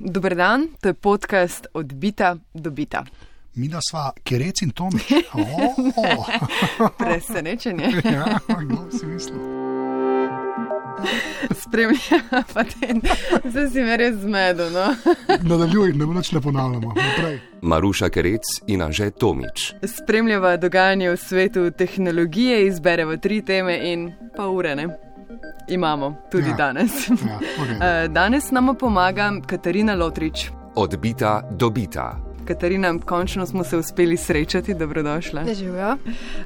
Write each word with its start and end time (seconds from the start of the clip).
Dober 0.00 0.34
dan, 0.34 0.68
to 0.80 0.88
je 0.88 0.94
podcast 0.94 1.66
Odbita 1.74 2.36
do 2.54 2.70
Bita. 2.70 3.04
Mi 3.54 3.68
da 3.68 3.80
sva 3.90 4.12
Kerec 4.24 4.62
in 4.62 4.70
Tomi. 4.70 5.00
Oh. 5.34 6.28
Presenečenje. 6.98 7.84
ja, 8.04 8.38
kdo 8.60 8.98
si 8.98 9.06
mislil? 9.06 9.38
Spremlja 11.54 12.20
pa 12.54 12.64
te, 12.64 12.94
zdaj 13.44 13.68
si 13.68 13.80
me 13.84 13.96
res 13.96 14.16
zmedel. 14.24 14.72
No? 14.72 14.86
Nadaljuj, 15.42 15.92
ne 15.92 16.08
več 16.08 16.32
ne 16.32 16.40
ponavljamo. 16.40 16.94
Naprej. 16.96 17.38
Maruša 17.62 18.08
Kerec 18.08 18.56
in 18.66 18.82
Anže 18.82 19.10
Tomič. 19.10 19.74
Spremljava 19.84 20.56
dogajanje 20.56 21.12
v 21.12 21.20
svetu 21.20 21.70
tehnologije, 21.70 22.66
izbereva 22.66 23.16
tri 23.16 23.42
teme 23.44 23.76
in 23.92 24.10
pa 24.36 24.48
ure. 24.48 24.74
Imamo 25.68 26.16
tudi 26.30 26.48
Ja. 26.48 26.56
danes. 26.56 27.08
Ja, 27.08 27.14
okay. 27.14 28.04
Eh, 28.04 28.08
Danes 28.08 28.50
nam 28.50 28.76
pomaga 28.76 29.32
Katarina 29.46 29.94
Lotrič. 29.94 30.50
Odbita 30.74 31.42
do 31.50 31.70
bita. 31.70 32.16
Katarina, 32.46 32.98
končno 32.98 33.46
smo 33.46 33.64
se 33.64 33.76
uspeli 33.76 34.16
srečati, 34.16 34.74
dobrodošla. 34.74 35.44
Živijo. 35.54 35.96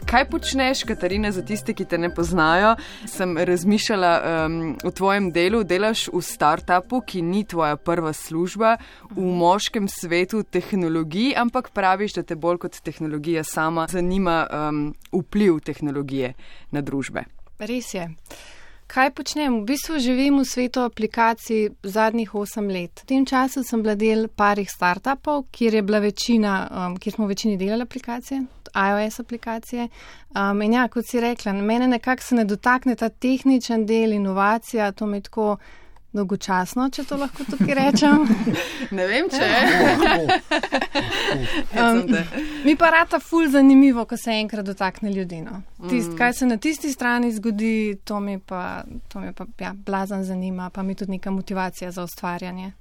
Kaj 0.06 0.24
počneš, 0.24 0.82
Katarina, 0.82 1.32
za 1.32 1.42
tiste, 1.42 1.72
ki 1.72 1.84
te 1.84 1.98
ne 1.98 2.14
poznajo? 2.14 2.76
Sem 3.06 3.38
razmišljala 3.38 4.20
um, 4.46 4.76
o 4.84 4.90
tvojem 4.90 5.30
delu. 5.32 5.62
Delaš 5.64 6.08
v 6.08 6.20
startupu, 6.20 7.00
ki 7.00 7.22
ni 7.22 7.44
tvoja 7.44 7.76
prva 7.76 8.12
služba, 8.12 8.76
v 9.10 9.20
moškem 9.22 9.88
svetu 9.88 10.42
tehnologij, 10.42 11.34
ampak 11.36 11.70
praviš, 11.70 12.12
da 12.12 12.22
te 12.22 12.36
bolj 12.36 12.58
kot 12.58 12.80
tehnologija 12.84 13.44
sama 13.44 13.86
zanima 13.90 14.46
um, 14.50 14.94
vpliv 15.12 15.60
tehnologije 15.60 16.34
na 16.70 16.80
družbe. 16.80 17.24
Res 17.58 17.94
je. 17.94 18.10
Kaj 18.94 19.10
počnem? 19.10 19.54
V 19.60 19.66
bistvu 19.66 19.98
živim 19.98 20.36
v 20.38 20.44
svetu 20.46 20.84
aplikacij 20.86 21.72
zadnjih 21.82 22.30
8 22.30 22.68
let. 22.70 23.00
V 23.02 23.06
tem 23.10 23.24
času 23.26 23.64
sem 23.66 23.82
bila 23.82 23.96
del 23.98 24.28
parih 24.30 24.70
startupov, 24.70 25.48
kjer, 25.50 25.74
je 25.74 25.82
bila 25.82 25.98
večina, 25.98 26.52
um, 26.70 26.94
kjer 26.94 27.16
smo 27.16 27.26
v 27.26 27.34
večini 27.34 27.56
delali 27.58 27.82
aplikacije, 27.82 28.44
iOS 28.70 29.18
aplikacije. 29.20 29.88
Um, 30.30 30.62
in 30.62 30.76
ja, 30.78 30.86
kot 30.88 31.10
si 31.10 31.18
rekla, 31.20 31.52
mene 31.52 31.88
nekako 31.90 32.22
se 32.22 32.38
ne 32.38 32.44
dotakne 32.44 32.94
ta 32.94 33.08
tehničen 33.08 33.82
del, 33.86 34.14
inovacija, 34.14 34.92
to 34.92 35.10
mi 35.10 35.16
je 35.18 35.26
tako 35.26 35.56
dolgočasno, 36.14 36.88
če 36.94 37.04
to 37.04 37.16
lahko 37.20 37.44
tukaj 37.50 37.74
rečem. 37.74 38.24
Ne 38.96 39.06
vem, 39.10 39.28
če 39.30 39.42
Um, 41.74 42.06
mi 42.64 42.76
pa 42.76 42.90
rata 42.90 43.18
ful 43.18 43.48
zanimivo, 43.50 44.04
ko 44.04 44.16
se 44.16 44.30
enkrat 44.30 44.66
dotakne 44.66 45.10
ljudi. 45.12 45.40
No. 45.42 45.62
Tist, 45.88 46.12
Mm. 46.12 46.16
kaj 46.16 46.32
se 46.32 46.46
na 46.46 46.56
tisti 46.56 46.92
strani 46.92 47.32
zgodi, 47.32 47.96
to 48.04 48.20
mi 48.20 48.38
pa, 48.38 48.84
to 49.08 49.20
mi 49.20 49.32
pa 49.32 49.46
ja, 49.60 49.72
blazen 49.86 50.24
zanima, 50.24 50.70
pa 50.70 50.82
mi 50.82 50.94
tudi 50.94 51.10
neka 51.10 51.30
motivacija 51.30 51.90
za 51.90 52.04
ustvarjanje. 52.04 52.72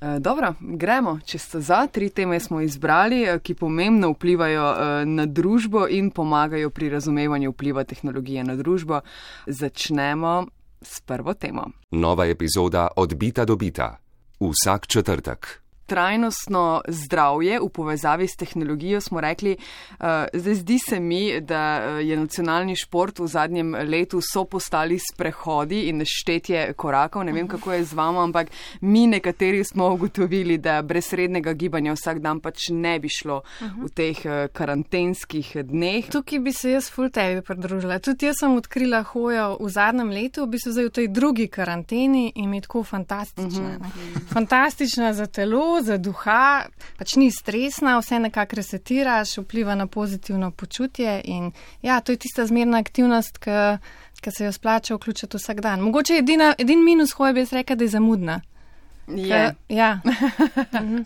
Uh, 0.00 0.18
dobro, 0.18 0.54
gremo. 0.60 1.18
Če 1.26 1.38
ste 1.38 1.60
za, 1.60 1.86
tri 1.86 2.10
teme 2.10 2.40
smo 2.40 2.60
izbrali, 2.60 3.22
eh, 3.22 3.38
ki 3.38 3.54
pomembno 3.54 4.10
vplivajo 4.12 4.66
uh, 4.70 4.78
na 5.06 5.26
družbo 5.26 5.86
in 5.88 6.10
pomagajo 6.10 6.70
pri 6.70 6.88
razumevanju 6.88 7.50
vpliva 7.50 7.84
tehnologije 7.84 8.44
na 8.44 8.56
družbo. 8.56 9.00
Začnemo 9.46 10.46
s 10.82 11.00
prvo 11.00 11.34
temo. 11.34 11.70
Nova 11.90 12.26
epizoda 12.26 12.88
Odbita 12.96 13.44
do 13.44 13.56
bita. 13.56 13.96
Vsak 14.40 14.86
četrtek. 14.86 15.67
Trajnostno 15.88 16.82
zdravje 16.88 17.60
v 17.60 17.68
povezavi 17.72 18.28
s 18.28 18.36
tehnologijo 18.36 19.00
smo 19.00 19.20
rekli, 19.20 19.56
uh, 19.56 20.28
zdaj 20.32 20.54
zdi 20.54 20.78
se 20.78 21.00
mi, 21.00 21.40
da 21.40 21.80
eh, 21.80 22.02
je 22.04 22.16
nacionalni 22.16 22.76
šport 22.76 23.18
v 23.18 23.26
zadnjem 23.26 23.74
letu 23.74 24.20
so 24.20 24.44
postali 24.44 24.98
sprehodi 25.00 25.88
in 25.88 26.04
štetje 26.04 26.72
korakov. 26.76 27.24
Ne 27.24 27.32
vem, 27.32 27.48
kako 27.48 27.72
je 27.72 27.84
z 27.84 27.96
vama, 27.96 28.22
ampak 28.22 28.50
mi 28.80 29.06
nekateri 29.06 29.64
smo 29.64 29.88
ugotovili, 29.94 30.58
da 30.58 30.82
brez 30.82 31.12
rednega 31.12 31.52
gibanja 31.52 31.94
vsak 31.96 32.20
dan 32.20 32.40
pač 32.40 32.68
ne 32.70 32.98
bi 33.00 33.08
šlo 33.08 33.40
v 33.60 33.88
teh 33.94 34.20
uh, 34.26 34.46
karantenskih 34.52 35.56
dneh. 35.64 36.10
Tukaj 36.12 36.38
bi 36.44 36.52
se 36.52 36.76
jaz 36.76 36.90
ful 36.92 37.10
tebi 37.10 37.42
pridružila. 37.42 37.98
Tudi 37.98 38.28
jaz 38.28 38.42
sem 38.42 38.56
odkrila 38.56 39.02
hojo 39.02 39.56
v 39.60 39.72
zadnjem 39.72 40.12
letu, 40.12 40.44
v 40.44 40.52
bistvu 40.56 40.76
zdaj 40.76 40.90
v 40.90 40.94
tej 41.00 41.08
drugi 41.08 41.48
karanteni 41.48 42.32
in 42.36 42.50
mi 42.50 42.60
je 42.60 42.68
tako 42.68 42.84
fantastična. 42.84 43.78
ne. 43.78 43.92
Fantastična 44.32 45.12
za 45.12 45.26
telo, 45.26 45.77
za 45.82 45.96
duha, 45.98 46.66
pač 46.98 47.16
ni 47.16 47.30
stresna, 47.30 47.98
vse 47.98 48.18
nekako 48.18 48.56
resetiraš, 48.56 49.36
vpliva 49.38 49.74
na 49.74 49.86
pozitivno 49.86 50.50
počutje 50.50 51.20
in 51.24 51.52
ja, 51.82 52.00
to 52.00 52.12
je 52.12 52.16
tista 52.16 52.46
zmerna 52.46 52.78
aktivnost, 52.78 53.38
ki 54.20 54.30
se 54.30 54.44
jo 54.44 54.52
splača 54.52 54.94
vključiti 54.94 55.36
vsak 55.36 55.60
dan. 55.60 55.80
Mogoče 55.80 56.18
edina, 56.18 56.54
edin 56.58 56.84
minus 56.84 57.12
hoje 57.12 57.32
bi 57.32 57.40
jaz 57.40 57.52
rekla, 57.52 57.76
da 57.76 57.84
je 57.84 57.88
zamudna. 57.88 58.40
Je. 59.08 59.28
Ke- 59.28 59.54
ja. 59.70 60.00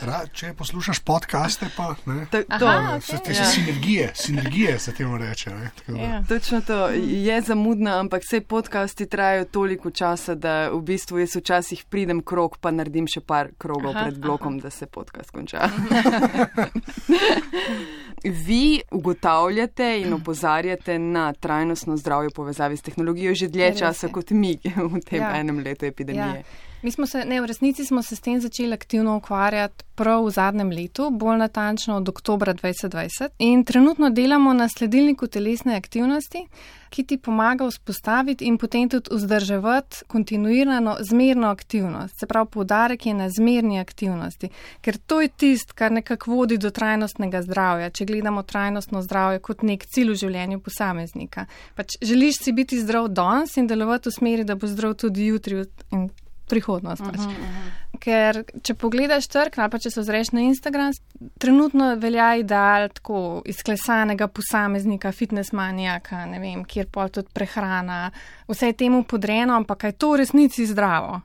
Ra, 0.00 0.20
če 0.28 0.54
poslušaš 0.54 0.98
podcaste, 1.00 1.66
pa 1.76 1.94
ne. 2.06 2.26
To, 2.26 2.42
to, 2.50 2.66
Aha, 2.66 3.00
Se 3.00 3.16
ok. 3.16 3.22
te 3.22 3.32
Ja. 3.32 3.44
sinergije, 3.46 4.10
sinergije 4.14 4.78
se 4.78 4.92
temu 4.92 5.18
reče. 5.18 5.50
Ne? 5.50 5.70
Ja. 6.02 6.22
Točno 6.24 6.60
to 6.60 6.88
je 6.88 7.40
zamudna, 7.40 8.00
ampak 8.00 8.22
vse 8.22 8.40
podcasti 8.42 9.06
trajajo 9.06 9.44
toliko 9.46 9.90
časa, 9.92 10.34
da 10.34 10.68
v 10.68 10.80
bistvu 10.82 11.18
jaz 11.18 11.36
včasih 11.36 11.84
pridem 11.84 12.22
krok, 12.22 12.58
pa 12.58 12.70
naredim 12.70 13.06
še 13.06 13.20
par 13.22 13.48
krogov 13.58 13.90
Aha, 13.90 14.02
pred 14.02 14.18
blokom, 14.18 14.58
da 14.58 14.70
se 14.70 14.86
podcast 14.88 15.30
konča. 15.30 15.68
Vi 18.24 18.80
ugotavljate 18.90 20.00
in 20.00 20.12
opozarjate 20.12 20.98
na 20.98 21.32
trajnostno 21.34 21.96
zdravje 21.96 22.28
v 22.28 22.34
povezavi 22.34 22.76
s 22.76 22.82
tehnologijo 22.82 23.34
že 23.34 23.48
dlje 23.48 23.68
Res 23.68 23.78
časa 23.78 24.08
kot 24.08 24.30
mi 24.30 24.58
v 24.92 25.00
tem 25.00 25.20
Ja. 25.20 25.36
enem 25.36 25.58
letu 25.58 25.84
epidemije. 25.84 26.24
Ja. 26.36 26.71
Mi 26.82 26.90
smo 26.90 27.06
se, 27.06 27.24
ne, 27.24 27.40
v 27.40 27.46
resnici 27.46 27.84
smo 27.84 28.02
se 28.02 28.16
s 28.16 28.20
tem 28.20 28.40
začeli 28.40 28.72
aktivno 28.72 29.16
ukvarjati 29.16 29.84
prav 29.94 30.24
v 30.24 30.30
zadnjem 30.30 30.70
letu, 30.70 31.10
bolj 31.10 31.36
natančno 31.38 31.96
od 31.96 32.08
oktobra 32.08 32.54
2020. 32.54 33.28
In 33.38 33.64
trenutno 33.64 34.10
delamo 34.10 34.52
na 34.52 34.68
sledilniku 34.68 35.26
telesne 35.26 35.76
aktivnosti, 35.76 36.46
ki 36.90 37.04
ti 37.04 37.18
pomaga 37.18 37.68
vzpostaviti 37.70 38.44
in 38.44 38.58
potem 38.58 38.88
tudi 38.88 39.14
vzdrževati 39.14 39.96
kontinuirano 40.06 40.96
zmerno 41.00 41.48
aktivnost. 41.48 42.18
Se 42.20 42.26
pravi, 42.26 42.50
poudarek 42.50 43.06
je 43.06 43.14
na 43.14 43.28
zmerni 43.30 43.78
aktivnosti, 43.80 44.50
ker 44.80 44.98
to 45.06 45.20
je 45.20 45.28
tist, 45.28 45.72
kar 45.72 45.92
nekako 45.92 46.30
vodi 46.30 46.58
do 46.58 46.70
trajnostnega 46.70 47.42
zdravja. 47.42 47.90
Če 47.90 48.04
gledamo 48.04 48.42
trajnostno 48.42 49.02
zdravje 49.02 49.38
kot 49.38 49.62
nek 49.62 49.86
cilj 49.86 50.16
v 50.16 50.18
življenju 50.24 50.60
posameznika. 50.60 51.46
Pač 51.78 51.94
želiš 52.02 52.42
si 52.42 52.52
biti 52.52 52.82
zdrav 52.82 53.08
danes 53.08 53.56
in 53.56 53.70
delovati 53.70 54.10
v 54.10 54.18
smeri, 54.18 54.44
da 54.44 54.58
bo 54.58 54.66
zdrav 54.66 54.98
tudi 54.98 55.30
jutri 55.30 55.62
in 55.92 56.10
prihodnost. 56.48 57.02
Pač. 57.02 57.16
Uh 57.16 57.24
-huh, 57.24 57.28
uh 57.28 57.44
-huh. 57.46 57.98
Ker 57.98 58.44
če 58.62 58.74
pogledaš 58.74 59.26
trg, 59.26 59.58
ali 59.58 59.70
pa 59.70 59.78
če 59.78 59.90
se 59.90 60.00
ozreš 60.00 60.32
na 60.32 60.40
Instagram, 60.40 60.92
trenutno 61.38 61.94
velja 61.96 62.36
ideal 62.36 62.88
tako 62.88 63.42
izklesanega 63.44 64.28
posameznika, 64.28 65.12
fitness 65.12 65.52
manijaka, 65.52 66.26
ne 66.26 66.38
vem, 66.38 66.64
kjer 66.64 66.86
pol 66.86 67.08
tudi 67.08 67.28
prehrana, 67.32 68.10
vse 68.48 68.66
je 68.66 68.72
temu 68.72 69.04
podrejeno, 69.04 69.54
ampak 69.56 69.84
je 69.84 69.92
to 69.92 70.10
v 70.10 70.16
resnici 70.16 70.66
zdravo. 70.66 71.20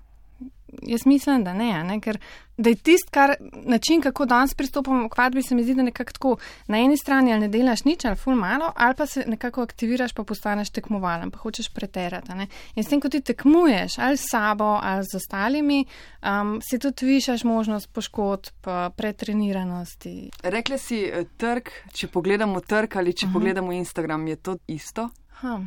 Jaz 0.81 1.05
mislim, 1.05 1.44
da 1.44 1.53
ne, 1.53 1.83
ne 1.83 2.00
ker 2.01 2.19
da 2.57 2.69
je 2.69 2.75
tisti, 2.75 3.11
kar 3.11 3.35
način, 3.53 4.01
kako 4.01 4.25
danes 4.25 4.53
pristopamo 4.53 5.09
k 5.09 5.17
vadbi, 5.17 5.41
se 5.44 5.55
mi 5.55 5.63
zdi, 5.63 5.73
da 5.73 5.83
nekako 5.83 6.11
tako 6.11 6.38
na 6.67 6.78
eni 6.78 6.97
strani 6.97 7.31
ali 7.31 7.41
ne 7.41 7.47
delaš 7.47 7.83
nič 7.83 8.05
ali 8.05 8.16
ful 8.16 8.35
malo, 8.35 8.72
ali 8.75 8.95
pa 8.95 9.05
se 9.05 9.23
nekako 9.28 9.61
aktiviraš, 9.61 10.13
pa 10.13 10.23
postaneš 10.23 10.69
tekmovalen, 10.69 11.31
pa 11.31 11.38
hočeš 11.38 11.69
preterati. 11.69 12.33
Ne? 12.33 12.47
In 12.75 12.83
s 12.83 12.88
tem, 12.88 13.01
ko 13.01 13.09
ti 13.09 13.22
tekmuješ 13.22 13.97
ali 13.97 14.17
s 14.17 14.25
sabo 14.31 14.79
ali 14.83 15.03
z 15.03 15.16
ostalimi, 15.17 15.85
um, 16.23 16.59
si 16.69 16.79
tudi 16.79 17.05
višaš 17.05 17.44
možnost 17.44 17.94
poškodb, 17.94 18.45
pa 18.61 18.89
pretreniranosti. 18.97 20.29
Rekli 20.44 20.78
si 20.78 21.03
eh, 21.05 21.25
trg, 21.38 21.69
če 21.94 22.07
pogledamo 22.07 22.59
trg 22.59 22.97
ali 22.97 23.13
če 23.13 23.25
uh 23.25 23.29
-huh. 23.29 23.34
pogledamo 23.34 23.72
Instagram, 23.72 24.28
je 24.28 24.35
to 24.35 24.57
isto? 24.67 25.09
Ha. 25.29 25.61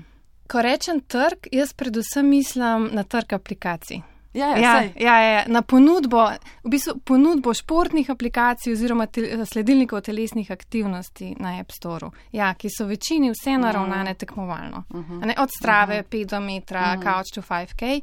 Ko 0.47 0.63
rečem 0.63 1.01
trg, 1.01 1.47
jaz 1.53 1.73
predvsem 1.73 2.29
mislim 2.29 2.89
na 2.93 3.05
trg 3.05 3.33
aplikacij. 3.33 4.10
Ja, 4.33 4.47
ja, 4.47 4.57
Ja, 4.59 4.73
saj. 4.73 4.93
ja, 4.97 5.21
ja, 5.21 5.45
na 5.47 5.63
ponudbo, 5.63 6.31
v 6.65 6.71
bistvu 6.71 7.01
ponudbo 7.05 7.55
športnih 7.55 8.11
aplikacij 8.11 8.73
oziroma 8.73 9.07
tel, 9.07 9.27
sledilnikov 9.47 10.05
telesnih 10.07 10.51
aktivnosti 10.51 11.35
na 11.39 11.57
App 11.59 11.73
Store, 11.73 12.11
ja, 12.33 12.55
ki 12.55 12.71
so 12.71 12.87
večini 12.87 13.31
vse 13.31 13.59
naravnane 13.59 14.15
tekmovalno. 14.15 14.85
Uh 14.95 15.01
-huh. 15.01 15.27
ne, 15.27 15.35
od 15.39 15.51
strave, 15.59 15.99
uh 15.99 16.05
-huh. 16.05 16.09
pedometra, 16.09 16.81
uh 16.81 17.03
-huh. 17.03 17.03
couch 17.03 17.35
to 17.35 17.43
5K. 17.43 18.01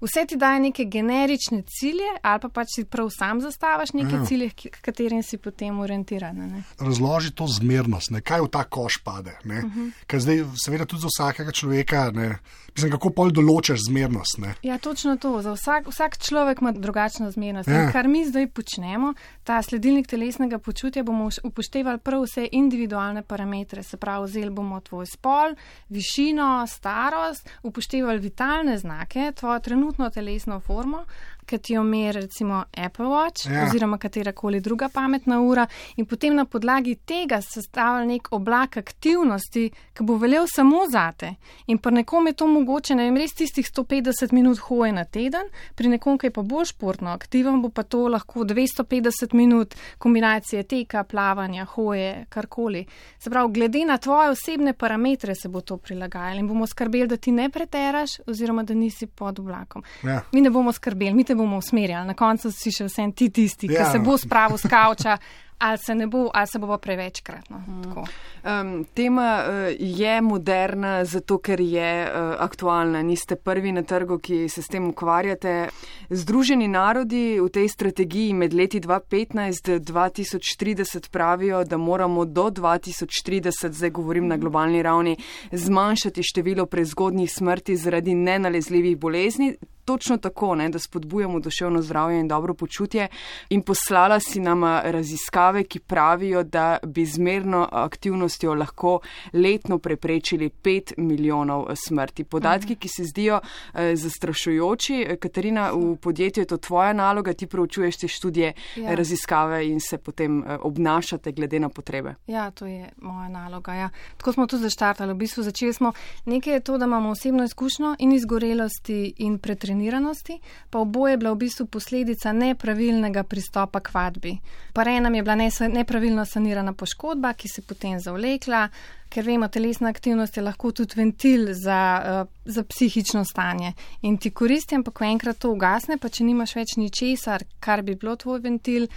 Vse 0.00 0.26
ti 0.26 0.36
daje 0.36 0.60
neke 0.60 0.84
generične 0.84 1.62
cilje, 1.62 2.10
ali 2.22 2.40
pa 2.40 2.48
pač 2.48 2.66
si 2.74 2.84
prav 2.84 3.08
sam 3.10 3.40
zastavaš 3.40 3.92
neke 3.92 4.14
Ja. 4.14 4.24
cilje, 4.24 4.50
k 4.50 4.80
katerim 4.80 5.22
si 5.22 5.38
potem 5.38 5.80
orientiran. 5.80 6.40
a 6.40 6.46
Ne? 6.46 6.62
Razloži 6.78 7.30
to 7.30 7.46
zmernost, 7.46 8.10
ne? 8.10 8.20
kaj 8.20 8.40
v 8.40 8.48
ta 8.48 8.64
koš 8.64 8.98
pade. 9.04 9.38
Uh 9.44 9.50
-huh. 9.50 9.90
Ker 10.06 10.20
zdaj, 10.20 10.44
seveda, 10.64 10.84
tudi 10.84 11.02
za 11.02 11.08
vsakega 11.08 11.52
človeka, 11.52 12.10
ne? 12.10 12.38
mislim, 12.74 12.92
kako 12.92 13.10
pol 13.10 13.30
določaš 13.30 13.78
zmernost. 13.88 14.38
Ne? 14.38 14.54
Ja, 14.62 14.78
točno 14.78 15.16
to. 15.16 15.42
Za 15.42 15.52
vsak, 15.52 15.88
vsak 15.88 16.18
človek 16.18 16.60
ima 16.60 16.72
drugačno 16.72 17.30
zmernost. 17.30 17.68
Ja. 17.68 17.74
Ja. 17.74 17.92
Kar 17.92 18.08
mi 18.08 18.24
zdaj 18.26 18.46
počnemo, 18.46 19.14
ta 19.44 19.62
sledilnik 19.62 20.06
telesnega 20.06 20.58
počutja, 20.58 21.02
bomo 21.02 21.28
upoštevali 21.42 21.98
prav 21.98 22.22
vse 22.22 22.48
individualne 22.52 23.22
parametre. 23.22 23.82
Se 23.82 23.96
pravi, 23.96 24.24
vzeli 24.26 24.50
bomo 24.50 24.80
tvoj 24.80 25.06
spol, 25.06 25.54
višino, 25.88 26.66
starost, 26.66 27.48
upoštevali 27.62 28.18
vitalne 28.18 28.78
znake, 28.78 29.32
tvojo 29.32 29.60
trenutno 29.60 29.87
telesno 30.10 30.60
formo, 30.60 31.04
ki 31.48 31.58
ti 31.58 31.74
jo 31.74 31.82
meri 31.82 32.20
recimo 32.20 32.64
Apple 32.76 33.06
Watch 33.06 33.48
Ja. 33.50 33.64
oziroma 33.64 33.98
katera 33.98 34.32
koli 34.32 34.60
druga 34.60 34.88
pametna 34.88 35.40
ura 35.40 35.66
in 35.96 36.06
potem 36.06 36.34
na 36.34 36.44
podlagi 36.44 36.94
tega 36.94 37.40
sestavlja 37.40 38.04
nek 38.06 38.28
oblak 38.30 38.76
aktivnosti, 38.76 39.70
ki 39.94 40.04
bo 40.04 40.16
veljal 40.20 40.46
samo 40.54 40.84
zate. 40.90 41.34
In 41.66 41.78
pri 41.78 41.92
nekom 41.92 42.26
je 42.26 42.32
to 42.32 42.46
mogoče, 42.46 42.94
ne 42.94 43.06
vem, 43.08 43.16
res 43.16 43.34
tistih 43.34 43.66
150 43.66 44.32
minut 44.32 44.58
hoje 44.68 44.92
na 44.92 45.04
teden, 45.04 45.48
pri 45.74 45.88
nekom, 45.88 46.18
ki 46.18 46.26
je 46.28 46.34
pa 46.36 46.42
bolj 46.42 46.72
športno 46.72 47.10
aktiven, 47.10 47.62
bo 47.62 47.68
pa 47.68 47.82
to 47.82 48.08
lahko 48.08 48.44
250 48.44 49.34
minut 49.34 49.74
kombinacije 49.98 50.62
teka, 50.62 51.04
plavanja, 51.04 51.64
hoje, 51.64 52.26
karkoli. 52.28 52.84
Se 53.18 53.30
pravi, 53.30 53.52
glede 53.52 53.84
na 53.84 53.98
tvoje 53.98 54.30
osebne 54.30 54.72
parametre 54.72 55.34
se 55.34 55.48
bo 55.48 55.60
to 55.60 55.76
prilagajalo 55.76 56.40
in 56.40 56.48
bomo 56.48 56.66
skrbeli, 56.66 57.06
da 57.06 57.16
ti 57.16 57.32
ne 57.32 57.48
preteraš 57.50 58.18
oziroma 58.26 58.62
da 58.62 58.74
nisi 58.74 59.06
pod 59.06 59.38
oblakom. 59.38 59.82
Ja. 60.04 60.20
Mi 60.32 60.40
ne 60.40 60.50
bomo 60.50 60.72
skrbeli, 60.72 61.14
mi 61.14 61.24
te 61.24 61.34
bomo 61.38 61.56
usmerjali, 61.62 62.06
na 62.10 62.14
koncu 62.18 62.50
si 62.52 62.70
še 62.74 62.84
vsem 62.90 63.12
ti 63.12 63.30
tisti, 63.30 63.66
Ja. 63.70 63.84
ki 63.84 63.90
se 63.94 63.98
bo 64.02 64.18
spravil 64.18 64.58
z 64.58 64.66
kavča. 64.68 65.18
Ali 65.60 65.78
se 65.82 65.90
ne 65.94 66.06
bo, 66.06 66.30
ali 66.30 66.46
se 66.46 66.58
bo 66.62 66.68
pa 66.70 66.76
prevečkrat. 66.78 67.48
No, 67.50 67.58
tako. 67.82 68.04
Um, 68.46 68.84
tema 68.94 69.42
uh, 69.42 69.50
je 69.74 70.20
moderna, 70.22 71.02
zato 71.04 71.38
ker 71.42 71.58
je 71.60 72.06
uh, 72.06 72.12
aktualna. 72.38 73.02
Niste 73.02 73.34
prvi 73.36 73.72
na 73.74 73.82
trgu, 73.82 74.18
ki 74.22 74.46
se 74.48 74.62
s 74.62 74.70
tem 74.70 74.86
ukvarjate. 74.86 75.66
Združeni 76.14 76.68
narodi 76.70 77.40
v 77.42 77.48
tej 77.50 77.66
strategiji 77.74 78.38
med 78.38 78.54
leti 78.54 78.78
2015-2030 78.80 81.10
pravijo, 81.10 81.64
da 81.64 81.76
moramo 81.76 82.24
do 82.24 82.50
2030, 82.54 83.50
zdaj 83.72 83.90
govorim 83.90 84.28
na 84.30 84.36
globalni 84.36 84.82
ravni, 84.82 85.16
zmanjšati 85.52 86.22
število 86.22 86.66
prezgodnjih 86.66 87.32
smrti 87.34 87.76
zaradi 87.76 88.14
nenalezljivih 88.14 88.96
bolezni. 88.96 89.56
Točno 89.88 90.16
tako, 90.16 90.54
ne, 90.54 90.68
da 90.68 90.78
spodbujamo 90.78 91.40
duševno 91.40 91.82
zdravje 91.82 92.20
in 92.20 92.28
dobro 92.28 92.54
počutje. 92.54 93.08
In 93.48 93.62
poslala 93.62 94.20
si 94.20 94.40
nam 94.40 94.64
raziskave, 94.84 95.64
ki 95.64 95.78
pravijo, 95.80 96.42
da 96.42 96.78
bi 96.86 97.06
zmerno 97.06 97.68
aktivnostjo 97.72 98.54
lahko 98.54 99.00
letno 99.32 99.78
preprečili 99.78 100.50
5 100.50 100.92
milijonov 100.96 101.66
smrti. 101.86 102.24
Podatki, 102.24 102.76
ki 102.76 102.88
se 102.88 103.04
zdijo 103.04 103.40
eh, 103.74 103.96
zastrašujoči. 103.96 105.16
Katarina, 105.20 105.70
v 105.72 105.96
podjetju 105.96 106.42
je 106.42 106.46
to 106.46 106.56
tvoja 106.56 106.92
naloga, 106.92 107.32
ti 107.32 107.46
proučuješ 107.46 107.96
te 107.96 108.08
študije, 108.08 108.52
Ja. 108.76 108.94
raziskave 108.94 109.66
in 109.68 109.80
se 109.80 109.98
potem 109.98 110.42
eh, 110.42 110.56
obnašate 110.62 111.32
glede 111.32 111.60
na 111.60 111.68
potrebe. 111.68 112.14
Ja, 112.26 112.50
to 112.50 112.66
je 112.66 112.88
moja 112.96 113.28
naloga. 113.28 113.74
Ja. 113.74 113.90
Tako 114.16 114.32
smo 114.32 114.46
tudi 114.46 114.62
zaštartali. 114.62 115.12
V 115.12 115.16
bistvu 115.16 115.42
začeli 115.42 115.72
smo 115.72 115.92
nekaj 116.24 116.52
je 116.54 116.60
to, 116.60 116.78
da 116.78 116.84
imamo 116.84 117.10
osebno 117.10 117.44
izkušnjo 117.44 117.96
in 117.98 118.12
izgorelosti 118.12 119.14
in 119.16 119.38
pretreniranosti, 119.78 120.40
pa 120.70 120.78
oboje 120.78 121.12
je 121.12 121.16
bila 121.16 121.32
v 121.32 121.38
bistvu 121.38 121.66
posledica 121.66 122.32
nepravilnega 122.32 123.22
pristopa 123.22 123.80
k 123.80 123.94
vadbi. 123.94 124.38
Prej 124.72 125.00
nam 125.00 125.14
je 125.14 125.22
bila 125.22 125.36
nepravilno 125.68 126.24
sanirana 126.24 126.72
poškodba, 126.72 127.32
ki 127.32 127.48
se 127.48 127.60
je 127.60 127.66
potem 127.66 128.00
zavlekla, 128.00 128.68
ker 129.08 129.24
vemo, 129.24 129.48
telesna 129.48 129.88
aktivnost 129.88 130.36
je 130.36 130.42
lahko 130.42 130.72
tudi 130.72 130.94
ventil 130.96 131.52
za, 131.54 131.80
uh, 132.02 132.28
za 132.44 132.62
psihično 132.64 133.24
stanje. 133.24 133.72
In 134.02 134.18
ti 134.18 134.30
koristi, 134.30 134.74
ampak 134.74 134.94
ko 134.94 135.04
enkrat 135.04 135.38
to 135.38 135.52
ugasne, 135.52 135.98
pa 135.98 136.08
če 136.08 136.24
nimaš 136.24 136.56
več 136.56 136.76
ničesar, 136.76 137.44
kar 137.60 137.82
bi 137.82 137.94
bilo 137.94 138.16
tvoj 138.16 138.40
ventil, 138.40 138.88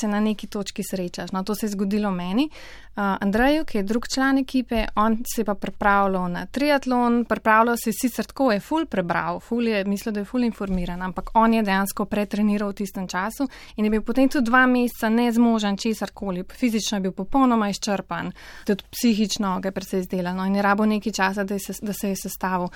se 0.00 0.08
na 0.08 0.20
neki 0.20 0.46
točki 0.46 0.82
srečaš. 0.90 1.32
No, 1.32 1.42
to 1.44 1.54
se 1.54 1.66
je 1.66 1.70
zgodilo 1.70 2.10
meni. 2.10 2.48
Uh, 2.96 3.02
Andreju, 3.20 3.64
ki 3.64 3.78
je 3.78 3.82
drug 3.82 4.04
član 4.14 4.38
ekipe, 4.38 4.84
on 4.96 5.16
se 5.34 5.40
je 5.40 5.44
pa 5.44 5.54
pripravljal 5.54 6.28
na 6.28 6.46
triatlon, 6.46 7.24
pripravljal 7.24 7.76
se 7.76 7.88
je 7.90 7.94
sicer 8.00 8.24
tako, 8.24 8.50
je 8.52 8.60
ful 8.60 8.84
prebral, 8.86 9.40
ful 9.40 9.68
je 9.68 9.84
mislil, 9.84 10.12
da 10.12 10.20
je 10.20 10.24
ful 10.24 10.44
informiran, 10.44 11.02
ampak 11.02 11.30
on 11.34 11.54
je 11.54 11.62
dejansko 11.62 12.04
pretreniral 12.04 12.68
v 12.68 12.74
tistem 12.74 13.08
času 13.08 13.48
in 13.76 13.84
je 13.84 13.90
bil 13.90 14.02
potem 14.02 14.28
tudi 14.28 14.50
dva 14.50 14.66
meseca 14.66 15.08
nezmožen 15.08 15.76
česar 15.76 16.10
koli. 16.14 16.44
Fizično 16.52 16.96
je 16.96 17.00
bil 17.00 17.12
popolnoma 17.12 17.70
izčrpan, 17.72 18.32
tudi 18.66 18.84
psihično 18.90 19.60
ga 19.60 19.68
je 19.68 19.72
predvsej 19.72 20.00
izdelano 20.00 20.44
in 20.44 20.56
je 20.56 20.62
rabo 20.62 20.84
nekaj 20.84 21.12
časa, 21.12 21.44
da, 21.44 21.58
se, 21.58 21.72
da 21.82 21.92
se 21.92 22.08
je 22.08 22.16
sestavil. 22.16 22.68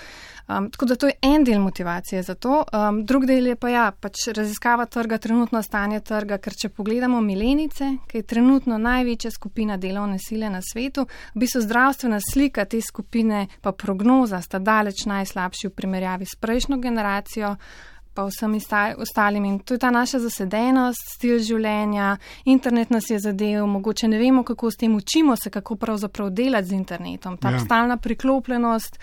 Um, 0.48 0.70
tako 0.70 0.86
da 0.86 0.96
to 0.96 1.06
je 1.06 1.18
en 1.22 1.44
del 1.44 1.60
motivacije 1.60 2.22
za 2.22 2.34
to. 2.34 2.64
Um, 2.72 3.04
drug 3.04 3.26
del 3.26 3.46
je 3.46 3.56
pa 3.56 3.68
ja, 3.68 3.90
pač 3.90 4.28
raziskava 4.32 4.86
trga, 4.86 5.18
trenutno 5.18 5.62
stanje 5.62 6.00
trga, 6.00 6.38
ker 6.38 6.56
če 6.56 6.68
pogledamo 7.06 7.20
milenice, 7.20 7.96
ki 8.06 8.18
je 8.18 8.22
trenutno 8.22 8.78
največja 8.78 9.30
skupina 9.30 9.76
delovne 9.76 10.18
sile 10.18 10.50
na 10.50 10.60
svetu, 10.62 11.06
v 11.34 11.38
bistvu 11.38 11.60
zdravstvena 11.62 12.18
slika 12.32 12.64
te 12.64 12.80
skupine 12.80 13.46
pa 13.62 13.72
prognoza 13.72 14.40
sta 14.42 14.58
daleč 14.58 15.04
najslabši 15.06 15.68
v 15.68 15.70
primerjavi 15.70 16.26
s 16.26 16.34
prejšnjo 16.40 16.76
generacijo. 16.76 17.56
Pa 18.14 18.24
vsem 18.24 18.54
ista- 18.54 18.94
ostalim. 18.98 19.44
In 19.44 19.58
to 19.58 19.74
je 19.74 19.78
ta 19.78 19.90
naša 19.90 20.18
zasedenost, 20.18 21.04
stil 21.14 21.38
življenja, 21.38 22.16
internet 22.44 22.90
nas 22.90 23.10
je 23.10 23.18
zadev, 23.18 23.66
mogoče 23.66 24.08
ne 24.08 24.18
vemo, 24.18 24.42
kako 24.42 24.70
s 24.70 24.76
tem 24.76 24.96
učimo 24.96 25.36
se, 25.36 25.50
kako 25.50 25.76
pravzaprav 25.76 26.30
delati 26.30 26.68
z 26.68 26.72
internetom. 26.72 27.36
Ta 27.36 27.50
ja. 27.50 27.60
stalna 27.60 27.96
priklopljenost. 27.96 28.98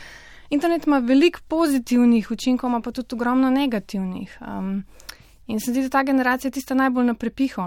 Internet 0.49 0.87
ima 0.87 0.97
veliko 0.97 1.39
pozitivnih 1.47 2.31
učinkov, 2.31 2.69
ima 2.69 2.81
pa 2.81 2.91
tudi 2.91 3.15
ogromno 3.15 3.49
negativnih. 3.49 4.37
Um, 4.41 4.83
in 5.47 5.59
se 5.59 5.71
zdi, 5.71 5.81
da 5.81 5.89
ta 5.89 6.03
generacija 6.03 6.49
je 6.49 6.53
tista 6.53 6.75
najbolj 6.75 7.05
na 7.05 7.13
prepihu, 7.13 7.61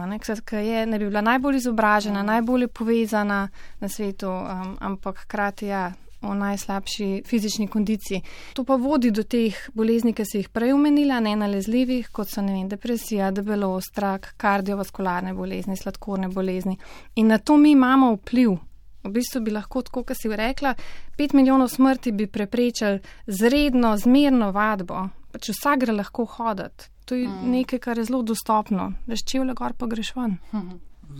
ki 0.44 0.56
je, 0.56 0.86
ne 0.86 0.98
bi 0.98 1.04
bila 1.04 1.20
najbolj 1.20 1.56
izobražena, 1.56 2.22
najbolj 2.22 2.68
povezana 2.68 3.48
na 3.80 3.88
svetu, 3.88 4.28
um, 4.28 4.76
ampak 4.80 5.18
hkrati 5.24 5.66
ja. 5.66 5.92
V 6.20 6.34
najslabši 6.34 7.22
fizični 7.26 7.68
kondiciji. 7.68 8.22
To 8.54 8.64
pa 8.64 8.74
vodi 8.80 9.10
do 9.10 9.22
teh 9.22 9.54
bolezni, 9.74 10.14
ki 10.16 10.24
se 10.24 10.38
jih 10.38 10.48
prej 10.48 10.72
omenila, 10.72 11.20
nenalezljivih, 11.20 12.08
kot 12.08 12.32
so 12.32 12.42
ne 12.42 12.54
vem, 12.54 12.70
depresija, 12.72 13.28
debelost, 13.30 13.98
rak, 14.00 14.32
kardiovaskularne 14.40 15.34
bolezni, 15.36 15.76
sladkorne 15.76 16.32
bolezni. 16.32 16.78
In 17.20 17.28
na 17.28 17.38
to 17.38 17.56
mi 17.60 17.76
imamo 17.76 18.14
vpliv. 18.16 18.56
V 19.04 19.12
bistvu 19.12 19.44
bi 19.44 19.54
lahko, 19.54 19.84
tako 19.86 20.02
kot 20.08 20.18
si 20.18 20.32
rekla, 20.32 20.74
pet 21.16 21.36
milijonov 21.36 21.68
smrti 21.68 22.12
bi 22.12 22.26
preprečili 22.26 23.00
z 23.26 23.52
redno, 23.52 23.94
zmerno 23.96 24.50
vadbo. 24.56 25.06
Pač 25.32 25.52
vsak 25.52 25.84
gre 25.84 26.00
lahko 26.00 26.24
hoditi. 26.24 26.95
To 27.06 27.14
je 27.14 27.28
mm. 27.28 27.50
nekaj, 27.50 27.78
kar 27.78 27.98
je 27.98 28.04
zelo 28.08 28.22
dostopno. 28.26 28.90
Veš, 29.06 29.22
če 29.30 29.42
vle 29.44 29.54
gor 29.54 29.76
pa 29.78 29.86
greš 29.86 30.12
ven. 30.16 30.38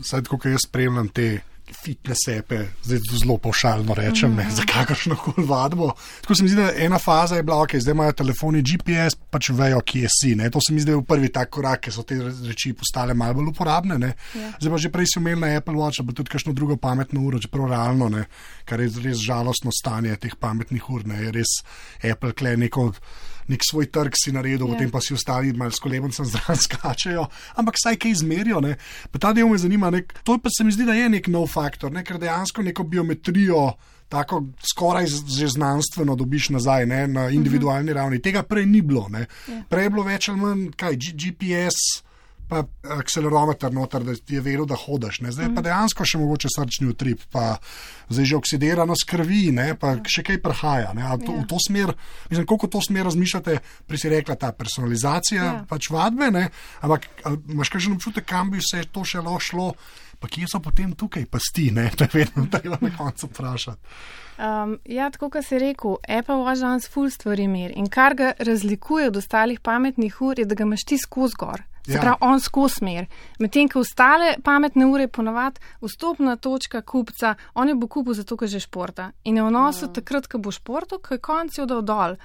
Saj 0.03 0.27
tako, 0.27 0.41
kot 0.43 0.51
jaz 0.51 0.67
spremljam 0.67 1.09
te 1.15 1.29
fitness 1.75 2.29
epe, 2.29 2.67
zdaj 2.83 2.99
zelo 3.21 3.37
pošaljno 3.39 3.95
rečem, 3.95 4.35
ne, 4.35 4.47
za 4.51 4.63
kakršno 4.63 5.17
koli 5.17 5.47
vadbo. 5.47 5.93
Tako 6.21 6.35
se 6.35 6.43
mi 6.43 6.49
zdi, 6.49 6.57
da 6.57 6.73
ena 6.85 6.99
faza 6.99 7.37
je 7.37 7.43
bila, 7.43 7.63
ok, 7.63 7.75
zdaj 7.83 7.93
imajo 7.95 8.13
telefoni 8.13 8.63
GPS, 8.63 9.17
pač 9.31 9.51
vejo, 9.51 9.81
kje 9.81 10.09
si. 10.21 10.35
Ne. 10.35 10.51
To 10.51 10.61
se 10.61 10.73
mi 10.73 10.81
zdi, 10.81 10.91
da 10.91 10.97
je 10.97 11.05
prvi 11.05 11.29
tak 11.29 11.51
korak, 11.51 11.81
ker 11.87 11.93
so 11.93 12.03
te 12.03 12.19
reči 12.23 12.73
postale 12.73 13.15
malo 13.15 13.35
bolj 13.41 13.51
uporabne. 13.53 13.99
Ne. 13.99 14.15
Ja. 14.35 14.53
Zdaj 14.61 14.73
pa 14.73 14.79
že 14.79 14.93
prej 14.95 15.07
si 15.13 15.19
imel 15.21 15.39
na 15.43 15.55
Apple 15.57 15.75
Watch, 15.75 16.03
pa 16.07 16.13
tudi 16.13 16.31
kakšno 16.31 16.53
drugo 16.53 16.77
pametno 16.77 17.21
uro, 17.21 17.39
čeprav 17.39 17.71
realno, 17.71 18.09
ne, 18.09 18.27
kar 18.65 18.81
je 18.81 18.91
res 19.05 19.19
žalostno 19.23 19.71
stanje 19.75 20.17
teh 20.17 20.35
pametnih 20.41 20.91
ur, 20.91 21.07
ne, 21.07 21.23
je 21.25 21.33
res 21.41 21.59
Apple 22.03 22.33
kle 22.33 22.57
neko. 22.57 22.93
Nek 23.47 23.63
svoj 23.63 23.87
trg 23.95 24.11
si 24.19 24.33
naredil, 24.35 24.67
Ja. 24.67 24.75
potem 24.75 24.91
pa 24.91 24.99
si 24.99 25.15
ostali 25.15 25.53
malo 25.55 25.71
s 25.71 25.79
kolebencem 25.79 26.27
zraven 26.27 26.59
skačejo, 26.67 27.29
ampak 27.55 27.79
saj 27.79 27.95
kaj 27.95 28.11
izmerijo. 28.11 28.59
Ne? 28.61 28.73
Pa 29.15 29.21
ta 29.23 29.31
del 29.33 29.47
me 29.47 29.55
zanima, 29.55 29.87
nek, 29.95 30.11
to 30.27 30.35
pa 30.43 30.51
se 30.51 30.65
mi 30.67 30.73
zdi, 30.75 30.83
da 30.83 30.97
je 30.99 31.07
nek 31.09 31.29
nov 31.31 31.47
faktor, 31.57 31.91
ne? 31.91 32.05
ker 32.05 32.19
dejansko 32.19 32.63
neko 32.63 32.85
biometrijo, 32.85 33.67
tako 34.09 34.39
skoraj 34.63 35.09
že 35.29 35.49
znanstveno 35.51 36.15
dobiš 36.15 36.51
nazaj 36.51 36.87
ne? 36.87 37.05
na 37.09 37.29
individualni 37.31 37.93
ravni. 37.93 38.21
Tega 38.21 38.45
prej 38.45 38.67
ni 38.67 38.83
bilo. 38.83 39.09
ne. 39.09 39.25
Prej 39.67 39.83
je 39.83 39.91
bilo 39.91 40.05
več 40.05 40.29
ali 40.29 40.39
manj 40.39 40.67
kaj, 40.75 40.95
G 40.97 41.15
GPS. 41.17 42.03
Pa 42.47 42.61
akcelerometer 42.95 43.73
noter, 43.75 44.05
da 44.07 44.13
je 44.15 44.39
vedel, 44.41 44.63
da 44.67 44.77
hodiš. 44.79 45.17
Ne? 45.21 45.33
Zdaj 45.35 45.49
pa 45.51 45.65
dejansko 45.65 46.05
še 46.07 46.21
mogoče 46.21 46.47
srčni 46.49 46.87
utrip, 46.87 47.25
pa 47.27 47.57
zdaj 48.07 48.25
že 48.25 48.37
oksidiranost 48.37 49.03
krvi, 49.05 49.51
ne? 49.51 49.73
pa 49.75 49.97
še 50.07 50.23
kaj 50.23 50.39
prehaja. 50.39 50.93
Ne? 50.95 51.03
A 51.03 51.19
To, 51.19 51.35
Ja. 51.35 51.43
v 51.43 51.49
to 51.51 51.59
smer, 51.59 51.91
mislim, 52.31 52.47
koliko 52.47 52.71
to 52.71 52.79
smer 52.81 53.03
razmišljate, 53.05 53.59
prej 53.89 53.99
si 53.99 54.09
rekla 54.09 54.37
ta 54.37 54.53
personalizacija, 54.55 55.43
Ja. 55.43 55.53
ja. 55.57 55.65
pač 55.67 55.91
vadbe, 55.91 56.31
ne? 56.31 56.45
ampak 56.87 57.11
imaš 57.51 57.69
kakšen 57.69 57.99
občutek, 57.99 58.23
kam 58.25 58.55
bi 58.55 58.63
se 58.63 58.85
to 58.87 59.03
še 59.03 59.19
lahko 59.19 59.43
šlo, 59.43 59.67
pa 60.27 60.33
kje 60.35 60.49
so 60.51 60.59
potem 60.61 60.93
tukaj 60.99 61.27
pasti, 61.31 61.71
ne? 61.71 61.87
to 61.97 62.05
je 62.05 62.11
vedno 62.25 62.47
treba 62.51 62.79
na 62.83 62.91
koncu 62.97 63.31
vprašati. 63.31 63.95
Um, 64.37 64.75
ja, 64.85 65.07
tako 65.11 65.31
kot 65.33 65.47
si 65.47 65.59
rekel, 65.59 65.97
Apple 66.09 66.43
Watch 66.43 66.61
danes 66.61 66.91
full 66.93 67.09
stvari 67.11 67.47
mer 67.49 67.73
in 67.77 67.87
kar 67.89 68.15
ga 68.19 68.33
razlikuje 68.39 69.07
od 69.09 69.17
ostalih 69.17 69.61
pametnih 69.61 70.19
ur, 70.21 70.39
je, 70.39 70.45
da 70.45 70.55
ga 70.59 70.67
imaš 70.67 70.85
ti 70.85 70.99
skozi 70.99 71.39
gor. 71.39 71.63
Se 71.87 71.93
Ja. 71.93 72.01
pravi, 72.01 72.17
on 72.21 72.41
skozi 72.41 72.75
smer. 72.75 73.07
Medtem, 73.39 73.69
ko 73.71 73.81
ostale 73.81 74.35
pametne 74.43 74.87
ure 74.91 75.07
ponovadi 75.09 75.61
vstopna 75.81 76.35
točka 76.37 76.83
kupca, 76.83 77.35
on 77.55 77.69
jo 77.69 77.77
bo 77.79 77.87
kupil 77.87 78.15
zato, 78.19 78.37
ker 78.37 78.49
že 78.51 78.61
športa. 78.61 79.13
In 79.25 79.37
je 79.39 79.43
v 79.47 79.51
nosu 79.55 79.87
takrat, 79.89 80.27
ko 80.27 80.39
bo 80.43 80.51
športu, 80.51 80.99
ko 80.99 81.15
je 81.15 81.23
konc 81.23 81.55
jo 81.59 81.67
dal 81.67 81.83
dol. 81.87 82.17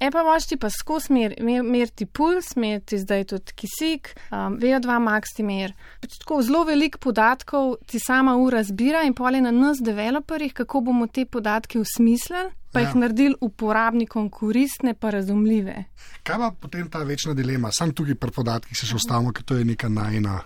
Apple 0.00 0.22
Watch 0.22 0.48
ti 0.48 0.56
pa 0.56 0.70
skozi 0.70 1.12
mer, 1.12 1.34
mer, 1.40 1.62
mer 1.62 1.88
ti 1.88 2.06
puls, 2.06 2.54
mer 2.56 2.80
ti 2.80 2.98
zdaj 2.98 3.24
tudi 3.24 3.52
kisik, 3.54 4.14
um, 4.30 4.56
VO2 4.56 4.98
max 4.98 5.34
ti 5.36 5.42
mer. 5.42 5.74
Pač 6.00 6.16
tako 6.18 6.40
zelo 6.42 6.64
veliko 6.64 6.98
podatkov 6.98 7.76
ti 7.86 7.98
sama 7.98 8.36
ura 8.36 8.62
zbira 8.62 9.02
in 9.04 9.14
pole 9.14 9.40
na 9.40 9.50
nas, 9.50 9.78
developerjih, 9.78 10.54
kako 10.54 10.80
bomo 10.80 11.06
te 11.06 11.24
podatke 11.26 11.78
usmislili. 11.78 12.48
Pa 12.72 12.80
Ja. 12.80 12.86
jih 12.86 12.94
naredili 12.96 13.34
uporabnikom 13.40 14.28
koristne, 14.30 14.94
pa 14.94 15.10
razumljive. 15.10 15.84
Kaj 16.22 16.38
pa 16.38 16.50
potem 16.60 16.90
ta 16.90 16.98
večna 17.02 17.34
dilema? 17.34 17.72
Sam 17.72 17.90
tukaj 17.92 18.14
pri 18.14 18.30
podatkih 18.30 18.78
se 18.78 18.86
še 18.86 18.94
ustavimo, 18.94 19.32
ker 19.32 19.42
to 19.42 19.54
je 19.54 19.64
neka 19.64 19.88
najna. 19.88 20.36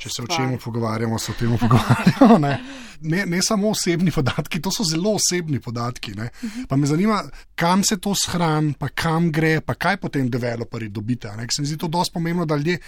Če 0.00 0.08
se 0.08 0.22
o 0.22 0.28
čem 0.30 0.54
pogovarjamo, 0.62 1.18
se 1.20 1.32
o 1.32 1.36
tem 1.36 1.52
pogovarjamo. 1.60 2.38
Ne? 2.40 2.54
Ne, 3.00 3.24
ne 3.26 3.40
samo 3.44 3.70
osebni 3.72 4.12
podatki, 4.12 4.60
to 4.60 4.72
so 4.72 4.84
zelo 4.84 5.14
osebni 5.16 5.60
podatki. 5.60 6.14
Ne? 6.16 6.28
Pa 6.68 6.76
me 6.76 6.88
zanima, 6.88 7.20
kam 7.56 7.84
se 7.84 7.96
to 8.00 8.14
shrani, 8.16 8.74
pa 8.80 8.90
kam 8.92 9.30
gre, 9.32 9.58
pa 9.64 9.76
kaj 9.76 9.96
potem 10.02 10.28
developerji 10.32 10.88
dobite. 10.92 11.32
Ker 11.32 11.54
Se 11.56 11.62
mi 11.62 11.68
zdi 11.68 11.78
to 11.80 11.88
dosti 11.88 12.14
pomembno, 12.16 12.46
da 12.48 12.56
ljudje, 12.56 12.78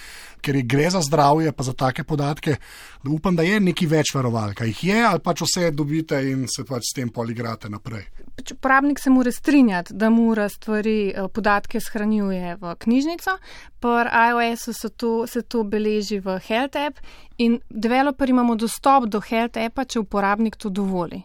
ker 0.41 0.61
gre 0.69 0.91
za 0.93 1.01
zdravje, 1.05 1.53
pa 1.53 1.65
za 1.65 1.73
take 1.73 2.05
podatke, 2.05 2.57
da 3.05 3.11
upam, 3.11 3.37
da 3.37 3.47
je 3.47 3.61
neki 3.61 3.89
več 3.89 4.15
varovalk. 4.15 4.61
A 4.61 4.69
Jih 4.69 4.85
je 4.85 5.01
ali 5.05 5.25
pač 5.25 5.45
vse 5.45 5.71
dobite 5.71 6.21
in 6.31 6.47
se 6.49 6.65
pač 6.69 6.93
s 6.93 6.97
tem 6.97 7.13
poligrate 7.13 7.73
naprej. 7.73 8.09
Pač 8.37 8.53
uporabnik 8.53 8.99
se 8.99 9.11
mora 9.11 9.33
strinjati, 9.33 9.95
da 9.95 10.11
mora 10.11 10.49
stvari, 10.49 11.13
eh, 11.15 11.29
podatke 11.29 11.81
shranjuje 11.81 12.57
v 12.61 12.75
knjižnico. 12.79 13.37
Pri 13.81 14.09
iOS-u 14.29 14.73
se 14.73 14.89
to, 14.89 15.27
se 15.27 15.43
to 15.43 15.65
beleži 15.65 16.21
v 16.21 16.39
Health 16.39 16.77
app 16.77 16.99
in 17.39 17.61
developer 17.69 18.31
imamo 18.31 18.55
dostop 18.55 19.05
do 19.05 19.21
Health 19.21 19.59
appa, 19.59 19.85
če 19.85 20.01
uporabnik 20.01 20.57
to 20.57 20.69
dovoli. 20.69 21.23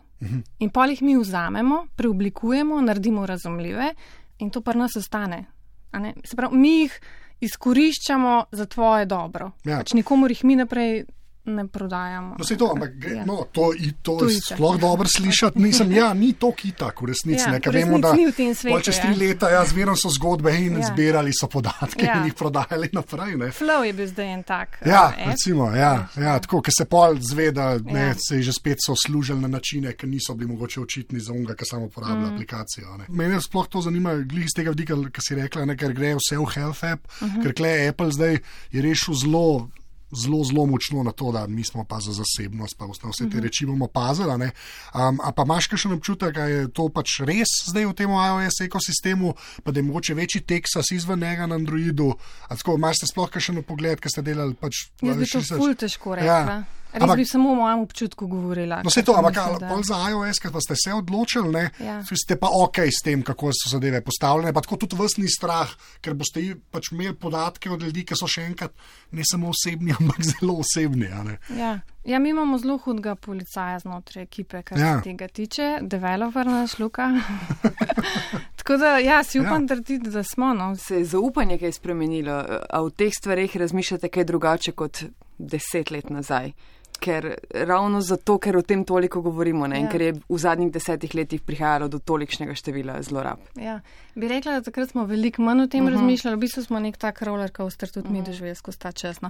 In 0.60 0.70
pol 0.70 0.90
jih 0.90 1.02
mi 1.02 1.18
vzamemo, 1.18 1.88
preoblikujemo, 1.96 2.82
naredimo 2.82 3.26
razumljive 3.26 3.92
in 4.40 4.50
to 4.50 4.62
pri 4.62 4.78
nas 4.78 4.96
ostane. 4.98 5.46
a 5.92 6.00
ne. 6.00 6.14
Se 6.24 6.36
pravi, 6.36 6.58
mi 6.58 6.80
jih 6.80 7.00
izkoriščamo 7.40 8.46
za 8.52 8.66
tvoje 8.66 9.06
dobro. 9.06 9.52
Ja. 9.64 9.78
Pač 9.78 9.94
nikomor 9.94 10.32
jih 10.32 10.44
mi 10.44 10.56
naprej 10.56 11.06
ne 11.48 11.68
prodajamo. 11.68 12.36
No, 12.40 12.56
to, 12.58 12.72
ampak 12.72 12.92
Ja. 13.16 13.26
no, 13.26 13.46
to, 13.52 13.74
i- 13.74 13.94
to 14.02 14.30
je 14.30 14.40
sploh 14.42 14.78
dobro 14.80 15.08
slišati. 15.08 15.60
Nisem, 15.60 15.92
ja, 15.92 16.14
ni 16.14 16.34
to 16.34 16.52
kitak, 16.52 17.02
v 17.02 17.06
resnici. 17.06 17.44
Ja, 17.46 17.52
ne, 17.52 17.60
ker 17.60 17.72
v 17.72 17.76
vemo, 17.76 17.98
da 18.00 18.12
resnici 18.12 18.26
ni 18.26 18.32
v 18.32 18.36
tem 18.36 18.56
svetu, 18.56 18.80
čez 18.84 18.98
ja. 18.98 19.02
tri 19.04 19.16
leta, 19.16 19.50
ja, 19.50 19.66
zmerno 19.66 19.96
so 19.96 20.10
zgodbe 20.10 20.52
in 20.56 20.78
Ja. 20.78 20.88
zbirali 20.88 21.32
so 21.34 21.48
podatke 21.48 22.06
Ja. 22.06 22.18
in 22.20 22.26
jih 22.26 22.34
prodajali 22.34 22.90
naprej. 22.94 23.38
Ne. 23.38 23.46
Flow 23.52 23.84
je 23.84 23.94
bil 23.94 24.08
zdaj 24.08 24.34
en 24.34 24.44
tak. 24.44 24.78
Ja, 24.86 25.14
eh, 25.18 25.22
app. 25.22 25.28
recimo, 25.32 25.72
ja, 25.76 26.08
ja, 26.18 26.40
tako, 26.40 26.62
ker 26.62 26.74
se 26.78 26.86
pol 26.86 27.16
zve, 27.22 27.52
da 27.52 27.78
ne, 27.80 28.00
Ja. 28.02 28.14
se 28.14 28.36
je 28.36 28.42
že 28.42 28.52
spet 28.54 28.78
so 28.86 28.96
služili 28.96 29.40
na 29.42 29.48
načine, 29.48 29.94
ki 29.94 30.08
niso 30.08 30.36
bili 30.36 30.52
mogoče 30.52 30.82
očitni 30.82 31.20
za 31.20 31.34
unga, 31.34 31.56
ki 31.56 31.66
samo 31.66 31.86
uporablja 31.86 32.30
mm. 32.30 32.34
aplikacijo. 32.34 32.98
Ne. 32.98 33.06
Mene 33.10 33.42
sploh 33.42 33.68
to 33.68 33.82
zanima, 33.82 34.14
glih 34.16 34.46
iz 34.46 34.52
tega 34.56 34.70
vidika, 34.70 34.96
ki 35.12 35.22
si 35.22 35.36
rekla, 35.36 35.66
ne, 35.66 35.78
ker 35.78 35.94
gre 35.94 36.16
vse 36.16 36.38
v 36.38 36.46
Health 36.56 36.84
app, 36.84 37.08
uh 37.22 37.28
-huh. 37.28 37.44
ker 37.44 37.54
kle 37.54 37.88
Apple 37.88 38.12
zdaj 38.12 38.38
je 38.72 38.82
rešil 38.82 39.14
zelo. 39.14 39.70
Zelo, 40.12 40.44
zelo 40.44 40.66
močno 40.66 41.04
na 41.04 41.12
to, 41.12 41.32
da 41.32 41.48
mi 41.48 41.64
smo 41.64 41.84
pa 41.84 42.00
za 42.00 42.14
zasebnost, 42.16 42.78
pa 42.78 42.86
vse 42.86 43.02
te 43.18 43.24
uh 43.24 43.32
-huh. 43.32 43.40
reči 43.40 43.66
bomo 43.66 43.88
pazili. 43.88 44.38
ne. 44.38 44.52
Um, 44.94 45.20
a 45.24 45.32
pa 45.32 45.44
imaš 45.44 45.68
še 45.76 45.90
občutek, 45.90 46.36
da 46.36 46.44
je 46.44 46.68
to 46.72 46.90
pač 46.90 47.20
res 47.20 47.48
zdaj 47.68 47.86
v 47.86 47.94
tem 47.94 48.10
iOS 48.10 48.62
ekosistemu, 48.62 49.34
pa 49.64 49.72
da 49.72 49.80
je 49.80 49.84
mogoče 49.84 50.14
večji 50.14 50.42
Texas 50.42 50.92
izven 50.92 51.20
njega 51.20 51.48
na 51.48 51.56
Androidu. 51.56 52.14
A 52.48 52.56
Tako, 52.56 52.76
imaš 52.76 52.96
sploh 53.12 53.30
še 53.40 53.54
na 53.54 53.62
pogled, 53.62 54.00
kaj 54.00 54.10
ste 54.10 54.22
delali? 54.22 54.54
Pač, 54.54 54.74
Jaz 55.02 55.18
bi 55.18 55.26
to 55.26 55.42
ful 55.42 55.76
težko 55.76 56.16
rekla. 56.16 56.28
Ja. 56.28 56.64
Ja. 56.88 56.94
Res 56.94 57.04
Ampak- 57.04 57.18
bi 57.18 57.26
samo 57.26 57.52
o 57.52 57.56
mojem 57.56 57.80
občutku 57.80 58.28
govorila. 58.28 58.80
No, 58.80 58.90
ker 58.90 59.04
to, 59.04 59.14
pa 59.14 59.20
ampak 59.20 59.36
pol 59.62 59.84
za 59.84 59.98
iOS, 60.10 60.40
ker 60.40 60.52
ste 60.58 60.76
se 60.76 60.94
odločili, 60.94 61.52
ne, 61.52 61.70
Ja. 61.80 62.02
ste 62.04 62.36
pa 62.36 62.48
ok 62.50 62.80
s 62.88 63.04
tem, 63.04 63.22
kako 63.22 63.52
so 63.54 63.70
zadeve 63.70 64.02
postavljene. 64.02 64.54
Pa 64.54 64.62
tako 64.62 64.78
tudi 64.78 64.96
vas 64.96 65.18
ni 65.18 65.28
strah, 65.28 65.68
ker 66.02 66.14
boste 66.14 66.40
pač 66.72 66.92
imeli 66.92 67.14
podatke 67.14 67.70
od 67.70 67.82
ljudi, 67.82 68.04
ki 68.04 68.16
so 68.16 68.26
še 68.26 68.42
enkrat 68.44 68.72
ne 69.12 69.24
samo 69.24 69.50
osebni, 69.50 69.92
ampak 70.00 70.24
zelo 70.24 70.58
osebni. 70.58 71.08
a 71.08 71.24
ne. 71.24 71.38
Ja. 71.52 71.80
ja, 72.04 72.20
mi 72.20 72.30
imamo 72.30 72.58
zelo 72.58 72.78
hudega 72.78 73.16
policaja 73.16 73.80
znotraj 73.80 74.24
ekipe, 74.24 74.64
kar 74.64 74.80
Ja. 74.80 74.96
se 74.96 75.04
tega 75.04 75.28
tiče, 75.28 75.80
developer 75.84 76.46
naš 76.48 76.80
Luka. 76.80 77.12
Tako 78.58 78.78
da, 78.78 78.98
ja, 78.98 79.24
si 79.24 79.40
upam 79.40 79.62
Ja. 79.62 79.68
trditi, 79.68 80.10
da 80.10 80.24
smo. 80.24 80.54
No. 80.54 80.76
Se 80.76 80.96
je 80.96 81.06
zaupanje 81.06 81.58
kaj 81.58 81.72
spremenilo, 81.72 82.34
a 82.70 82.82
v 82.82 82.90
teh 82.92 83.12
stvareh 83.14 83.56
razmišljate 83.56 84.10
kaj 84.10 84.24
drugače 84.26 84.72
kot 84.72 85.04
deset 85.38 85.92
let 85.92 86.10
nazaj? 86.10 86.52
Ker 87.00 87.36
ravno 87.54 88.02
zato, 88.02 88.38
ker 88.38 88.58
o 88.58 88.62
tem 88.62 88.84
toliko 88.86 89.22
govorimo 89.22 89.68
ne? 89.68 89.80
in 89.80 89.86
Ja. 89.86 89.92
ker 89.92 90.02
je 90.02 90.14
v 90.30 90.38
zadnjih 90.38 90.72
desetih 90.72 91.16
letih 91.16 91.42
prihajalo 91.42 91.88
do 91.88 92.00
tolikšnega 92.00 92.56
števila 92.56 93.02
zlorab. 93.02 93.40
Ja. 93.56 93.80
Bi 94.16 94.28
rekla, 94.28 94.52
da 94.52 94.62
takrat 94.62 94.90
smo 94.90 95.06
veliko 95.06 95.42
manj 95.42 95.62
o 95.62 95.68
tem 95.68 95.82
uh 95.84 95.90
Mhm. 95.90 95.96
-huh. 95.96 96.00
razmišljali, 96.00 96.38
v 96.38 96.40
bistvu 96.40 96.64
smo 96.64 96.80
nek 96.80 96.98
tak 96.98 97.22
roller 97.22 97.50
coaster 97.58 97.90
tudi 97.90 98.08
uh 98.08 98.14
-huh. 98.14 98.18
mi 98.20 98.24
doživeli 98.26 98.56
skozi 98.56 98.80
ta 98.80 98.92
čas. 98.92 99.22
No. 99.22 99.30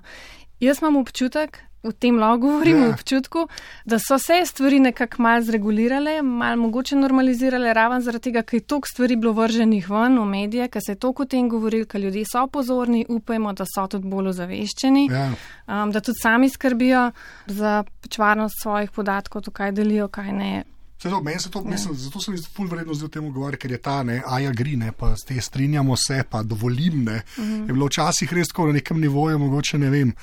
Jaz 0.59 0.81
imam 0.81 0.95
občutek, 0.95 1.59
v 1.87 1.93
tem 1.93 2.17
lahko 2.19 2.37
govorim, 2.37 2.77
Ja. 2.77 2.85
ja. 2.85 2.93
občutku, 2.93 3.47
da 3.85 3.99
so 3.99 4.17
se 4.19 4.41
stvari 4.45 4.79
nekako 4.79 5.21
mal 5.23 5.41
zregulirale, 5.41 6.21
mal 6.21 6.55
mogoče 6.57 6.95
normalizirale, 6.95 7.73
raven 7.73 8.01
zaradi 8.01 8.23
tega, 8.29 8.43
ker 8.43 8.59
je 8.59 8.65
toliko 8.67 8.87
stvari 8.91 9.15
bilo 9.15 9.33
vrženih 9.33 9.89
ven 9.89 10.19
v 10.19 10.25
medije, 10.25 10.67
ker 10.69 10.81
se 10.85 10.91
je 10.91 10.95
toliko 10.99 11.23
o 11.23 11.25
tem 11.25 11.49
govoril, 11.49 11.85
ker 11.85 12.01
ljudje 12.01 12.25
so 12.31 12.47
pozorni, 12.47 13.05
upajmo, 13.09 13.53
da 13.53 13.65
so 13.65 13.87
tudi 13.87 14.07
bolj 14.07 14.27
ozaveščeni, 14.35 15.07
Ja. 15.11 15.31
um, 15.67 15.91
da 15.91 15.99
tudi 15.99 16.17
sami 16.21 16.49
skrbijo 16.49 17.11
za 17.47 17.83
pač 18.01 18.17
varnost 18.17 18.55
svojih 18.61 18.91
podatkov, 18.91 19.41
to 19.41 19.51
kaj 19.51 19.71
delijo, 19.71 20.07
kaj 20.07 20.31
ne. 20.31 20.63
Se 20.99 21.09
to, 21.09 21.21
meni 21.21 21.39
se 21.39 21.51
to, 21.51 21.61
mislim, 21.61 21.93
zato 21.95 22.19
se 22.19 22.31
mi 22.31 22.37
zdi 22.37 22.47
ful 22.55 22.65
vredno 22.67 22.93
zdaj 22.93 23.05
o 23.05 23.09
tem 23.09 23.31
govoriti, 23.31 23.61
ker 23.61 23.71
je 23.71 23.77
ta, 23.77 24.03
ne, 24.03 24.21
aja 24.25 24.51
gri, 24.51 24.75
ne, 24.75 24.91
pa 24.91 25.11
s 25.15 25.27
te 25.27 25.41
strinjamo 25.41 25.95
se, 25.95 26.23
pa 26.29 26.41
dovolim, 26.43 27.03
ne. 27.03 27.21
Uh 27.37 27.43
-huh. 27.43 27.67
Je 27.67 27.73
bilo 27.73 27.85
včasih 27.85 28.33
res 28.33 28.47
tako 28.47 28.65
na 28.67 28.73
nekem 28.73 28.99
nivoju, 29.01 29.39
mogoče 29.39 29.77
ne 29.77 29.89
vem. 29.89 30.13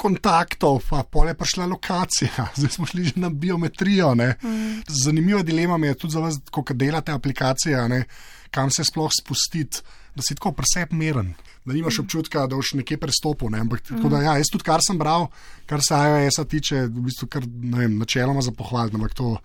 Kontaktov, 0.00 0.80
pa 0.88 1.02
pol 1.04 1.28
je 1.28 1.36
prišla 1.36 1.66
lokacija, 1.68 2.48
zdaj 2.58 2.70
smo 2.72 2.88
šli 2.88 3.10
že 3.10 3.20
na 3.20 3.28
biometrijo. 3.28 4.14
Mm. 4.14 4.82
Zanimiva 4.88 5.42
dilema 5.42 5.76
je 5.86 5.94
tudi 5.94 6.16
za 6.16 6.20
vas, 6.24 6.40
ko 6.50 6.64
delate 6.72 7.12
aplikacije, 7.12 7.88
ne, 7.88 8.04
kam 8.50 8.70
se 8.70 8.84
sploh 8.84 9.10
spustiti, 9.12 9.82
da 10.14 10.24
si 10.26 10.34
tako 10.34 10.52
preseb 10.56 10.92
meren, 10.96 11.34
da 11.64 11.72
nimaš 11.72 12.00
občutka, 12.02 12.46
da 12.46 12.56
boš 12.56 12.72
nekje 12.80 12.98
prestopil. 12.98 13.52
Ne. 13.52 13.60
Ampak, 13.60 13.84
tako 13.88 14.08
da, 14.08 14.22
ja, 14.24 14.36
jaz 14.40 14.50
tudi, 14.52 14.64
kar 14.66 14.82
sem 14.82 14.98
bral, 14.98 15.28
kar 15.70 15.84
se 15.84 15.94
iOS-a 15.94 16.44
tiče, 16.44 16.86
v 16.88 17.04
bistvu 17.06 17.28
kar, 17.30 17.46
ne 17.46 17.84
vem, 17.84 17.98
načeloma 18.00 18.42
za 18.42 18.56
pohvaliti, 18.56 18.98
ampak 18.98 19.14
to. 19.14 19.36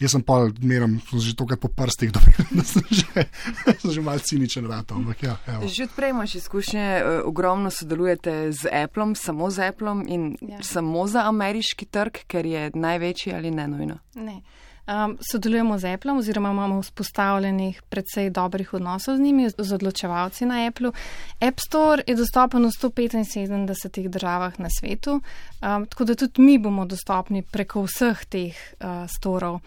Jaz 0.00 0.14
sem 0.16 0.22
pa 0.24 0.48
meram, 0.64 0.96
že 1.12 1.36
tokrat 1.36 1.60
po 1.60 1.68
prstih, 1.68 2.12
da 2.56 2.64
sem 2.64 2.82
že, 2.88 3.26
sem 3.80 3.92
že 3.92 4.00
malce 4.00 4.32
ciničen 4.32 4.64
rad. 4.64 4.92
Ampak 4.96 5.22
ja, 5.22 5.36
evo. 5.46 5.68
Že 5.68 5.90
odprej 5.90 6.10
imaš 6.10 6.34
izkušnje, 6.40 6.80
eh, 6.80 7.20
ogromno 7.24 7.70
sodelujete 7.70 8.52
z 8.52 8.72
Appleom, 8.72 9.14
samo 9.14 9.50
z 9.50 9.68
Appleom 9.68 10.04
in. 10.08 10.36
Ja. 10.40 10.62
samo 10.62 11.06
za 11.06 11.28
ameriški 11.28 11.86
trg, 11.86 12.24
ker 12.26 12.46
je 12.46 12.70
največji 12.74 13.34
ali 13.34 13.50
ne 13.50 13.68
nujno. 13.68 13.98
Ne. 14.14 14.40
Um, 14.90 15.18
sodelujemo 15.20 15.78
z 15.78 15.84
Apple, 15.94 16.12
oziroma 16.12 16.50
imamo 16.50 16.82
vzpostavljenih 16.82 17.82
precej 17.82 18.30
dobrih 18.30 18.74
odnosov 18.74 19.16
z 19.16 19.20
njimi, 19.20 19.50
z 19.50 19.72
odločevalci 19.72 20.46
na 20.46 20.66
Apple. 20.66 20.90
App 21.40 21.60
Store 21.60 22.02
je 22.06 22.16
dostopen 22.16 22.64
v 22.64 22.70
175 22.70 24.08
državah 24.08 24.58
na 24.58 24.68
svetu, 24.80 25.20
um, 25.62 25.86
tako 25.86 26.04
da 26.04 26.14
tudi 26.14 26.42
mi 26.42 26.58
bomo 26.58 26.86
dostopni 26.86 27.42
preko 27.42 27.84
vseh 27.86 28.24
teh 28.24 28.56
uh, 28.80 29.06
storov. 29.06 29.60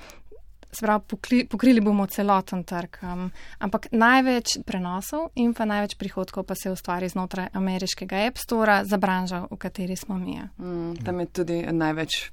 Sprav, 0.74 1.04
pokli, 1.08 1.44
pokrili 1.48 1.82
bomo 1.82 2.08
celoten 2.08 2.64
trg, 2.64 2.98
um, 3.06 3.28
ampak 3.60 3.92
največ 3.92 4.58
prenosov 4.66 5.30
in 5.36 5.54
pa 5.54 5.66
največ 5.70 5.96
prihodkov 6.02 6.48
pa 6.50 6.56
se 6.56 6.72
ustvari 6.72 7.10
znotraj 7.10 7.52
ameriškega 7.54 8.26
App 8.28 8.42
Stora 8.42 8.82
za 8.86 8.98
branžo, 8.98 9.46
v 9.52 9.58
kateri 9.58 9.96
smo 9.96 10.18
mi. 10.18 10.36
ja. 10.36 10.50
Mm, 10.58 10.96
tam 11.06 11.20
je 11.20 11.26
tudi 11.26 11.62
največ 11.72 12.32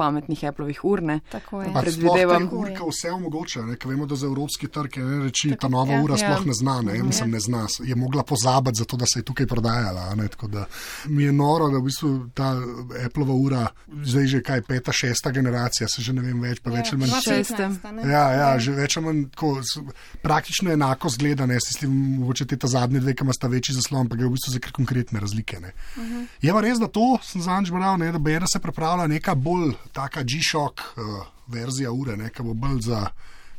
pametnih 0.00 0.44
Appleovih 0.48 0.80
ur. 0.84 1.02
Ne? 1.02 1.20
Tako 1.30 1.62
je. 1.62 1.72
Predvidevam. 1.74 2.46
sploh 2.48 2.50
te 2.50 2.56
urke 2.56 2.88
vse 2.88 3.12
omogoča, 3.12 3.64
ne, 3.68 3.76
ker 3.76 3.92
vemo, 3.92 4.08
da 4.08 4.16
za 4.16 4.28
evropski 4.30 4.68
trg 4.72 4.96
je 4.96 5.18
reči, 5.24 5.52
ta 5.60 5.68
nova 5.68 5.98
ja, 5.98 6.02
ura 6.04 6.16
ja. 6.16 6.22
sploh 6.24 6.46
ne 6.48 6.56
zna, 6.56 6.76
ne, 6.88 6.96
ja. 6.98 7.04
mislim, 7.04 7.34
ne 7.36 7.40
zna, 7.40 7.66
je 7.84 7.96
mogla 7.96 8.24
pozabiti, 8.24 8.80
zato 8.80 8.96
da 9.00 9.08
se 9.10 9.20
je 9.20 9.26
tukaj 9.28 9.46
prodajala. 9.50 10.14
Ne, 10.14 10.28
tako 10.28 10.48
da 10.48 10.64
mi 11.06 11.24
je 11.24 11.32
noro, 11.32 11.68
da 11.72 11.78
v 11.78 11.88
bistvu 11.88 12.12
ta 12.34 12.54
Appleova 13.04 13.34
ura, 13.34 13.66
zdaj 14.04 14.26
že 14.34 14.42
kaj 14.46 14.62
peta, 14.68 14.92
šesta 14.92 15.30
generacija, 15.36 15.88
se 15.88 16.02
že 16.02 16.14
ne 16.16 16.24
vem 16.24 16.40
več, 16.40 16.62
pa 16.64 16.72
več 16.74 16.92
ali 16.94 17.02
manj. 17.04 17.16
Šestem. 17.24 17.78
Ja, 18.04 18.24
ja, 18.36 18.50
že 18.58 18.74
več 18.76 18.96
ali 18.96 19.06
manj 19.06 19.24
tako, 19.34 19.52
praktično 20.22 20.72
enako 20.72 21.12
zgleda, 21.12 21.46
ne, 21.50 21.60
s 21.60 21.80
tem, 21.80 21.92
mogoče 22.20 22.48
te 22.50 22.58
ta 22.60 22.70
zadnje 22.70 23.02
dve, 23.04 23.14
ki 23.14 23.26
ima 23.26 23.36
sta 23.36 23.50
večji 23.50 23.76
zaslon, 23.76 24.08
pa 24.08 24.18
gre 24.18 24.28
v 24.28 24.34
bistvu 24.36 24.54
za 24.56 24.62
kar 24.62 24.74
konkretne 24.76 25.20
razlike. 25.20 25.60
Ne. 25.60 25.72
Uh 25.96 26.02
-huh. 26.04 26.26
Je 26.42 26.52
pa 26.52 26.60
res, 26.64 26.78
da 26.80 26.88
to 26.88 27.18
sem 27.22 27.42
zanj 27.42 27.70
bral, 27.70 27.98
ne, 27.98 28.12
da 28.12 28.18
BR 28.18 28.46
se 28.52 28.58
pripravlja 28.58 29.06
neka 29.06 29.34
bolj 29.34 29.74
taka 29.92 30.22
G-Shock 30.22 30.80
uh, 30.80 31.26
verzija 31.46 31.92
ure, 31.92 32.16
ne, 32.16 32.30
ki 32.30 32.46
bo 32.46 32.54
bolj 32.54 32.80
za 32.88 33.04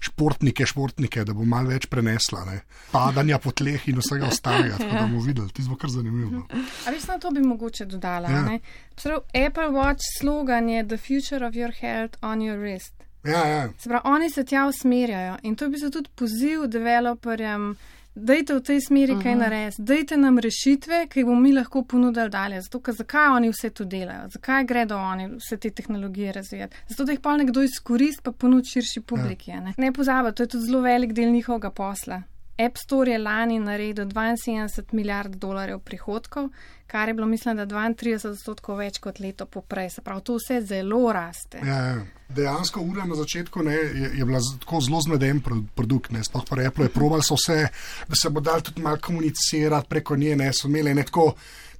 športnike, 0.01 0.65
športnike, 0.65 1.23
da 1.25 1.33
bo 1.37 1.45
malo 1.45 1.69
več 1.69 1.85
prenesla, 1.85 2.41
ne. 2.47 2.61
padanja 2.91 3.37
po 3.39 3.51
tleh 3.53 3.83
in 3.91 3.99
vsega 4.01 4.31
ostalega, 4.31 4.79
tako 4.79 4.95
da 4.95 5.03
bomo 5.03 5.21
videli, 5.21 5.53
ti 5.53 5.65
bo 5.69 5.77
kar 5.77 5.93
zanimivo. 5.93 6.31
no. 6.39 6.63
A 6.87 6.93
veš, 6.95 7.05
na 7.11 7.19
to 7.21 7.29
bi 7.31 7.43
mogoče 7.45 7.85
dodala. 7.85 8.31
Ja. 8.33 8.57
Prav, 9.03 9.21
Apple 9.37 9.69
Watch 9.77 10.07
slogan 10.17 10.69
je 10.69 10.87
The 10.87 10.97
future 10.97 11.45
of 11.45 11.55
your 11.55 11.73
health 11.81 12.17
on 12.21 12.41
your 12.41 12.57
wrist. 12.57 12.93
Ja, 13.23 13.45
ja. 13.47 13.69
Se 13.77 13.89
pravi, 13.89 14.01
oni 14.09 14.29
se 14.29 14.43
tja 14.45 14.65
usmerjajo 14.67 15.37
in 15.43 15.55
to 15.55 15.65
je 15.65 15.69
v 15.69 15.71
bistvu 15.71 15.91
tudi 15.91 16.09
poziv 16.15 16.65
developerjem, 16.67 17.75
Dajte 18.15 18.53
v 18.53 18.61
tej 18.61 18.81
smeri 18.81 19.11
uh 19.11 19.17
-huh. 19.17 19.23
kaj 19.23 19.31
Mhm. 19.31 19.39
narediti, 19.39 19.81
dajte 19.81 20.17
nam 20.17 20.39
rešitve, 20.39 21.07
ki 21.07 21.19
jih 21.19 21.25
bomo 21.25 21.39
mi 21.39 21.53
lahko 21.53 21.83
ponudili 21.83 22.29
dalje. 22.29 22.61
Zato, 22.61 22.79
ker 22.79 22.93
zakaj 22.93 23.27
oni 23.35 23.49
vse 23.49 23.69
to 23.69 23.85
delajo, 23.85 24.29
zakaj 24.29 24.63
gredo 24.65 24.97
oni 24.97 25.27
vse 25.27 25.57
te 25.57 25.69
tehnologije 25.69 26.31
razvijati. 26.31 26.77
Zato, 26.87 27.03
da 27.03 27.11
jih 27.11 27.19
pa 27.19 27.37
nekdo 27.37 27.61
izkoristi, 27.61 28.21
pa 28.23 28.31
ponudi 28.31 28.67
širši 28.67 29.01
publiki. 29.01 29.51
Ja. 29.51 29.59
Ne, 29.59 29.73
ne 29.77 29.91
pozabite, 29.91 30.35
to 30.35 30.43
je 30.43 30.47
tudi 30.47 30.65
zelo 30.65 30.81
velik 30.81 31.13
del 31.13 31.31
njihovega 31.31 31.71
posla. 31.71 32.21
App 32.57 32.77
Store 32.77 33.11
je 33.11 33.17
lani 33.17 33.59
naredil 33.59 34.05
72 34.05 34.93
milijard 34.93 35.35
dolarjev 35.35 35.79
prihodkov, 35.79 36.49
kar 36.91 37.07
je 37.07 37.13
bilo, 37.13 37.27
mislim, 37.27 37.57
da 37.57 37.65
32 37.65 38.27
odstotkov 38.29 38.81
več 38.81 38.97
kot 38.99 39.19
leto 39.23 39.45
poprej. 39.47 39.89
Se 39.93 40.01
pravi, 40.03 40.25
to 40.27 40.35
vse 40.35 40.57
zelo 40.67 41.05
raste. 41.15 41.61
Ja, 41.63 41.77
ja. 41.85 42.01
Dejansko 42.31 42.83
ura 42.83 43.05
na 43.07 43.15
začetku 43.15 43.63
ne, 43.63 43.75
je, 43.75 44.09
je 44.19 44.25
bila 44.27 44.39
tako 44.59 44.81
zelo 44.83 44.99
zmeden 45.03 45.39
pro- 45.43 45.61
produkt, 45.75 46.11
ne, 46.11 46.23
sploh 46.23 46.43
pa 46.47 46.59
Apple 46.67 46.89
je 46.89 46.91
proval 46.91 47.23
so 47.23 47.35
vse, 47.39 47.65
da 48.07 48.19
se 48.19 48.29
bo 48.29 48.43
dal 48.43 48.63
tudi 48.63 48.83
malo 48.83 48.99
komunicirati 49.03 49.87
preko 49.87 50.15
nje, 50.19 50.35
ne, 50.35 50.51
so 50.53 50.67
imeli 50.67 50.93
ne 50.93 51.07
tako. 51.07 51.31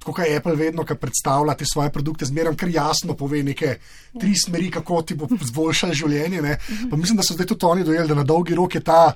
Tako 0.02 0.16
kot 0.16 0.32
Apple 0.36 0.56
vedno, 0.58 0.82
ko 0.82 0.96
predstavlja 0.98 1.54
te 1.54 1.66
svoje 1.68 1.92
produkte, 1.94 2.26
zmeraj 2.26 2.56
kar 2.58 2.72
jasno 2.74 3.14
pove 3.14 3.42
neke 3.46 3.76
tri 4.18 4.32
smeri, 4.34 4.70
kako 4.70 5.02
ti 5.06 5.14
bo 5.14 5.28
zboljšalo 5.30 5.94
življenje. 5.94 6.40
Ne. 6.42 6.56
Pa 6.90 6.96
mislim, 6.96 7.20
da 7.20 7.22
so 7.22 7.36
zdaj 7.36 7.46
tudi 7.52 7.68
oni 7.68 7.84
dojeli, 7.86 8.08
da 8.10 8.16
na 8.18 8.24
dolgi 8.26 8.56
rok 8.58 8.74
je 8.74 8.82
ta, 8.82 9.12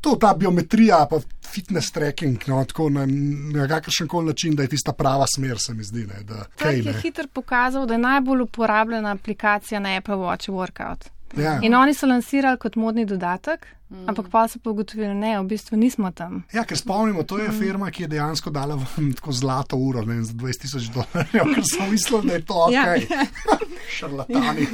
to, 0.00 0.16
ta 0.20 0.34
biometrija, 0.34 1.06
pa 1.10 1.20
fitness 1.52 1.92
tracking, 1.92 2.38
no, 2.46 2.64
tako 2.64 2.88
na, 2.90 3.06
na 3.54 3.68
kakršen 3.68 4.08
koli 4.08 4.26
način, 4.26 4.56
da 4.56 4.62
je 4.62 4.68
tista 4.68 4.92
prava 4.92 5.26
smer, 5.34 5.58
se 5.58 5.74
mi 5.74 5.84
zdi. 5.84 6.06
Ne, 6.06 6.22
da, 6.22 6.44
Trg 6.56 6.86
je 6.86 6.92
ne. 6.92 7.00
hitro 7.00 7.24
pokazal, 7.32 7.86
da 7.86 7.94
je 7.94 7.98
najbolj 7.98 8.42
uporabljena 8.42 9.10
aplikacija 9.10 9.80
na 9.80 9.96
Apple 9.96 10.14
Watch 10.14 10.50
Workout. 10.50 11.08
Ja. 11.36 11.58
In 11.62 11.74
oni 11.74 11.94
so 11.94 12.06
lansirali 12.06 12.58
kot 12.58 12.76
modni 12.76 13.04
dodatek, 13.06 13.66
mm. 13.90 14.08
ampak 14.08 14.30
pa 14.32 14.46
so 14.48 14.60
pa 14.62 14.70
ugotovili, 14.70 15.14
ne, 15.14 15.34
v 15.40 15.44
bistvu 15.50 15.76
nismo 15.76 16.10
tam. 16.16 16.42
Ja, 16.52 16.64
ker 16.64 16.78
spomnimo, 16.78 17.22
to 17.28 17.38
je 17.42 17.50
firma, 17.52 17.90
ki 17.90 18.06
je 18.06 18.12
dejansko 18.16 18.50
dala 18.54 18.78
vam 18.80 19.12
tako 19.18 19.32
zlato 19.32 19.76
uro 19.76 20.02
ne, 20.02 20.14
vem, 20.14 20.24
za 20.24 20.32
20 20.32 20.64
tisoč 20.64 20.90
dolarjev, 20.94 21.52
ker 21.54 21.68
so 21.68 21.90
mislili, 21.90 22.28
da 22.28 22.38
je 22.38 22.44
to 22.44 22.62
ok. 22.68 22.72
Ja. 22.78 22.96
Šarlatani. 23.88 24.66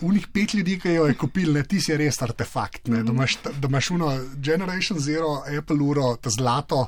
Unih 0.00 0.26
pet 0.32 0.54
ljudi, 0.54 0.78
ki 0.80 0.94
jo 0.94 1.06
je 1.08 1.14
kupil, 1.16 1.52
ne, 1.56 1.62
ti 1.64 1.80
si 1.80 1.96
res 1.96 2.20
artefakt. 2.22 2.88
Ne, 2.92 3.02
da, 3.04 3.12
imaš, 3.12 3.38
da 3.44 3.68
imaš 3.68 3.90
uno 3.96 4.10
Generation 4.36 5.00
Zero, 5.00 5.40
Apple 5.58 5.80
uro, 5.82 6.14
ta 6.20 6.32
zlato. 6.32 6.86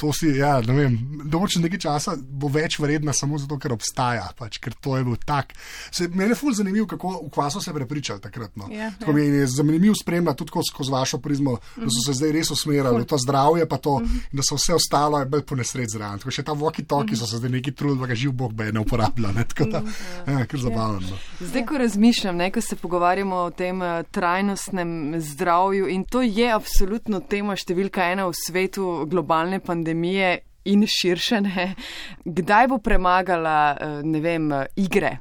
To 0.00 0.14
si, 0.16 0.30
ja, 0.38 0.54
ne 0.64 0.72
vem, 0.72 0.94
domoč 1.28 1.58
nekaj 1.60 1.80
časa 1.84 2.14
bo 2.16 2.48
več 2.48 2.78
vredna 2.80 3.12
samo 3.12 3.36
zato, 3.40 3.58
ker 3.60 3.74
obstaja, 3.74 4.30
pač, 4.38 4.56
ker 4.62 4.72
to 4.80 4.96
je 4.96 5.04
bil 5.04 5.18
tak. 5.20 5.52
Se, 5.92 6.08
mene 6.08 6.32
je 6.32 6.38
ful 6.40 6.54
zanimivo, 6.56 6.86
kako 6.88 7.12
v 7.26 7.28
kvaso 7.34 7.60
se 7.60 7.74
prepričali 7.76 8.22
takrat. 8.24 8.54
No. 8.56 8.70
Ja, 8.72 8.88
Tako 8.96 9.12
ja. 9.12 9.16
mi 9.18 9.42
je 9.42 9.46
zanimivo 9.52 9.94
spremljati 10.00 10.40
tudi 10.40 10.64
skozi, 10.70 10.92
vašo 10.92 11.20
prizmo, 11.20 11.58
da 11.76 11.90
so 11.92 12.04
se 12.06 12.16
zdaj 12.16 12.32
res 12.38 12.50
usmerjali 12.54 13.02
v 13.02 13.08
to 13.10 13.18
zdravje, 13.20 13.66
pa 13.68 13.76
to, 13.76 13.98
da 14.32 14.46
so 14.46 14.56
vse 14.56 14.78
ostalo 14.78 15.20
je 15.20 15.28
bolj 15.28 15.44
po 15.44 15.58
nesreč 15.60 15.92
zraven. 15.92 16.22
Tako 16.22 16.32
še 16.32 16.46
ta 16.48 16.56
walkie-talkie 16.56 17.18
so 17.20 17.28
se 17.28 17.42
zdaj 17.42 17.52
neki 17.58 17.76
trudili, 17.76 18.00
da 18.00 18.08
ga 18.08 18.16
živ 18.16 18.32
bog 18.40 18.56
be 18.56 18.70
ne 18.72 18.80
uporablja. 18.80 19.34
Ne? 19.36 19.44
Tako 19.52 19.68
da, 19.74 19.84
ja, 20.32 20.46
kar 20.48 20.64
zabavno. 20.64 21.04
no. 21.04 21.20
Zdaj, 21.44 21.66
ko 21.68 21.82
razmišljam, 21.84 22.40
ne, 22.40 22.48
ko 22.54 22.64
se 22.64 22.80
pogovarjamo 22.80 23.44
o 23.44 23.52
tem 23.52 23.84
eh, 23.84 24.00
trajnostnem 24.10 25.20
zdravju 25.20 25.92
in 25.92 26.08
to 26.08 26.24
je 26.24 26.48
absolutno 26.54 27.20
tema 27.20 27.58
številka 27.58 28.08
ena 28.14 28.30
v 28.30 28.36
svetu 28.40 28.88
globalne 29.10 29.60
pandemije 29.60 29.89
in 30.64 30.84
širše, 30.86 31.40
ne, 31.40 31.74
kdaj 32.24 32.68
bo 32.68 32.78
premagala, 32.78 33.76
eh, 33.80 34.00
ne 34.04 34.20
vem, 34.20 34.52
igre? 34.76 35.18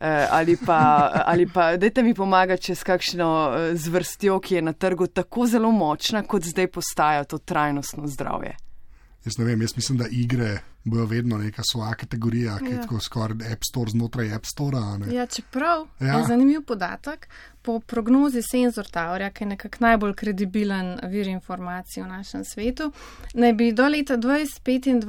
Eh, 0.00 0.28
Ali 0.30 0.56
pa, 0.66 1.10
ali 1.26 1.46
pa, 1.48 1.76
dajte 1.76 2.02
mi 2.02 2.14
pomagati, 2.14 2.62
če 2.68 2.74
s 2.74 2.84
kakšno 2.84 3.28
eh, 3.48 3.76
zvrstjo, 3.76 4.38
ki 4.40 4.58
je 4.58 4.62
na 4.62 4.72
trgu 4.72 5.06
tako 5.06 5.46
zelo 5.46 5.70
močna, 5.72 6.22
kot 6.22 6.44
zdaj 6.44 6.68
postaja 6.68 7.24
to 7.24 7.38
trajnostno 7.38 8.06
zdravje. 8.06 8.56
Jaz 9.24 9.38
ne 9.38 9.44
vem, 9.44 9.62
jaz 9.64 9.72
mislim, 9.76 9.98
da 9.98 10.10
igre 10.12 10.58
bojo 10.86 11.04
vedno 11.06 11.38
neka 11.38 11.62
svoja 11.64 11.94
kategorija, 11.94 12.58
ki 12.58 12.64
je 12.66 12.80
tako 12.80 13.00
skoraj 13.00 13.52
App 13.52 13.62
Store 13.64 13.90
znotraj 13.90 14.32
App 14.32 14.46
Store. 14.46 14.78
Ja, 15.10 15.26
čeprav 15.26 15.86
Ja. 16.00 16.06
ja. 16.06 16.18
je 16.18 16.24
zanimiv 16.24 16.62
podatek, 16.62 17.28
po 17.62 17.80
prognozi 17.80 18.42
Sensor 18.42 18.86
Towerja, 18.86 19.30
ki 19.30 19.44
je 19.44 19.48
nekako 19.48 19.76
najbolj 19.80 20.14
kredibilen 20.14 20.92
vir 21.04 21.26
informacij 21.28 22.02
v 22.02 22.08
našem 22.08 22.44
svetu, 22.44 22.92
naj 23.34 23.52
bi 23.54 23.72
do 23.72 23.88
leta 23.88 24.16
2025 24.16 25.04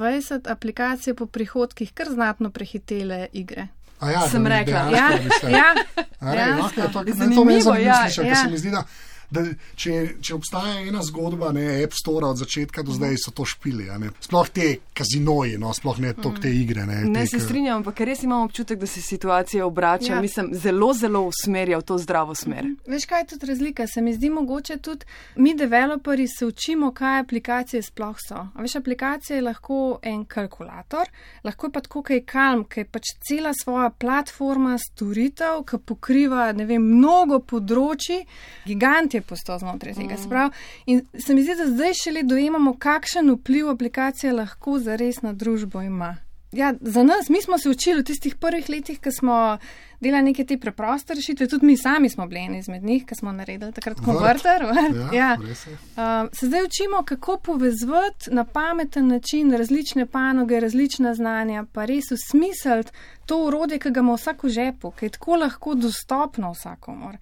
aplikacije 0.46 1.14
po 1.14 1.26
prihodkih 1.28 1.92
kar 1.92 2.06
znatno 2.08 2.50
prehitele 2.50 3.26
igre. 3.32 3.68
A 4.00 4.10
ja, 4.10 4.20
Sem 4.22 4.44
da 4.44 4.48
bi 4.50 4.54
rekla. 4.56 4.84
dejansko 4.84 4.96
Ja, 4.96 5.18
bi 5.18 5.30
se- 5.40 5.50
ja, 5.52 5.74
A 6.20 6.34
re, 6.34 6.38
dejansko. 6.38 6.62
lahko 6.80 7.00
je 7.00 7.06
to- 7.06 7.14
Zanimivo, 7.14 7.44
zanimivo 7.44 7.74
ja, 7.76 8.02
slišati, 8.02 8.16
ker 8.18 8.26
ja. 8.28 8.34
se 8.36 8.50
mi 8.50 8.58
zdi, 8.58 8.70
da. 8.70 8.84
Da, 9.30 9.42
če, 9.76 9.92
če 10.20 10.34
obstaja 10.34 10.80
ena 10.80 11.02
zgodba, 11.02 11.50
ne 11.52 11.82
App 11.82 11.92
Store 11.92 12.26
od 12.26 12.38
začetka 12.38 12.82
do 12.82 12.92
zdaj, 12.92 13.16
so 13.18 13.30
to 13.30 13.44
špili. 13.44 13.90
a 13.90 13.98
ne. 13.98 14.08
Sploh 14.20 14.48
te 14.48 14.68
kazinoji, 14.94 15.58
no, 15.58 15.72
sploh 15.72 15.98
ne 15.98 16.14
toliko 16.14 16.40
te 16.40 16.50
igre. 16.50 16.86
Ne, 16.86 17.02
Ne 17.04 17.20
te, 17.20 17.26
se 17.26 17.36
ke- 17.36 17.42
strinjam, 17.44 17.76
ampak 17.76 18.00
res 18.00 18.22
imam 18.22 18.42
občutek, 18.42 18.78
da 18.78 18.86
se 18.86 19.02
situacija 19.02 19.66
obrača, 19.66 20.14
ja. 20.14 20.20
Mislim, 20.20 20.48
zelo, 20.54 20.94
zelo 20.94 21.20
usmerja 21.22 21.78
v 21.78 21.82
to 21.82 21.98
zdravo 21.98 22.34
smer. 22.34 22.64
Veš, 22.86 23.04
kaj 23.04 23.20
je 23.20 23.26
tudi 23.26 23.46
razlika? 23.46 23.86
Se 23.86 24.00
mi 24.00 24.14
zdi 24.14 24.30
mogoče 24.30 24.76
tudi, 24.78 25.04
mi, 25.36 25.54
developerji, 25.54 26.28
se 26.28 26.46
učimo, 26.46 26.92
kaj 26.92 27.20
aplikacije 27.20 27.82
sploh 27.82 28.16
so. 28.18 28.34
A 28.48 28.62
veš, 28.62 28.76
aplikacija 28.76 29.36
je 29.36 29.42
lahko 29.42 29.78
en 30.02 30.24
kalkulator, 30.24 31.06
lahko 31.44 31.66
je 31.66 31.72
pa 31.72 31.80
tako 31.80 32.02
kaj 32.02 32.20
kalm, 32.22 32.64
ki 32.64 32.80
je 32.80 32.84
pač 32.86 33.02
cela 33.20 33.52
svoja 33.54 33.90
platforma 33.90 34.78
storitev, 34.80 35.62
ki 35.64 35.78
pokriva 35.78 36.52
ne 36.52 36.64
vem, 36.64 36.82
mnogo 36.88 37.38
področji, 37.40 38.22
gigant 38.66 39.14
je 39.14 39.17
postal 39.22 39.58
znotraj 39.58 39.94
tega. 39.94 40.14
Mm. 40.14 40.22
Sprav, 40.24 40.50
in 40.86 41.02
se 41.26 41.34
mi 41.34 41.42
zdi, 41.42 41.56
da 41.58 41.66
zdaj 41.66 41.94
šele 42.02 42.22
dojemamo, 42.22 42.76
kakšen 42.78 43.30
vpliv 43.30 43.68
aplikacija 43.70 44.32
lahko 44.32 44.78
zares 44.78 45.22
na 45.22 45.32
družbo 45.32 45.82
ima. 45.82 46.16
Ja, 46.52 46.74
za 46.80 47.02
nas, 47.02 47.28
mi 47.28 47.42
smo 47.42 47.58
se 47.58 47.68
učili 47.68 48.00
v 48.00 48.04
tistih 48.04 48.34
prvih 48.36 48.68
letih, 48.68 49.00
ko 49.04 49.10
smo 49.12 49.58
delali 50.00 50.30
neke 50.30 50.44
te 50.44 50.56
preproste 50.58 51.14
rešitve, 51.14 51.46
tudi 51.48 51.66
mi 51.66 51.76
sami 51.76 52.08
smo 52.08 52.26
bili 52.26 52.40
eni 52.40 52.58
izmed 52.58 52.84
njih, 52.84 53.04
ki 53.06 53.14
smo 53.14 53.32
naredili 53.32 53.72
takrat 53.72 54.00
konverter. 54.04 54.62
Ja, 54.62 55.18
ja. 55.18 55.30
je. 55.30 55.52
Uh, 55.52 56.30
se 56.32 56.46
zdaj 56.46 56.64
učimo, 56.64 57.02
kako 57.04 57.36
povezati 57.36 58.30
na 58.30 58.44
pameten 58.44 59.08
način 59.08 59.52
različne 59.52 60.06
panoge, 60.06 60.60
različna 60.60 61.14
znanja, 61.14 61.64
pa 61.72 61.84
res 61.84 62.10
usmisliti 62.12 62.90
to 63.26 63.44
urodje, 63.44 63.78
ki 63.78 63.90
ga 63.90 64.00
ima 64.00 64.14
vsak 64.14 64.42
v 64.42 64.48
žepu, 64.48 64.90
ki 64.90 65.06
je 65.06 65.10
tako 65.10 65.36
lahko 65.36 65.74
dostopno 65.74 66.52
vsakomor. 66.52 67.16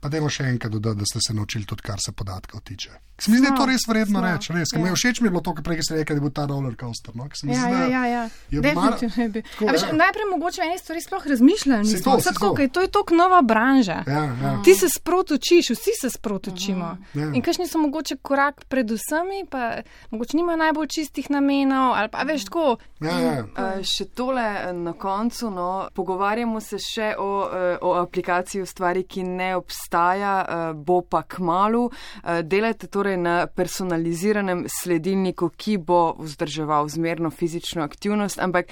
Pa 0.00 0.08
dajmo 0.08 0.30
še 0.30 0.46
enkrat 0.46 0.72
dodati, 0.72 1.00
da 1.00 1.06
ste 1.10 1.20
se 1.26 1.34
naučili 1.34 1.66
tudi, 1.66 1.82
kar 1.82 1.98
se 2.00 2.12
podatkov 2.12 2.62
tiče. 2.64 2.90
Se 3.18 3.30
mi 3.30 3.38
zdi, 3.38 3.46
da 3.46 3.52
je 3.52 3.58
to 3.58 3.66
res 3.66 3.82
vredno 3.88 4.20
reči. 4.22 4.52
Res. 4.52 4.68
ja. 4.72 4.78
mi 4.82 4.88
je 4.88 4.94
Všeč 4.94 5.20
mi 5.20 5.26
je 5.26 5.30
bilo 5.30 5.42
to, 5.42 5.54
kar 5.54 5.64
prej 5.64 5.82
ste 5.82 5.96
rekli, 5.98 6.14
da 6.14 6.22
bo 6.22 6.30
ta 6.30 6.46
roller 6.46 6.74
coaster. 6.78 7.16
No? 7.18 7.26
ker 7.28 7.38
se 7.38 7.46
mi 7.46 7.54
Ja, 7.54 7.68
ja, 7.68 7.86
ja, 7.86 8.04
ja. 8.06 8.28
definitivno 8.50 9.22
je 9.22 9.28
bil. 9.28 9.42
veš, 9.72 9.82
ja. 9.82 9.92
Najprej 9.92 10.26
mogoče 10.30 10.62
eni 10.62 10.78
stvari 10.78 11.00
sploh 11.00 11.26
nismo. 11.26 11.82
to, 12.04 12.16
Vse 12.16 12.22
saj 12.22 12.32
tako, 12.32 12.46
to. 12.46 12.54
ker 12.54 12.68
to 12.70 12.80
je 12.80 12.90
tako 12.94 13.14
nova 13.14 13.42
branža. 13.42 14.04
Ja, 14.06 14.24
ja. 14.42 14.60
Ti 14.64 14.74
se 14.74 14.88
sprot 14.88 15.30
učiš, 15.30 15.70
vsi 15.70 15.94
se 16.00 16.10
sprot 16.10 16.46
učimo. 16.46 16.96
Ja. 17.14 17.30
In 17.34 17.42
kakšni 17.42 17.66
so 17.66 17.78
mogoče 17.78 18.16
korak 18.22 18.64
pred 18.68 18.90
vsemi, 18.90 19.42
pa 19.50 19.82
mogoče 20.10 20.36
nima 20.36 20.56
najbolj 20.56 20.86
čistih 20.86 21.30
namenov, 21.30 21.92
ali 21.98 22.08
pa 22.08 22.18
a 22.18 22.22
veš 22.22 22.44
tako. 22.44 22.76
Ja, 23.00 23.18
ja. 23.20 23.34
Uh, 23.42 23.82
še 23.86 24.08
tole 24.14 24.42
eh, 24.42 24.72
na 24.74 24.92
koncu, 24.92 25.50
no, 25.54 25.88
pogovarjamo 25.94 26.60
se 26.60 26.78
še 26.82 27.12
o, 27.18 27.28
uh, 27.46 27.66
o 27.82 27.92
aplikaciji 28.00 28.62
v 28.62 28.66
stvari, 28.66 29.04
ki 29.06 29.22
ne 29.22 29.52
obstaja, 29.56 30.34
uh, 30.42 30.72
bo 30.74 31.00
pa 31.02 31.22
k 31.22 31.38
malu. 31.38 31.84
Uh, 31.86 32.40
delajte 32.42 32.90
torej 32.90 33.07
na 33.16 33.46
personaliziranem 33.46 34.64
sledilniku, 34.68 35.48
ki 35.56 35.78
bo 35.78 36.14
vzdrževal 36.18 36.88
zmerno 36.88 37.30
fizično 37.30 37.82
aktivnost, 37.82 38.38
ampak. 38.38 38.66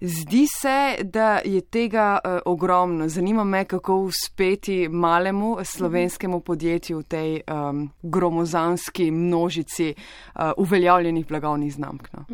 Zdi 0.00 0.44
se, 0.60 0.96
da 1.02 1.40
je 1.44 1.60
tega 1.60 2.18
uh, 2.20 2.38
ogromno. 2.44 3.08
Zanima 3.08 3.44
me, 3.44 3.64
kako 3.64 3.96
uspeti 3.96 4.88
malemu 4.88 5.56
slovenskemu 5.64 6.40
podjetju 6.40 6.98
v 6.98 7.02
tej 7.02 7.40
um, 7.48 7.90
gromozanski 8.02 9.10
množici 9.10 9.94
uh, 9.96 10.52
uveljavljenih 10.56 11.26
blagovnih 11.26 11.72
znamk. 11.74 12.12
No. 12.12 12.24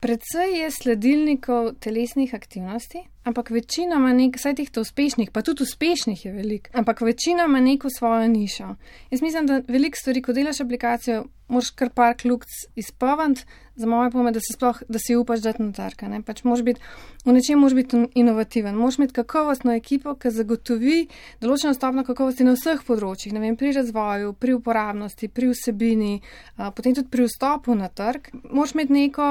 Predvsej 0.00 0.60
je 0.62 0.70
sledilnikov 0.70 1.72
telesnih 1.82 2.34
aktivnosti, 2.34 2.98
ampak 3.24 3.50
večina 3.50 3.96
ima 3.98 4.12
nek, 4.12 4.36
saj 4.38 4.54
teh 4.54 4.68
uspešnih, 4.80 5.32
pa 5.34 5.42
tudi 5.42 5.64
uspešnih 5.66 6.24
je 6.24 6.32
veliko, 6.32 6.70
ampak 6.72 7.00
večina 7.00 7.48
ima 7.48 7.60
neko 7.60 7.90
svojo 7.90 8.28
nišo. 8.28 8.76
Jaz 9.10 9.22
mislim, 9.22 9.46
da 9.46 9.62
veliko 9.68 9.98
stvari, 9.98 10.22
ko 10.22 10.32
delaš 10.32 10.60
aplikacijo, 10.60 11.24
moraš 11.48 11.70
kar 11.70 11.90
par 11.90 12.14
kljukc 12.16 12.48
izpovant, 12.76 13.42
za 13.74 13.86
moje 13.86 14.10
pome, 14.10 14.30
da 14.32 14.40
si 14.40 14.54
sploh, 14.54 14.82
da 14.88 14.98
si 14.98 15.16
upaš 15.16 15.40
dati 15.40 15.72
trg. 15.72 16.02
ne. 16.08 16.22
Pač 16.22 16.44
moraš 16.44 16.62
biti, 16.62 16.80
v 17.24 17.32
nečem 17.32 17.58
moraš 17.58 17.74
biti 17.74 18.06
inovativen, 18.14 18.74
moraš 18.74 18.98
imeti 18.98 19.18
kakovostno 19.18 19.74
ekipo, 19.74 20.14
ki 20.14 20.30
zagotovi 20.30 21.08
določeno 21.40 21.74
stopno 21.74 22.04
kakovosti 22.04 22.46
na 22.46 22.54
vseh 22.54 22.86
področjih, 22.86 23.34
ne 23.34 23.40
vem, 23.40 23.56
pri 23.56 23.74
razvoju, 23.82 24.32
pri 24.38 24.54
uporabnosti, 24.54 25.28
pri 25.28 25.50
vsebini, 25.50 26.20
a, 26.56 26.70
potem 26.70 26.94
tudi 26.94 27.10
pri 27.10 27.26
vstopu 27.26 27.74
na 27.74 27.88
trg. 27.88 28.30
Moraš 28.50 28.74
imeti 28.74 28.92
neko 28.92 29.30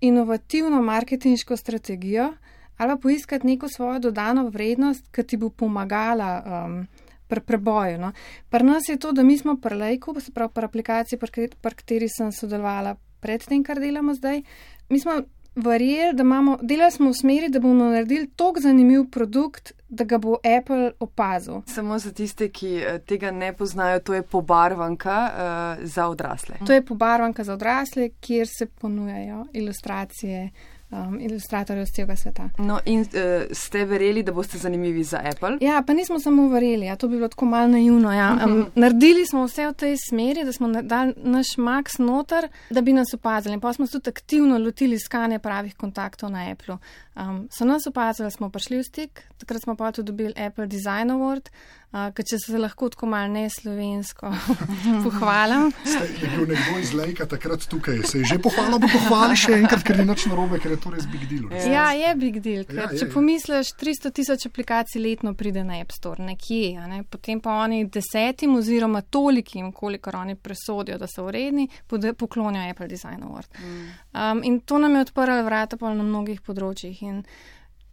inovativno 0.00 0.82
marketinško 0.82 1.56
strategijo 1.56 2.32
ali 2.78 2.94
pa 2.94 2.96
poiskati 2.96 3.46
neko 3.46 3.68
svojo 3.68 3.98
dodano 3.98 4.48
vrednost, 4.48 5.04
ki 5.10 5.22
ti 5.22 5.36
bo 5.36 5.50
pomagala 5.50 6.42
um, 6.46 6.86
pri 7.28 7.40
preboju. 7.40 7.98
No. 7.98 8.12
Pri 8.50 8.64
nas 8.64 8.88
je 8.88 8.96
to, 8.96 9.12
da 9.12 9.22
mi 9.22 9.38
smo 9.38 9.56
pri 9.56 9.76
lejku, 9.76 10.14
se 10.20 10.32
pravi 10.32 10.52
pri 10.54 10.64
aplikaciji, 10.64 11.18
pri, 11.18 11.48
pri 11.60 11.74
kateri 11.74 12.08
sem 12.08 12.32
sodelovala 12.32 12.94
pred 13.20 13.44
tem, 13.44 13.64
kar 13.64 13.80
delamo 13.80 14.14
zdaj. 14.14 14.42
Mi 14.88 15.00
smo 15.00 15.20
verjeli, 15.54 16.14
da 16.14 16.22
imamo, 16.22 16.58
delali 16.62 16.92
smo 16.92 17.10
v 17.10 17.18
smeri, 17.18 17.48
da 17.48 17.60
bomo 17.60 17.90
naredili 17.90 18.30
tako 18.36 18.60
zanimiv 18.60 19.08
produkt, 19.10 19.72
da 19.88 20.04
ga 20.04 20.18
bo 20.18 20.36
Apple 20.58 20.90
opazil. 21.00 21.62
Samo 21.66 21.98
za 21.98 22.12
tiste, 22.12 22.48
ki 22.48 22.76
eh, 22.76 22.98
tega 22.98 23.30
ne 23.30 23.52
poznajo, 23.52 24.00
to 24.00 24.14
je 24.14 24.22
pobarvanka 24.22 25.30
uh, 25.32 25.84
za 25.86 26.08
odrasle. 26.08 26.54
To 26.66 26.72
je 26.72 26.84
pobarvanka 26.84 27.44
za 27.44 27.52
odrasle, 27.52 28.10
kjer 28.20 28.48
se 28.58 28.66
ponujajo 28.66 29.46
ilustracije 29.52 30.50
um, 30.90 31.20
ilustratorjev 31.20 31.86
z 31.86 31.92
celega 31.92 32.16
sveta. 32.16 32.48
No, 32.58 32.78
in 32.84 33.00
uh, 33.00 33.06
ste 33.52 33.84
verjeli, 33.84 34.22
da 34.22 34.32
boste 34.32 34.58
zanimivi 34.58 35.04
za 35.04 35.20
Apple? 35.24 35.58
Ja, 35.60 35.82
pa 35.86 35.92
nismo 35.92 36.20
samo 36.20 36.48
verjeli, 36.48 36.86
ja, 36.86 36.96
to 36.96 37.08
bi 37.08 37.16
bilo 37.16 37.28
tako 37.28 37.44
malo 37.44 37.68
naivno. 37.68 38.12
Ja. 38.12 38.38
Um, 38.44 38.66
naredili 38.74 39.26
smo 39.26 39.44
vse 39.44 39.66
v 39.68 39.72
tej 39.72 39.96
smeri, 40.08 40.44
da 40.44 40.52
smo 40.52 40.68
dali 40.68 41.14
naš 41.16 41.56
max 41.56 41.98
noter, 41.98 42.48
da 42.70 42.80
bi 42.80 42.92
nas 42.92 43.14
opazili. 43.14 43.54
In 43.54 43.60
pa 43.60 43.72
smo 43.72 43.86
se 43.86 43.92
tudi 43.92 44.08
aktivno 44.08 44.58
lotili 44.58 44.96
iskanja 44.96 45.38
pravih 45.38 45.76
kontaktov 45.76 46.30
na 46.30 46.50
Apple. 46.50 46.78
Um, 47.18 47.48
so 47.50 47.64
nas 47.64 47.86
opazili, 47.86 48.30
smo 48.30 48.50
prišli 48.50 48.78
v 48.78 48.84
stik, 48.86 49.22
takrat 49.38 49.62
smo 49.62 49.74
pa 49.76 49.90
tudi 49.92 50.06
dobili 50.06 50.32
Apple 50.36 50.66
Design 50.66 51.10
Award. 51.10 51.50
Uh, 51.88 52.12
če 52.12 52.36
se 52.36 52.58
lahko 52.60 52.90
tako 52.92 53.06
malo 53.08 53.32
ne 53.32 53.46
slovensko 53.48 54.28
pohvalim. 55.06 55.70
Je 55.88 56.28
bil 56.34 56.44
nekdo 56.50 56.76
iz 56.82 56.92
Lejka 56.92 57.24
takrat 57.26 57.64
tukaj, 57.64 58.02
se 58.04 58.20
je 58.20 58.28
že 58.28 58.36
pohvalil, 58.44 58.76
bo 58.82 58.90
pohvalil 58.92 59.38
še 59.40 59.54
enkrat, 59.56 59.82
ker 59.88 59.96
ni 59.96 60.04
nič 60.04 60.26
narobe, 60.28 60.60
ker 60.60 60.74
je 60.76 60.80
to 60.84 60.92
res 60.92 61.06
big 61.08 61.24
deal. 61.30 61.46
Res. 61.48 61.64
Ja, 61.64 61.86
je 61.96 62.10
big 62.20 62.36
deal. 62.44 62.66
Ja, 62.68 62.90
je, 62.92 63.00
če 63.00 63.06
je. 63.06 63.10
pomisliš, 63.14 63.72
300 63.80 64.12
tisoč 64.12 64.44
aplikacij 64.50 65.00
letno 65.00 65.32
pride 65.32 65.64
na 65.64 65.80
App 65.80 65.96
Store, 65.96 66.20
nekje, 66.28 66.76
ne? 66.92 67.00
potem 67.08 67.40
pa 67.40 67.56
oni 67.64 67.88
desetim 67.88 68.58
oziroma 68.60 69.00
tolikim, 69.00 69.72
kolikor 69.72 70.20
oni 70.20 70.36
presodijo, 70.36 71.00
da 71.00 71.08
so 71.08 71.24
vredni, 71.24 71.70
poklonijo 71.88 72.68
Apple 72.68 72.90
Design 72.92 73.24
Award. 73.24 73.48
Mm. 73.64 73.88
Um, 74.12 74.44
in 74.44 74.60
to 74.60 74.76
nam 74.76 75.00
je 75.00 75.06
odprlo 75.08 75.40
vrata 75.48 75.80
na 75.80 76.04
mnogih 76.04 76.44
področjih. 76.44 77.00
In 77.08 77.22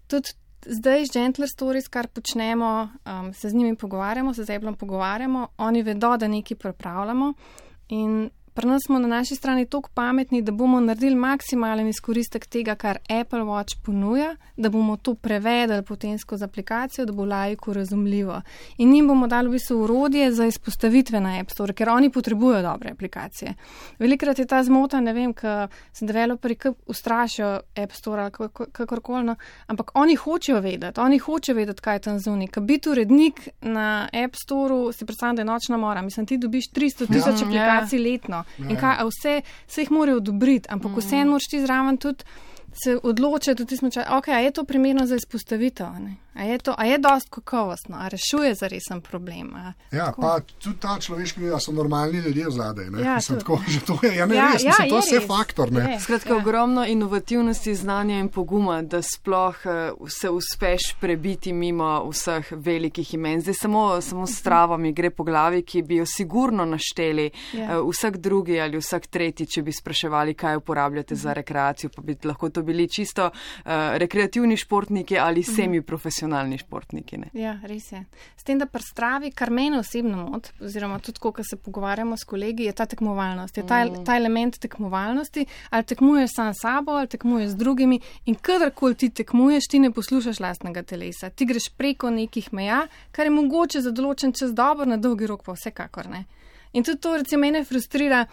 tudi 0.08 0.36
zdaj 0.66 1.06
z 1.06 1.14
Gentler 1.14 1.50
Stories, 1.50 1.88
kar 1.88 2.08
počnemo, 2.08 2.90
um, 3.06 3.34
se 3.34 3.50
z 3.50 3.54
njimi 3.54 3.76
pogovarjamo, 3.76 4.34
se 4.34 4.44
z 4.44 4.50
Eblom 4.50 4.76
pogovarjamo, 4.76 5.48
oni 5.58 5.84
vedo, 5.84 6.18
da 6.18 6.28
nekaj 6.28 6.58
pripravljamo. 6.58 7.34
In 7.88 8.30
pri 8.56 8.68
nas 8.68 8.82
smo 8.86 9.00
na 9.00 9.08
naši 9.08 9.36
strani 9.36 9.66
tako 9.66 9.90
pametni, 9.94 10.42
da 10.42 10.52
bomo 10.52 10.80
naredili 10.80 11.16
maksimalen 11.16 11.88
izkoristek 11.88 12.46
tega, 12.46 12.76
kar 12.76 12.98
Apple 13.10 13.40
Watch 13.40 13.76
ponuja, 13.84 14.36
da 14.58 14.70
bomo 14.70 14.98
to 14.98 15.14
prevedli 15.14 15.84
potem 15.84 16.20
skozi 16.20 16.44
aplikacijo, 16.44 17.06
da 17.06 17.14
bo 17.14 17.26
lajku 17.26 17.74
razumljivo. 17.74 18.42
In 18.78 18.90
njim 18.90 19.08
bomo 19.08 19.28
dali 19.28 19.50
v 19.50 19.52
bistvu 19.52 19.82
urodje 19.84 20.32
za 20.32 20.46
izpostavitve 20.46 21.20
na 21.20 21.40
App 21.40 21.52
Store, 21.52 21.74
ker 21.74 21.90
oni 21.90 22.10
potrebujejo 22.10 22.62
dobre 22.62 22.92
aplikacije. 22.92 23.54
Velikrat 24.00 24.40
je 24.40 24.46
ta 24.46 24.64
zmota, 24.64 25.02
ne 25.02 25.14
vem, 25.14 25.34
ker 25.34 25.68
se 25.94 26.06
developeri 26.06 26.56
ustrašijo 26.86 27.60
App 27.76 27.92
Store 27.92 28.22
ali 28.22 28.32
kakorkoli, 28.72 29.24
no, 29.24 29.36
ampak 29.68 29.92
oni 29.94 30.16
hočejo 30.16 30.62
vedeti, 30.62 31.00
oni 31.00 31.18
hočejo 31.18 31.56
vedeti, 31.56 31.82
kaj 31.82 31.96
je 31.96 32.00
tam 32.08 32.20
zunaj. 32.20 32.48
Ker 32.48 32.64
biti 32.64 32.90
urednik 32.90 33.50
na 33.62 34.08
App 34.24 34.36
Store, 34.36 34.94
si 34.94 35.06
predstavljam, 35.06 35.36
da 35.36 35.42
je 35.42 35.46
nočna 35.46 35.78
mora. 35.78 36.02
Mislim, 36.02 36.26
ti 36.26 36.38
dobiš 36.38 36.72
300 36.72 37.14
tisoč 37.14 37.42
ja, 37.42 37.48
aplikacij 37.48 38.00
ja. 38.58 38.70
In 38.70 38.76
kaj, 38.80 39.06
vse, 39.10 39.40
vse 39.68 39.82
jih 39.82 39.92
morajo 39.92 40.18
odobriti, 40.18 40.70
ampak 40.70 40.92
mm. 40.92 41.00
vseeno 41.00 41.32
moraš 41.36 41.50
ti 41.52 41.62
zraven 41.62 41.98
tudi 41.98 42.24
se 42.84 43.00
odločiti, 43.04 43.66
ti 43.66 43.78
smo 43.78 43.90
čakali, 43.90 44.18
ok, 44.18 44.28
je 44.28 44.52
to 44.52 44.64
primerno 44.64 45.06
za 45.06 45.16
izpostavitev. 45.16 45.88
Ne? 46.00 46.16
A 46.36 46.44
je 46.44 46.58
to, 46.58 46.76
a 46.78 46.86
je 46.86 46.98
dost 46.98 47.30
kakovostno, 47.30 47.98
a 47.98 48.08
rešuje 48.08 48.56
za 48.56 48.68
resen 48.68 49.02
problem. 49.02 49.56
A, 49.56 49.74
ja, 49.92 50.06
tako? 50.06 50.22
pa 50.22 50.40
tudi 50.60 50.80
ta 50.80 51.00
človeški, 51.00 51.40
da 51.40 51.60
so 51.60 51.72
normalni 51.72 52.18
ljudje 52.18 52.46
zadaj. 52.50 52.86
Ja, 53.04 53.16
Mislim, 53.16 53.40
tako, 53.40 53.60
to 53.88 54.00
je, 54.04 54.16
ja, 54.16 54.26
ne, 54.26 54.36
ja, 54.36 54.50
res, 54.54 54.64
ja, 54.64 54.68
mislim, 54.68 54.90
to 54.90 54.96
je 54.96 55.02
vse 55.02 55.16
res. 55.20 55.28
faktor. 55.28 55.70
Je, 55.72 56.00
Skratka, 56.00 56.30
ja. 56.30 56.38
ogromno 56.38 56.86
inovativnosti, 56.86 57.76
znanja 57.76 58.20
in 58.20 58.28
poguma, 58.30 58.82
da 58.82 59.02
sploh 59.02 59.56
uh, 59.66 60.10
se 60.10 60.30
uspeš 60.30 60.82
prebiti 61.00 61.54
mimo 61.54 62.10
vseh 62.10 62.52
velikih 62.52 63.14
imen. 63.14 63.42
Zdaj 63.42 63.54
samo, 63.54 64.02
samo 64.02 64.28
s 64.28 64.42
travami 64.42 64.92
gre 64.94 65.10
po 65.10 65.24
glavi, 65.24 65.64
ki 65.64 65.82
bi 65.82 66.02
jo 66.02 66.06
sigurno 66.06 66.66
našteli 66.66 67.30
ja. 67.54 67.80
uh, 67.80 67.90
vsak 67.90 68.18
drugi 68.18 68.60
ali 68.60 68.78
vsak 68.78 69.08
tretji, 69.08 69.48
če 69.48 69.64
bi 69.64 69.72
spraševali, 69.72 70.34
kaj 70.34 70.58
uporabljate 70.58 71.14
mhm. 71.14 71.22
za 71.22 71.34
rekreacijo, 71.34 71.90
pa 71.96 72.02
bi 72.02 72.18
lahko 72.24 72.50
to 72.50 72.64
bili 72.64 72.90
čisto 72.90 73.26
uh, 73.26 73.72
rekreativni 74.04 74.58
športniki 74.58 75.18
ali 75.18 75.40
mhm. 75.40 75.56
semi-profesionalni 75.56 76.25
profesionalni 76.25 76.25
športniki. 76.58 77.18
Ne? 77.18 77.30
Ja, 77.34 77.60
res 77.64 77.92
je. 77.92 78.04
S 78.38 78.44
tem, 78.44 78.60
da 78.60 78.66
prstravi, 78.66 79.32
kar 79.32 79.50
meni 79.50 79.78
osebno 79.78 80.28
mod, 80.30 80.52
oziroma 80.62 81.00
tudi, 81.00 81.20
ko 81.20 81.34
se 81.44 81.58
pogovarjamo 81.58 82.18
s 82.18 82.24
kolegi, 82.24 82.64
je 82.64 82.74
ta 82.74 82.86
tekmovalnost, 82.86 83.58
je 83.58 83.66
ta, 83.68 83.86
mm. 83.86 84.06
ta 84.06 84.16
element 84.18 84.60
tekmovalnosti, 84.60 85.46
ali 85.70 85.84
tekmuješ 85.84 86.36
sam 86.36 86.54
s 86.54 86.62
sabo, 86.62 86.92
ali 86.92 87.08
tekmuješ 87.08 87.50
z 87.50 87.56
drugimi 87.56 88.00
in 88.26 88.36
kadarkoli 88.36 88.96
ti 88.96 89.10
tekmuješ, 89.10 89.68
ti 89.68 89.80
ne 89.80 89.92
poslušaš 89.92 90.40
lastnega 90.40 90.84
telesa. 90.84 91.30
Ti 91.30 91.46
greš 91.46 91.70
preko 91.78 92.10
nekih 92.10 92.54
meja, 92.54 92.88
kar 93.12 93.26
je 93.26 93.36
mogoče 93.36 93.82
za 93.82 93.92
določen 93.92 94.34
čas 94.34 94.54
dobro, 94.54 94.86
na 94.86 94.98
dolgi 94.98 95.28
rok 95.28 95.44
pa 95.46 95.54
vsekakor 95.54 96.10
ne. 96.10 96.26
In 96.76 96.84
tudi 96.84 97.00
to, 97.00 97.18
recimo, 97.18 97.42
mene 97.42 97.64
frustrira 97.64 98.26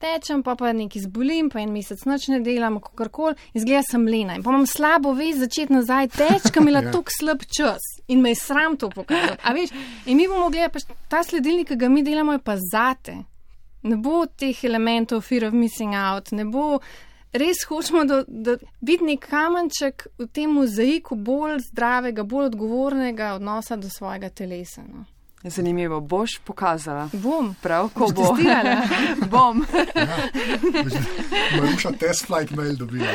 tečem, 0.00 0.42
pa 0.42 0.54
pa 0.58 0.72
nekaj 0.72 1.02
zbolim, 1.04 1.50
pa 1.50 1.60
en 1.62 1.72
mesec 1.72 2.04
noč 2.08 2.28
ne 2.32 2.40
delam, 2.44 2.78
kako 2.82 3.08
koli, 3.08 3.38
izgleda 3.54 3.82
sem 3.86 4.06
lena 4.06 4.36
in 4.38 4.44
pa 4.44 4.52
imam 4.54 4.66
slabo 4.66 5.12
vez 5.18 5.40
začeti 5.42 5.74
nazaj 5.74 6.08
teč, 6.16 6.50
kam 6.54 6.66
je 6.66 6.72
bila 6.72 6.84
ja. 6.84 6.92
tako 6.92 7.14
slab 7.18 7.42
čas 7.56 7.90
in 8.08 8.22
me 8.22 8.32
je 8.34 8.40
sram 8.42 8.76
to 8.76 8.90
pokazati. 8.90 9.42
A 9.42 9.52
veš, 9.52 9.74
in 10.06 10.16
mi 10.16 10.28
bomo 10.28 10.50
gledali, 10.50 10.72
pa 10.72 11.00
ta 11.08 11.22
sledilnik, 11.24 11.68
ki 11.68 11.76
ga 11.76 11.88
mi 11.88 12.02
delamo, 12.02 12.38
je 12.38 12.44
pa 12.44 12.56
zate. 12.72 13.18
Ne 13.82 13.96
bo 13.96 14.24
teh 14.26 14.64
elementov 14.64 15.22
fear 15.22 15.44
of 15.48 15.54
missing 15.54 15.94
out, 15.94 16.32
ne 16.32 16.44
bo. 16.44 16.78
Res 17.32 17.60
hočemo, 17.68 18.06
da, 18.08 18.22
da 18.26 18.56
vidi 18.80 19.04
nek 19.04 19.26
kamenček 19.28 20.06
v 20.18 20.26
tem 20.32 20.50
mozaiku 20.56 21.14
bolj 21.14 21.60
zdravega, 21.66 22.24
bolj 22.24 22.48
odgovornega 22.54 23.34
odnosa 23.36 23.76
do 23.76 23.90
svojega 23.92 24.30
telesa. 24.32 24.82
No. 24.88 25.04
Zanimivo, 25.44 26.00
boš 26.00 26.38
pokazala. 26.44 27.08
Bom. 27.12 27.54
Prav, 27.62 27.88
ko 27.94 28.08
bo. 28.14 28.36
Bom. 29.32 29.62
Moram 31.56 31.76
še 31.78 31.92
test 32.00 32.26
flight 32.26 32.50
mail 32.58 32.74
dobiti. 32.74 33.06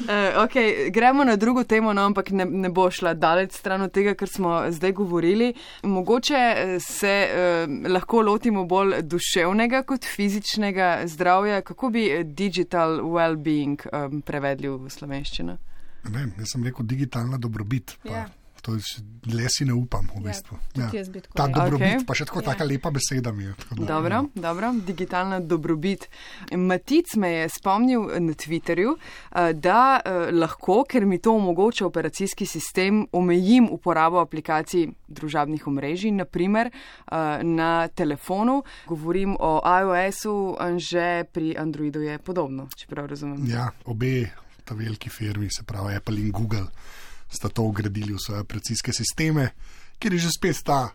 Uh, 0.00 0.38
okay, 0.44 0.90
gremo 0.94 1.26
na 1.26 1.34
drugo 1.36 1.64
temo, 1.66 1.92
no, 1.92 2.06
ampak 2.06 2.30
ne, 2.30 2.46
ne 2.46 2.70
bo 2.70 2.86
šla 2.90 3.16
daleč 3.18 3.58
stran 3.58 3.82
od 3.82 3.92
tega, 3.92 4.14
kar 4.14 4.30
smo 4.30 4.62
zdaj 4.70 4.94
govorili. 5.02 5.50
Mogoče 5.82 6.38
eh, 6.38 6.76
se 6.78 7.14
uh, 7.26 7.90
lahko 7.90 8.22
lotimo 8.22 8.64
bolj 8.70 9.00
duševnega 9.02 9.82
kot 9.82 10.06
fizičnega 10.06 11.08
zdravja. 11.10 11.64
Kako 11.66 11.90
bi 11.90 12.06
digital 12.24 13.00
well-being 13.02 13.82
um, 13.90 14.22
prevedli 14.22 14.70
v 14.70 14.94
slovenščino? 14.94 15.58
Ne, 16.10 16.28
jaz 16.38 16.54
sem 16.54 16.62
rekel 16.64 16.86
digitalna 16.86 17.38
dobrobit. 17.38 17.98
Ja. 18.06 18.28
To 18.60 18.76
le 19.32 19.46
si 19.48 19.64
ne 19.64 19.72
upam, 19.72 20.08
v 20.12 20.20
ja, 20.20 20.28
bistvu. 20.28 20.58
Ja, 20.76 20.88
ja. 20.92 21.02
Ta 21.34 21.46
dobrobit, 21.48 21.80
okay. 21.80 22.04
pa 22.06 22.16
še 22.16 22.26
tako 22.28 22.42
ja. 22.42 22.52
taka 22.52 22.66
lepa 22.68 22.92
beseda 22.92 23.32
mi 23.32 23.46
je. 23.46 23.54
Tako, 23.62 23.86
dobro, 23.88 24.20
ja. 24.20 24.42
dobro, 24.42 24.72
digitalna 24.86 25.40
dobrobit. 25.40 26.08
Matic 26.52 27.14
me 27.20 27.30
je 27.32 27.48
spomnil 27.56 28.06
na 28.20 28.36
Twitterju, 28.36 28.94
eh, 28.96 29.52
da 29.56 30.00
eh, 30.00 30.30
lahko, 30.36 30.82
ker 30.88 31.06
mi 31.08 31.20
to 31.22 31.34
omogoča 31.36 31.86
operacijski 31.88 32.46
sistem, 32.46 33.06
omejim 33.12 33.70
uporabo 33.72 34.20
aplikacij 34.20 34.90
družabnih 35.08 35.66
omrežij, 35.66 36.12
naprimer 36.20 36.70
eh, 36.70 37.42
na 37.42 37.88
telefonu. 37.88 38.60
Govorim 38.86 39.36
o 39.40 39.60
iOS-u, 39.64 40.56
že 40.76 41.24
pri 41.32 41.56
Androidu 41.58 42.04
je 42.04 42.18
podobno, 42.18 42.68
če 42.76 42.90
prav 42.90 43.08
razumem. 43.10 43.44
Ja, 43.48 43.70
obe 43.88 44.30
ta 44.64 44.76
veliki 44.76 45.10
firmi, 45.10 45.48
se 45.50 45.64
pravi 45.66 45.96
Apple 45.96 46.20
in 46.20 46.30
Google 46.30 46.68
sta 47.30 47.48
to 47.48 47.62
ugradili 47.62 48.14
v 48.14 48.22
svoje 48.22 48.44
operacijske 48.44 48.92
sisteme, 48.92 49.50
ker 49.98 50.14
je 50.14 50.26
že 50.26 50.34
spet 50.34 50.62
ta, 50.64 50.90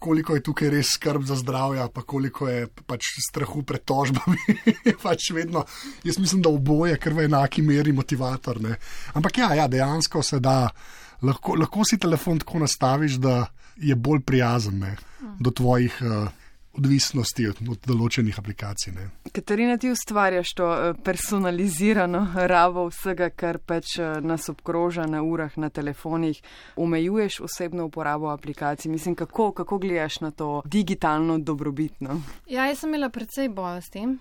koliko 0.00 0.34
je 0.34 0.42
tukaj 0.42 0.70
res 0.72 0.94
skrb 0.96 1.26
za 1.28 1.36
zdravje, 1.36 1.84
pa 1.92 2.02
koliko 2.02 2.48
je 2.48 2.66
pač 2.88 3.12
strahu 3.20 3.62
pred 3.62 3.84
tožbami. 3.84 4.40
pač 5.04 5.30
vedno, 5.36 5.66
jaz 6.04 6.18
mislim, 6.18 6.40
da 6.42 6.48
oboje, 6.48 6.96
ker 6.96 7.14
v 7.14 7.28
enaki 7.28 7.62
meri 7.62 7.92
motivator. 7.92 8.62
Ne. 8.64 8.78
Ampak 9.12 9.42
ja, 9.44 9.52
ja, 9.60 9.68
dejansko 9.68 10.24
se 10.24 10.40
da, 10.40 10.70
lahko, 11.22 11.58
lahko 11.60 11.84
si 11.84 12.00
telefon 12.00 12.40
tako 12.40 12.64
nastaviš, 12.64 13.20
da 13.20 13.44
je 13.76 13.96
bolj 13.96 14.24
prijazen 14.24 14.80
ne, 14.80 14.96
do 15.40 15.52
tvojih. 15.52 16.00
Uh, 16.00 16.39
odvisnosti 16.78 17.46
od, 17.50 17.60
od 17.68 17.86
določenih 17.86 18.38
aplikacij. 18.38 18.94
Ne. 18.94 19.08
Katarina, 19.32 19.76
ti 19.80 19.90
ustvarjaš 19.90 20.54
to 20.58 20.68
eh, 20.70 20.94
personalizirano 21.04 22.22
rabo 22.50 22.86
vsega, 22.90 23.30
kar 23.30 23.58
pač 23.58 23.98
eh, 23.98 24.20
nas 24.22 24.48
obkroža 24.52 25.06
na 25.10 25.22
urah, 25.26 25.56
na 25.58 25.70
telefonih, 25.70 26.40
omejuješ 26.80 27.40
osebno 27.48 27.88
uporabo 27.90 28.30
aplikacij. 28.30 28.90
Mislim, 28.92 29.18
kako, 29.18 29.50
kako 29.52 29.78
gledaš 29.78 30.20
na 30.20 30.30
to 30.30 30.62
digitalno 30.64 31.38
dobrobitno? 31.38 32.20
Ja, 32.46 32.70
jaz 32.70 32.84
sem 32.84 32.94
imela 32.94 33.10
predvsej 33.10 33.50
boja 33.54 33.80
s 33.80 33.90
tem. 33.90 34.18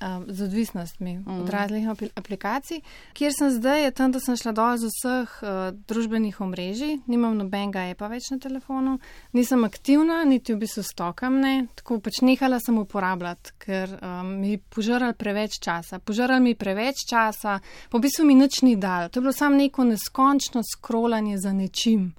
Um, 0.00 0.24
z 0.28 0.42
odvisnostmi 0.42 1.18
mm. 1.18 1.40
od 1.40 1.48
raznih 1.48 1.88
aplikacij. 2.14 2.80
Kjer 3.12 3.32
sem 3.38 3.50
zdaj, 3.50 3.84
je 3.84 3.90
tam, 3.90 4.12
da 4.12 4.20
sem 4.20 4.36
šla 4.36 4.52
dol 4.52 4.78
z 4.80 4.90
vseh 4.90 5.34
uh, 5.42 5.48
družbenih 5.88 6.40
omrežij, 6.40 6.98
nimam 7.06 7.36
nobenega 7.38 7.86
e-pa 7.90 8.08
več 8.12 8.30
na 8.32 8.38
telefonu, 8.42 8.98
nisem 9.36 9.64
aktivna, 9.64 10.22
niti 10.24 10.54
v 10.54 10.62
bistvu 10.64 10.84
stokam 10.86 11.40
ne, 11.42 11.66
tako 11.78 12.00
pač 12.04 12.22
nehala 12.26 12.60
sem 12.62 12.78
uporabljati, 12.80 13.56
ker 13.60 13.96
um, 13.98 14.34
mi 14.40 14.56
požarali 14.58 15.16
preveč 15.18 15.60
časa. 15.62 15.98
Požarali 15.98 16.50
mi 16.50 16.54
preveč 16.58 17.04
časa, 17.10 17.58
po 17.90 18.00
bistvu 18.02 18.26
mi 18.28 18.38
nič 18.38 18.62
ni 18.66 18.76
dal. 18.80 19.10
To 19.10 19.20
je 19.20 19.28
bilo 19.28 19.36
samo 19.36 19.56
neko 19.56 19.84
neskončno 19.84 20.64
skrolanje 20.66 21.38
za 21.38 21.52
nečim, 21.52 22.10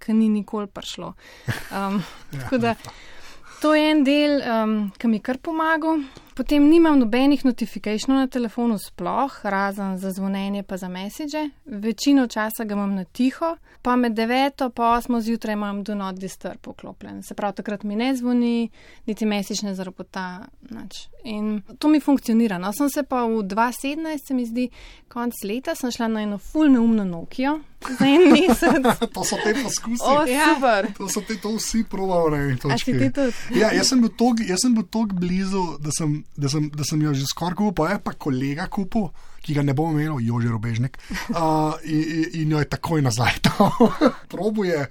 ki 0.00 0.16
ni 0.16 0.28
nikoli 0.32 0.70
prišlo. 0.70 1.14
Um, 1.74 2.02
ja, 2.62 2.74
To 3.60 3.74
je 3.74 3.90
en 3.90 3.98
del, 4.04 4.38
um, 4.40 4.70
ki 4.96 5.08
mi 5.12 5.18
kar 5.20 5.36
pomaga. 5.36 5.92
Potem 6.40 6.68
nimam 6.68 6.98
nobenih 6.98 7.44
notifikacijev 7.44 8.14
na 8.16 8.26
telefonu, 8.26 8.78
sploh, 8.78 9.32
razen 9.42 9.98
za 9.98 10.10
zvonjenje, 10.10 10.62
pa 10.62 10.76
za 10.76 10.88
message. 10.88 11.48
Večino 11.66 12.26
časa 12.26 12.64
ga 12.64 12.74
imam 12.74 12.94
na 12.94 13.04
tiho, 13.04 13.56
pa 13.82 13.96
med 13.96 14.12
9 14.12 14.64
in 14.64 14.70
8 14.76 15.20
zjutraj 15.20 15.52
imam 15.52 15.82
do 15.84 15.94
not 15.94 16.16
disturb 16.16 16.56
poklopljen. 16.60 17.22
Se 17.22 17.34
pravi, 17.34 17.56
takrat 17.56 17.82
mi 17.82 17.96
ne 17.96 18.16
zvoni, 18.16 18.70
niti 19.06 19.26
message 19.26 19.66
ne 19.66 19.74
zarobota. 19.74 20.46
In 21.24 21.62
to 21.78 21.88
mi 21.88 22.00
funkcionira. 22.00 22.58
No, 22.58 22.72
sem 22.72 22.88
se 22.90 23.02
pa 23.02 23.24
v 23.24 23.42
2017, 23.42 24.26
se 24.26 24.34
mi 24.34 24.46
zdi, 24.46 24.68
konc 25.08 25.44
leta, 25.44 25.74
sem 25.74 25.90
šla 25.90 26.08
na 26.08 26.22
eno 26.22 26.38
full 26.38 26.72
neumno 26.72 27.04
Nokijo. 27.04 27.60
Za 27.98 28.06
en 28.06 28.32
mesec. 28.32 28.84
to 29.14 29.24
so 29.24 29.36
te 29.44 29.54
poskusi. 29.62 30.04
Oh, 30.04 30.28
ja. 30.28 30.82
To 30.98 31.08
so 31.08 31.20
te 31.20 31.36
to 31.40 31.54
vsi 31.56 31.84
provali. 31.90 32.56
Ja, 33.56 33.72
jaz 33.72 33.88
sem 33.88 34.00
bil 34.74 34.84
tako 34.90 35.16
blizu, 35.16 35.64
da 35.80 35.92
sem 35.92 36.20
da 36.36 36.48
sem, 36.48 36.70
da 36.70 36.84
sem 36.86 37.02
jo 37.02 37.14
že 37.14 37.26
skoraj 37.26 37.58
kupil, 37.58 37.90
je 37.90 37.98
pa 38.04 38.12
kolega 38.12 38.66
kupil, 38.70 39.08
ki 39.40 39.56
ga 39.56 39.64
ne 39.64 39.74
bom 39.74 39.96
imel, 39.96 40.20
Jože 40.20 40.52
Robežnik, 40.52 40.98
uh, 41.32 41.74
in, 41.84 42.42
in 42.42 42.54
jo 42.54 42.60
je 42.60 42.68
takoj 42.70 43.02
nazaj 43.02 43.40
dal. 43.46 43.92
Probuje, 44.32 44.84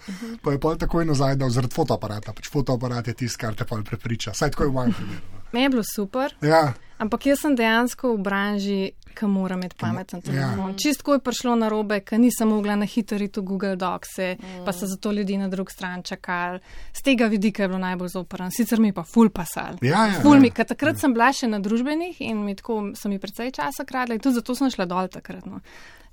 pa 0.44 0.56
je 0.56 0.62
pa 0.62 0.76
takoj 0.76 1.06
nazaj 1.06 1.38
dal 1.40 1.54
zaradi 1.54 1.76
fotoaparata. 1.76 2.34
Pač 2.34 2.50
fotoaparat 2.52 3.12
je 3.12 3.18
tisto, 3.24 3.42
kar 3.46 3.58
te 3.58 3.68
pa 3.70 3.80
prepriča. 3.86 4.34
Saj 4.34 4.56
tako 4.56 4.68
je 4.68 4.70
v 4.70 4.78
mojem 4.80 4.96
primeru. 4.98 5.26
No. 5.34 5.44
Me 5.54 5.66
je 5.66 5.70
bilo 5.70 5.84
super. 5.86 6.36
Ja. 6.42 6.74
Ampak 7.00 7.26
jaz 7.26 7.40
sem 7.46 7.56
dejansko 7.56 8.14
v 8.18 8.24
branži, 8.24 8.80
ki 9.16 9.28
mora 9.28 9.56
imeti 9.56 9.76
pameten 9.80 10.22
telefon. 10.22 10.72
Ja. 10.72 10.78
Čistko 10.78 11.14
je 11.16 11.22
prišlo 11.24 11.56
na 11.56 11.70
robe, 11.72 12.00
ker 12.04 12.20
nisem 12.20 12.52
mogla 12.52 12.76
na 12.76 12.86
hitro 12.88 13.18
iti 13.24 13.40
v 13.40 13.44
Google 13.44 13.76
Docs, 13.80 14.18
mm. 14.20 14.66
pa 14.66 14.74
so 14.76 14.88
zato 14.88 15.12
ljudi 15.12 15.38
na 15.38 15.48
drug 15.48 15.72
stran 15.72 16.04
čakali. 16.04 16.60
Z 16.94 17.02
tega 17.04 17.28
vidika 17.32 17.64
je 17.64 17.68
bilo 17.72 17.80
najbolj 17.80 18.08
zoprno. 18.14 18.50
Sicer 18.52 18.80
mi 18.80 18.92
pa 18.94 19.04
ful 19.04 19.30
pasal. 19.30 19.80
Ja, 19.82 20.06
ja, 20.08 20.20
ful 20.22 20.36
ja. 20.36 20.42
mi, 20.44 20.52
ker 20.52 20.68
takrat 20.68 21.00
ja. 21.00 21.06
sem 21.06 21.14
bila 21.16 21.32
še 21.34 21.48
na 21.48 21.60
družbenih 21.64 22.20
in 22.20 22.44
mi 22.46 22.56
tako 22.60 22.92
so 23.00 23.10
mi 23.12 23.20
precej 23.20 23.52
časa 23.56 23.86
kradli, 23.88 24.20
tudi 24.20 24.36
zato 24.42 24.56
sem 24.56 24.72
šla 24.72 24.86
dol 24.90 25.08
takrat. 25.12 25.46
No. 25.48 25.64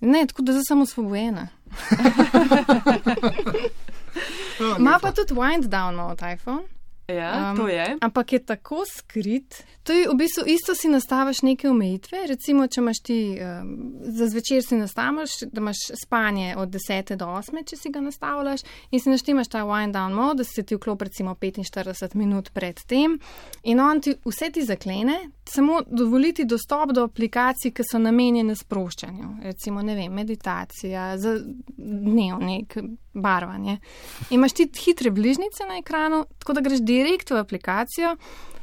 Ne, 0.01 0.27
tako 0.31 0.43
da 0.47 0.53
zdaj 0.55 0.67
sem 0.71 0.87
osvobojena. 0.87 1.49
Ma 4.79 4.99
pa 5.03 5.13
tudi 5.13 5.35
wind 5.35 5.67
down 5.69 5.97
mode 5.99 6.23
iPhone. 6.33 6.65
Ja, 7.09 7.51
um, 7.51 7.57
to 7.57 7.69
je. 7.69 7.97
Ampak 8.01 8.33
je 8.33 8.39
tako 8.39 8.85
skrit. 8.87 9.65
To 9.83 9.93
je 9.93 10.09
v 10.09 10.15
bistvu 10.15 10.43
isto, 10.47 10.75
si 10.75 10.89
nastaviš 10.89 11.43
neke 11.43 11.69
omejitve. 11.71 12.27
Recimo, 12.27 12.67
če 12.67 12.81
imaš 12.81 13.01
ti 13.07 13.19
um, 13.39 13.71
za 14.03 14.27
zvečer, 14.27 14.63
si 14.67 14.77
nastaviš, 14.77 15.37
da 15.53 15.61
imaš 15.61 15.85
spanje 16.03 16.57
od 16.59 16.69
10 16.75 17.15
do 17.17 17.27
8, 17.27 17.63
če 17.71 17.77
si 17.77 17.93
ga 17.95 18.03
nastavljaš 18.03 18.67
in 18.91 19.01
si 19.01 19.11
naštimaš 19.11 19.53
ta 19.55 19.63
wind 19.63 19.95
down 19.95 20.19
mode, 20.19 20.43
da 20.43 20.45
si 20.45 20.67
ti 20.67 20.75
vklop 20.75 21.07
recimo 21.07 21.35
45 21.39 22.15
minut 22.19 22.51
pred 22.51 22.83
tem 22.91 23.21
in 23.63 23.81
on 23.81 24.01
ti 24.01 24.17
vse 24.25 24.51
ti 24.51 24.67
zaklene, 24.67 25.21
samo 25.49 25.81
dovoliti 25.87 26.45
dostop 26.45 26.93
do 26.93 27.05
aplikacij, 27.05 27.73
ki 27.75 27.85
so 27.87 27.99
namenjene 27.99 28.57
sproščanju. 28.57 29.29
Recimo, 29.43 29.83
ne 29.83 29.95
vem, 29.95 30.13
meditacija, 30.13 31.09
dnevnik, 31.77 32.77
barvanje. 33.15 33.79
Imaš 34.31 34.53
ti 34.59 34.69
hitre 34.85 35.11
bližnjice 35.11 35.69
na 35.69 35.79
ekranu, 35.79 36.25
tako 36.39 36.59
da 36.59 36.65
greš 36.67 36.83
direkt 36.83 37.31
v 37.31 37.41
aplikacijo. 37.41 38.17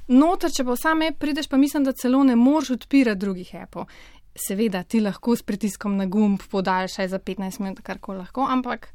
Notor, 0.07 0.51
če 0.51 0.65
pa 0.67 0.75
sam 0.75 1.05
app 1.05 1.19
prideš, 1.19 1.47
pa 1.47 1.57
mislim, 1.57 1.85
da 1.87 1.95
celo 1.95 2.23
ne 2.27 2.35
moreš 2.35 2.75
odpirati 2.77 3.19
drugih 3.19 3.55
appov. 3.61 3.87
Seveda, 4.35 4.83
ti 4.83 4.99
lahko 4.99 5.35
s 5.37 5.45
pritiskom 5.45 5.95
na 5.97 6.05
gumb 6.09 6.41
podaljšaj 6.51 7.07
za 7.07 7.19
15 7.19 7.61
minut, 7.61 7.81
kar 7.85 7.99
lahko, 8.07 8.47
ampak. 8.49 8.89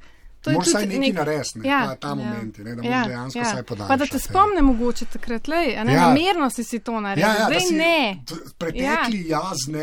Moraš 0.46 0.66
vsaj 0.66 0.87
nekaj 0.87 1.01
nek... 1.01 1.14
narediti, 1.14 1.59
ne? 1.59 1.68
ja, 1.68 1.81
ta, 1.87 1.94
ta 1.94 2.09
ja, 2.09 2.14
moment, 2.14 2.59
ne? 2.59 2.74
da 2.74 2.83
ja, 2.88 3.05
dejansko 3.07 3.40
vse 3.40 3.57
ja. 3.57 3.62
podaljšati. 3.62 3.88
Pa 3.88 3.96
da 3.96 4.07
te 4.07 4.18
spomne 4.18 4.62
mogoče 4.62 5.05
takrat, 5.05 5.48
le, 5.48 5.62
ne 5.85 5.94
ja. 5.94 6.07
namerno 6.09 6.51
si, 6.51 6.64
si 6.64 6.79
to 6.79 7.01
naredil, 7.01 7.27
ja, 7.27 7.35
ja, 7.35 7.46
zdaj 7.46 7.79
ne. 7.79 8.24
Pretekli 8.59 9.22
ja. 9.29 9.40
jaz 9.42 9.68
ne, 9.68 9.83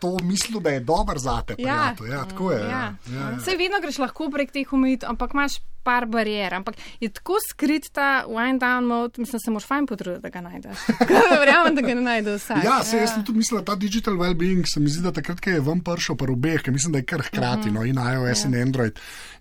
to 0.00 0.16
mislil, 0.22 0.60
da 0.60 0.70
je 0.70 0.80
dober 0.80 1.18
za 1.18 1.40
te. 1.46 1.54
Ja. 1.58 1.94
Ja, 2.10 2.24
tako 2.24 2.52
je. 2.52 2.60
Ja. 2.60 2.68
Ja. 2.70 2.94
Ja, 3.12 3.30
ja. 3.30 3.40
Sej 3.44 3.56
vedno 3.56 3.80
greš 3.82 3.98
lahko 3.98 4.30
prek 4.30 4.52
teh 4.54 4.72
omejitev, 4.72 5.10
ampak 5.10 5.34
imaš 5.34 5.58
par 5.86 6.06
barijer, 6.10 6.54
ampak 6.58 6.74
je 7.00 7.08
tako 7.14 7.38
skrit 7.50 7.86
ta 7.94 8.24
wind 8.26 8.58
down 8.62 8.88
mode, 8.90 9.22
mislim, 9.22 9.40
se 9.40 9.50
moraš 9.50 9.68
fajn 9.68 9.86
potruditi, 9.86 10.22
da 10.22 10.28
ga 10.34 10.40
najdeš. 10.40 10.78
Verjamem, 11.42 11.74
da 11.78 11.84
ga 11.86 11.94
ne 11.94 12.00
najdeš 12.00 12.42
vsak. 12.42 12.64
Ja, 12.64 12.80
se 12.84 12.96
ja. 12.96 13.02
jaz 13.02 13.14
tudi 13.26 13.38
mislim, 13.38 13.60
da 13.60 13.64
ta 13.64 13.76
digital 13.78 14.18
well-being 14.18 14.66
se 14.74 14.80
mi 14.80 14.90
zdi, 14.90 15.04
da 15.04 15.12
takrat, 15.14 15.40
ko 15.40 15.54
je 15.54 15.60
vam 15.62 15.80
prišel 15.86 16.18
par 16.18 16.32
obeh, 16.34 16.58
ker 16.62 16.74
mislim, 16.74 16.96
da 16.96 17.02
je 17.02 17.06
kar 17.06 17.22
hkrati, 17.22 17.70
uh 17.70 17.74
-huh. 17.74 17.78
no, 17.78 17.84
in 17.84 18.02
iOS 18.02 18.44
ja. 18.44 18.48
in 18.48 18.62
Android 18.62 18.98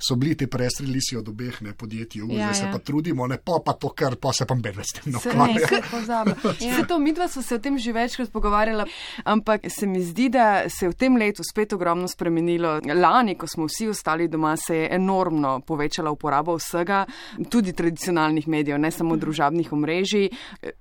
so 0.08 0.16
bili 0.16 0.38
ti 0.38 0.48
prestrelisi 0.48 1.18
od 1.18 1.30
obeh 1.30 1.62
ne 1.62 1.74
podjetij, 1.74 2.20
ja, 2.20 2.26
zdaj 2.26 2.38
ja. 2.38 2.54
se 2.54 2.70
pa 2.74 2.80
trudimo, 2.80 3.28
ne 3.28 3.38
pa, 3.38 3.60
pa 3.66 3.74
to, 3.74 3.90
kar 3.90 4.16
pa 4.16 4.34
se 4.34 4.46
pa 4.46 4.56
bere 4.56 4.84
s 4.84 4.94
tem. 4.94 5.14
No, 5.14 5.20
se, 5.20 5.34
ne, 5.34 5.60
se, 5.68 5.76
ja. 6.66 6.76
se 6.76 6.88
to, 6.88 7.00
midva 7.00 7.28
so 7.28 7.42
se 7.42 7.56
o 7.56 7.60
tem 7.60 7.78
že 7.78 7.94
večkrat 7.94 8.32
pogovarjala, 8.32 8.86
ampak 9.24 9.62
se 9.68 9.88
mi 9.88 10.04
zdi, 10.04 10.30
da 10.30 10.70
se 10.70 10.86
je 10.86 10.90
v 10.90 10.94
tem 10.94 11.18
letu 11.18 11.44
spet 11.52 11.74
ogromno 11.74 12.08
spremenilo. 12.08 12.80
Lani, 12.96 13.36
ko 13.36 13.48
smo 13.48 13.66
vsi 13.66 13.88
ostali 13.88 14.28
doma, 14.28 14.58
se 14.58 14.76
je 14.76 14.88
enormno 14.96 15.60
povečala 15.60 16.12
uporaba 16.12 16.35
uporabo 16.36 16.56
vsega, 16.56 17.06
tudi 17.50 17.74
tradicionalnih 17.74 18.48
medijev, 18.48 18.80
ne 18.80 18.92
samo 18.92 19.16
družabnih 19.16 19.72
omrežij. 19.74 20.30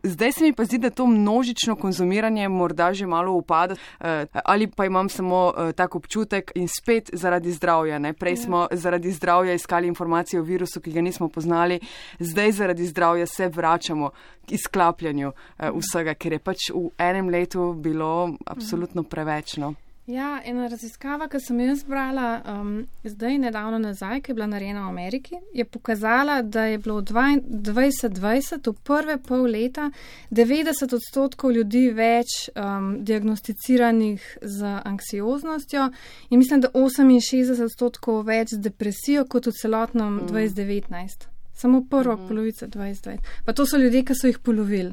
Zdaj 0.03 0.33
se 0.33 0.45
mi 0.45 0.53
pa 0.53 0.65
zdi, 0.65 0.79
da 0.79 0.91
to 0.91 1.07
množično 1.07 1.77
konzumiranje 1.77 2.49
morda 2.49 2.93
že 2.95 3.07
malo 3.07 3.33
upada, 3.33 3.75
eh, 4.01 4.27
ali 4.45 4.67
pa 4.67 4.87
imam 4.87 5.09
samo 5.09 5.53
eh, 5.57 5.73
tak 5.73 5.95
občutek 5.95 6.53
in 6.55 6.69
spet 6.69 7.11
zaradi 7.13 7.53
zdravja. 7.53 7.99
Ne? 7.99 8.13
Prej 8.13 8.37
smo 8.37 8.67
zaradi 8.73 9.13
zdravja 9.13 9.55
iskali 9.55 9.89
informacije 9.89 10.41
o 10.41 10.45
virusu, 10.45 10.81
ki 10.81 10.93
ga 10.93 11.01
nismo 11.01 11.29
poznali, 11.29 11.81
zdaj 12.19 12.53
zaradi 12.53 12.87
zdravja 12.87 13.27
se 13.27 13.49
vračamo 13.49 14.11
k 14.47 14.53
izklapljanju 14.53 15.33
eh, 15.59 15.71
vsega, 15.71 16.15
ker 16.15 16.33
je 16.33 16.39
pač 16.39 16.71
v 16.75 16.91
enem 16.99 17.29
letu 17.29 17.73
bilo 17.75 18.35
absolutno 18.47 19.03
preveč. 19.03 19.59
Ja, 20.07 20.41
ena 20.45 20.67
raziskava, 20.69 21.31
ki 21.33 21.39
sem 21.41 21.61
jo 21.65 21.75
zbrala 21.81 22.43
um, 22.45 22.73
zdaj, 23.09 23.39
nedavno 23.41 23.79
nazaj, 23.81 24.19
ki 24.21 24.31
je 24.31 24.35
bila 24.37 24.47
narejena 24.53 24.83
v 24.85 24.91
Ameriki, 24.91 25.39
je 25.57 25.65
pokazala, 25.65 26.43
da 26.43 26.67
je 26.69 26.79
bilo 26.79 26.99
v 27.01 27.05
2020, 27.41 28.69
v 28.69 28.75
prve 28.85 29.17
pol 29.25 29.47
leta, 29.49 29.87
90 30.29 30.93
odstotkov 30.99 31.55
ljudi 31.57 31.87
več 31.97 32.35
um, 32.53 32.99
diagnosticiranih 33.01 34.27
z 34.43 34.75
anksioznostjo 34.85 35.89
in 36.29 36.39
mislim, 36.39 36.61
da 36.61 36.69
68 36.69 37.65
odstotkov 37.65 38.27
več 38.29 38.53
z 38.53 38.61
depresijo 38.61 39.25
kot 39.25 39.49
v 39.49 39.55
celotnem 39.57 40.21
mm. 40.21 40.29
2019. 40.29 41.27
Samo 41.57 41.81
prvo 41.89 42.19
mm. 42.19 42.29
polovico 42.29 42.69
2020. 42.69 43.33
Pa 43.49 43.57
to 43.57 43.65
so 43.65 43.81
ljudje, 43.81 44.05
ki 44.05 44.21
so 44.21 44.29
jih 44.29 44.39
polovili. 44.39 44.93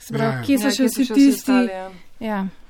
Sprav, 0.00 0.24
ja, 0.24 0.32
ja. 0.38 0.42
Kje 0.44 0.58
so 0.58 0.72
ja, 0.72 0.74
še 0.78 0.88
vsi 0.88 1.08
tisti? 1.12 1.60
Ja. 2.20 2.40
Uh, 2.44 2.61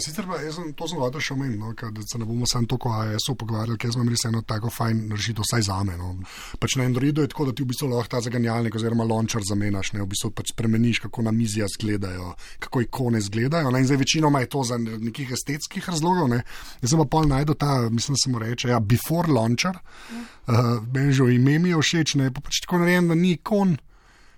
sicer 0.00 0.26
pa 0.26 0.40
jaz 0.42 0.56
sem, 0.58 0.72
to 0.74 0.88
sem 0.90 0.98
hodil 0.98 1.22
še 1.22 1.34
omeniti, 1.36 1.58
no, 1.60 1.70
da 1.72 2.02
se 2.02 2.18
ne 2.18 2.26
bomo 2.26 2.46
samo 2.50 2.66
to, 2.70 2.78
ko 2.82 2.90
je 3.06 3.20
so 3.22 3.36
pogovarjali, 3.38 3.78
ker 3.78 3.92
imam 3.94 4.08
res 4.10 4.24
eno 4.26 4.42
tako 4.42 4.70
fajn 4.74 5.04
rešitev, 5.14 5.46
vsaj 5.46 5.66
za 5.68 5.76
me. 5.86 5.94
No. 6.00 6.14
Pač 6.62 6.74
na 6.80 6.88
Androidu 6.88 7.22
je 7.22 7.30
tako, 7.30 7.46
da 7.48 7.54
ti 7.54 7.62
v 7.62 7.70
bistvu 7.70 7.90
lahko 7.92 8.16
ta 8.16 8.22
zaganjalnik 8.24 8.74
oziroma 8.78 9.06
launcher 9.06 9.44
zamenjaš, 9.46 9.92
ne 9.94 10.02
v 10.02 10.08
bistvu 10.10 10.32
pač 10.34 10.50
spremeniš, 10.54 11.04
kako 11.06 11.26
na 11.28 11.34
mizija 11.36 11.68
izgledajo, 11.70 12.32
kako 12.66 12.82
ikone 12.86 13.22
izgledajo. 13.22 13.70
Ne. 13.70 13.84
In 13.84 13.90
zdaj 13.90 14.02
večinoma 14.02 14.42
je 14.42 14.50
to 14.56 14.64
za 14.66 14.80
nekih 14.82 15.30
estetskih 15.38 15.86
razlogov. 15.86 16.32
Ne. 16.34 16.42
Jaz 16.82 16.92
sem 16.92 17.04
pa 17.04 17.08
pol 17.16 17.30
najdel 17.30 17.54
ta, 17.54 17.78
mislim, 17.86 18.18
da 18.18 18.24
se 18.24 18.34
mu 18.34 18.42
reče, 18.42 18.72
ja, 18.74 18.82
before 18.82 19.30
launcher, 19.30 19.78
uh, 19.78 20.82
meni 20.90 21.14
že 21.14 21.30
ime 21.34 21.60
mi 21.62 21.70
je 21.70 21.78
všeč, 21.78 22.18
ne 22.18 22.32
pa 22.34 22.42
pač 22.42 22.64
tako 22.66 22.82
narejen, 22.82 23.12
da 23.12 23.14
ni 23.14 23.36
ikon, 23.38 23.78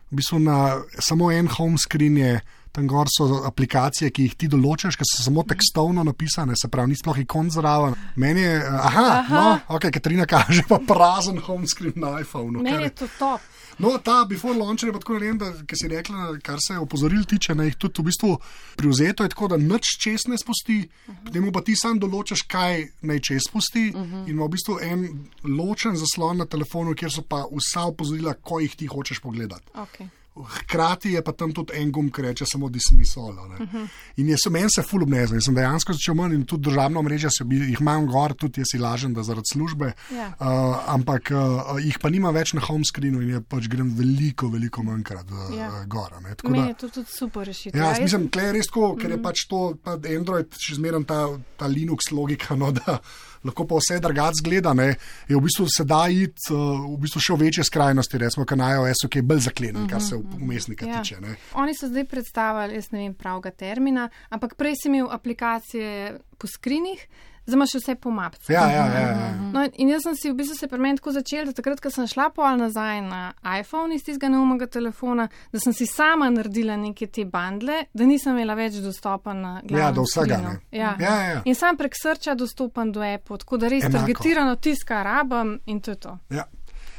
v 0.08 0.20
bistvu 0.20 0.44
na 0.44 0.80
samo 1.04 1.32
en 1.32 1.48
home 1.52 1.80
screen 1.80 2.16
je 2.16 2.38
tam 2.72 2.86
gor 2.86 3.10
so 3.10 3.42
aplikacije, 3.46 4.10
ki 4.10 4.28
jih 4.28 4.34
ti 4.38 4.48
določaš, 4.48 4.96
ki 4.98 5.06
so 5.08 5.22
samo 5.24 5.44
tekstovno 5.48 6.04
napisane, 6.06 6.56
se 6.58 6.70
pravi, 6.72 6.92
ni 6.92 6.98
sploh 6.98 7.18
ikon 7.24 7.50
zraven. 7.54 7.96
Meni 8.16 8.44
je, 8.44 8.56
aha, 8.64 9.06
aha. 9.20 9.36
no, 9.36 9.76
ok, 9.76 9.90
Katrina 9.94 10.26
kaže 10.28 10.64
pa 10.68 10.78
prazen 10.78 11.40
home 11.44 11.68
screen 11.68 11.96
na 11.96 12.18
iPhonu. 12.22 12.62
Meni 12.62 12.90
je 12.90 12.94
to 13.02 13.08
top. 13.18 13.40
No, 13.78 13.92
ta 14.02 14.24
before 14.24 14.58
launcher 14.58 14.88
je 14.88 14.92
pa 14.92 14.98
tako 14.98 15.14
narejen, 15.14 15.38
da 15.38 15.52
si 15.54 15.88
rekla, 15.88 16.32
kar 16.42 16.58
se 16.58 16.78
opozoril 16.82 17.22
tiče, 17.30 17.54
da 17.54 17.62
jih 17.62 17.76
tudi 17.78 18.02
v 18.02 18.08
bistvu 18.10 18.32
privzeto 18.76 19.22
je 19.22 19.30
tako, 19.30 19.48
da 19.54 19.56
nič 19.56 19.92
čez 20.02 20.26
ne 20.26 20.38
spusti, 20.38 20.80
uh 20.82 21.14
-huh. 21.14 21.24
potem 21.26 21.52
pa 21.52 21.62
ti 21.62 21.76
sam 21.76 22.00
določaš, 22.00 22.42
kaj 22.48 22.88
naj 23.02 23.20
čez 23.20 23.46
spusti 23.48 23.92
uh 23.94 24.00
-huh. 24.00 24.26
in 24.26 24.34
ima 24.34 24.44
v 24.44 24.48
bistvu 24.48 24.78
en 24.82 25.28
ločen 25.44 25.96
zaslon 25.96 26.36
na 26.36 26.46
telefonu, 26.46 26.94
kjer 26.94 27.12
so 27.12 27.22
pa 27.22 27.46
vsa 27.52 27.86
opozorila, 27.86 28.34
ko 28.34 28.60
jih 28.60 28.76
ti 28.76 28.86
hočeš 28.86 29.20
pogledati. 29.20 29.70
Okay 29.74 30.08
hkrati 30.44 31.12
je 31.12 31.22
pa 31.22 31.32
tam 31.32 31.52
tudi 31.52 31.72
en 31.74 31.90
gum, 31.90 32.10
ki 32.10 32.22
reče 32.22 32.44
samo 32.46 32.68
dismisol. 32.68 33.30
Uh 33.30 33.58
-huh. 33.58 33.88
In 34.16 34.28
jaz 34.28 34.38
sem 34.42 34.52
meni 34.52 34.68
se 34.70 34.82
full 34.82 35.02
obnezel, 35.02 35.36
jaz 35.36 35.44
sem 35.44 35.54
dejansko 35.54 35.92
začel 35.92 36.14
manj 36.14 36.34
in 36.34 36.44
tudi 36.44 36.62
državno 36.62 37.02
mrežo, 37.02 37.28
jih 37.50 37.80
imam 37.80 38.06
gor, 38.06 38.34
tudi 38.34 38.60
jaz 38.60 38.66
si 38.72 38.78
lažem, 38.78 39.14
da 39.14 39.22
zaradi 39.22 39.46
službe, 39.52 39.92
Ja. 40.10 40.28
uh, 40.40 40.46
ampak 40.88 41.30
uh, 41.30 41.38
jih 41.80 41.98
pa 41.98 42.10
nima 42.10 42.30
več 42.30 42.52
na 42.52 42.60
home 42.60 42.84
screenu 42.84 43.22
in 43.22 43.28
je 43.30 43.40
pač 43.40 43.68
grem 43.68 43.90
veliko, 43.90 44.48
veliko 44.48 44.82
manjkrat 44.82 45.30
uh, 45.30 45.56
Ja. 45.58 45.84
gor. 45.84 46.12
ne. 46.22 46.34
Meni 46.44 46.58
da- 46.58 46.68
je 46.68 46.74
to 46.74 46.88
tudi 46.88 47.06
super 47.10 47.46
rešitev. 47.46 47.80
Ja, 47.80 47.88
jaz 47.88 48.00
mislim, 48.00 48.28
da 48.28 48.40
je 48.40 48.52
res 48.52 48.66
tako, 48.66 48.96
ker 48.96 49.08
Mhm. 49.08 49.12
je 49.12 49.22
pač 49.22 49.36
to, 49.48 49.74
pa 49.84 49.92
Android, 50.18 50.46
še 50.58 50.74
zmeraj 50.74 51.04
ta, 51.04 51.28
ta 51.56 51.66
Linux 51.66 52.10
logika, 52.12 52.54
no, 52.56 52.72
da 52.72 52.98
lahko 53.44 53.66
pa 53.66 53.78
vse 53.78 54.00
drugače 54.00 54.40
zgleda. 54.42 54.74
Ne, 54.74 54.94
je 55.28 55.36
v 55.36 55.40
bistvu 55.40 55.66
se 55.76 55.84
da 55.84 56.08
iti 56.08 56.52
uh, 56.52 56.58
v 56.94 56.98
bistvu 57.02 57.20
še 57.20 57.36
v 57.36 57.40
večje 57.46 57.64
skrajnosti, 57.64 58.18
recimo, 58.18 58.46
kaj 58.46 58.58
na 58.58 58.72
iOS-u, 58.74 59.08
ki 59.08 59.18
je 59.18 59.22
bolj 59.22 59.40
zaklenjen, 59.48 59.88
kar 59.88 60.02
se 60.02 60.16
umestnika 60.16 60.86
Ja. 60.86 61.02
tiče. 61.02 61.20
Ne. 61.20 61.36
Oni 61.54 61.74
so 61.74 61.88
zdaj 61.88 62.04
predstavili, 62.04 62.74
jaz 62.74 62.90
ne 62.92 62.98
vem 63.04 63.14
pravega 63.14 63.50
termina, 63.50 64.08
ampak 64.30 64.54
prej 64.56 64.74
si 64.82 64.88
imel 64.88 65.08
aplikacije 65.10 66.18
po 66.38 66.46
skrinih, 66.46 67.08
zdaj 67.48 67.56
imaš 67.56 67.74
vse 67.74 67.94
po 67.96 68.10
mapci. 68.12 68.52
Ja, 68.52 68.66
ja, 68.68 68.84
ja, 68.92 69.00
ja. 69.08 69.30
No, 69.52 69.62
in 69.80 69.88
jaz 69.88 70.02
sem 70.04 70.14
si 70.16 70.28
v 70.30 70.34
bistvu 70.36 70.56
se 70.58 70.68
pri 70.68 70.78
meni 70.78 71.00
tako 71.00 71.12
začel, 71.16 71.48
da 71.48 71.52
takrat, 71.56 71.80
ko 71.80 71.90
sem 71.90 72.04
šla 72.06 72.28
pol 72.36 72.58
nazaj 72.60 73.00
na 73.02 73.22
iPhone 73.56 73.96
iz 73.96 74.04
tistega 74.04 74.28
neumega 74.28 74.66
telefona, 74.68 75.28
da 75.52 75.60
sem 75.60 75.72
si 75.72 75.86
sama 75.88 76.28
naredila 76.30 76.76
neke 76.76 77.06
te 77.08 77.24
bandle, 77.24 77.86
da 77.94 78.04
nisem 78.04 78.36
imela 78.36 78.54
več 78.54 78.76
dostopa 78.84 79.32
na 79.32 79.62
glavno. 79.64 79.86
Ja, 79.86 79.90
do 79.92 80.04
vsega, 80.04 80.36
ne. 80.44 80.54
Ja. 80.70 80.92
Ja, 81.00 81.14
ja. 81.22 81.42
In 81.44 81.54
sam 81.54 81.76
prek 81.76 81.96
srča 81.96 82.34
dostopan 82.34 82.92
do 82.92 83.00
Apple, 83.02 83.38
tako 83.38 83.56
da 83.56 83.68
res 83.68 83.84
Enako. 83.84 83.98
targetirano 83.98 84.56
tiska 84.56 85.02
rabam 85.02 85.56
in 85.66 85.80
to 85.80 85.90
je 85.90 85.96
to. 85.96 86.18
Ja. 86.30 86.44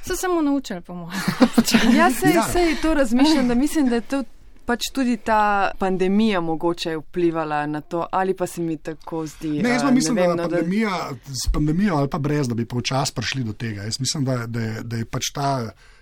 Se 0.01 0.15
samo 0.15 0.41
naučili, 0.41 0.81
po 0.81 0.93
mojem. 0.95 1.21
Ja, 1.97 2.09
sej, 2.11 2.29
Ja. 2.29 2.35
ja. 2.35 2.43
sej 2.43 2.75
to 2.81 2.93
razmišljam, 2.93 3.47
da 3.47 3.55
mislim, 3.55 3.89
da 3.89 3.95
je 3.95 4.01
to 4.01 4.23
pač 4.69 4.91
tudi 4.93 5.17
ta 5.25 5.71
pandemija 5.81 6.41
mogoče 6.45 6.93
vplivala 7.01 7.63
na 7.65 7.81
to, 7.81 8.05
ali 8.11 8.35
pa 8.37 8.47
se 8.47 8.61
mi 8.61 8.77
tako 8.77 9.25
zdi. 9.27 9.59
Ne, 9.63 9.73
jaz 9.75 9.85
pa 9.87 9.91
mislim, 9.91 10.19
vem, 10.21 10.35
da, 10.37 10.43
no, 10.43 10.49
pandemija, 10.49 10.97
s 11.25 11.49
pandemijo 11.53 11.95
ali 11.97 12.09
pa 12.09 12.19
brez, 12.21 12.47
da 12.47 12.55
bi 12.55 12.67
počasi 12.69 13.15
prišli 13.15 13.43
do 13.43 13.53
tega. 13.53 13.87
Jaz 13.89 13.99
mislim, 13.99 14.25
da, 14.25 14.43
da, 14.47 14.67
je, 14.67 14.83
da 14.83 15.01
je 15.01 15.09
pač 15.09 15.33
ta. 15.33 15.53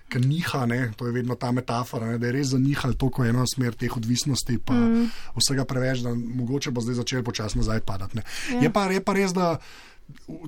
Ker 0.08 0.24
niha, 0.24 0.62
ne, 0.72 0.94
to 0.96 1.04
je 1.04 1.12
vedno 1.12 1.36
ta 1.36 1.50
metafora, 1.52 2.14
ne, 2.14 2.18
da 2.18 2.30
je 2.30 2.38
res 2.38 2.54
zanihal 2.54 2.94
toliko 2.96 3.26
eno 3.28 3.44
smer 3.44 3.76
teh 3.76 3.92
odvisnosti, 3.92 4.56
pa 4.64 4.72
mm. 4.72 5.10
vsega 5.36 5.66
preveč, 5.68 6.00
da 6.06 6.14
mogoče 6.16 6.72
bo 6.72 6.80
zdaj 6.80 6.96
začel 7.02 7.26
počasi 7.28 7.60
nazaj 7.60 7.82
padati. 7.84 8.22
Ja. 8.22 8.62
Je, 8.64 8.72
pa, 8.72 8.86
je 8.88 9.02
pa 9.04 9.18
res, 9.18 9.36
da, 9.36 9.58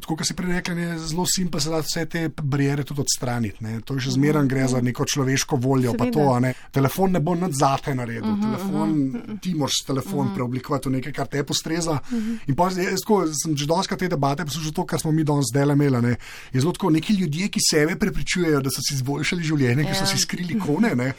tako 0.01 0.15
kot 0.15 0.27
si 0.27 0.35
prej 0.35 0.53
rekel, 0.53 0.77
je 0.77 0.97
zelo 1.11 1.25
simpel, 1.27 1.61
da 1.71 1.79
vse 1.83 2.05
te 2.09 2.21
barijere 2.29 2.83
tudi 2.87 3.03
odstraniti. 3.03 3.63
Ne. 3.63 3.79
To 3.83 3.95
je 3.95 4.05
še 4.07 4.15
zmeraj 4.15 4.47
gre 4.47 4.67
za 4.71 4.81
neko 4.83 5.05
človeško 5.07 5.59
voljo. 5.59 5.93
pa 5.99 6.07
To, 6.11 6.25
ne. 6.43 6.53
Telefon 6.75 7.13
ne 7.15 7.19
bo 7.23 7.35
nad 7.35 7.53
zate 7.55 7.93
naredil, 7.95 8.31
uh 8.31 8.37
-huh, 8.37 8.41
telefon, 8.41 8.89
uh 8.91 9.15
-huh. 9.15 9.39
ti 9.41 9.53
moraš 9.55 9.83
telefon 9.87 10.19
uh 10.19 10.25
-huh. 10.25 10.33
preoblikovati 10.35 10.89
v 10.89 10.91
nekaj, 10.91 11.13
kar 11.13 11.27
te 11.27 11.43
postreza. 11.43 11.91
Uh 11.91 12.11
-huh. 12.11 12.39
In 12.47 12.55
pa 12.55 12.63
jaz 12.63 12.99
tako, 12.99 13.27
sem 13.43 13.57
že 13.57 13.65
dosti 13.65 13.97
te 13.97 14.07
debate 14.07 14.45
poslušal, 14.45 14.71
to, 14.71 14.85
kar 14.85 14.99
smo 14.99 15.11
mi 15.11 15.23
danes 15.23 15.45
zdaj 15.53 15.73
imeli. 15.73 16.01
Ne. 16.01 16.15
Je 16.53 16.61
zelo 16.61 16.73
tako, 16.73 16.89
neki 16.89 17.13
ljudje, 17.13 17.47
ki 17.47 17.59
sebe 17.69 17.95
prepričujejo, 17.95 18.61
da 18.61 18.69
so 18.69 18.81
si 18.81 18.93
izboljšali 18.95 19.43
življenje, 19.43 19.83
ker 19.83 19.95
so 19.95 20.05
si 20.05 20.17
skrili 20.17 20.59
kone. 20.59 20.95
Ne. 20.95 21.13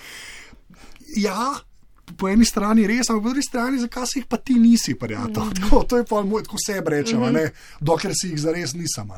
Ja. 1.17 1.70
Po 2.17 2.29
eni 2.29 2.45
strani 2.45 2.87
res, 2.87 3.11
ampak 3.11 3.23
po 3.23 3.29
drugi 3.29 3.47
strani, 3.47 3.79
zakaj 3.79 4.07
si 4.07 4.19
jih 4.19 4.27
pa 4.29 4.37
ti 4.37 4.55
nisi, 4.55 4.95
prijatelj? 4.95 5.45
Mm. 5.45 5.61
Tako, 5.61 5.83
to 5.89 6.01
je 6.01 6.05
pa 6.05 6.23
moj, 6.23 6.43
tako 6.43 6.57
sebi 6.67 6.91
rečemo, 6.91 7.27
mm 7.27 7.35
-hmm. 7.35 7.51
dokler 7.81 8.13
si 8.15 8.29
jih 8.29 8.41
zares 8.41 8.75
nisem. 8.75 9.09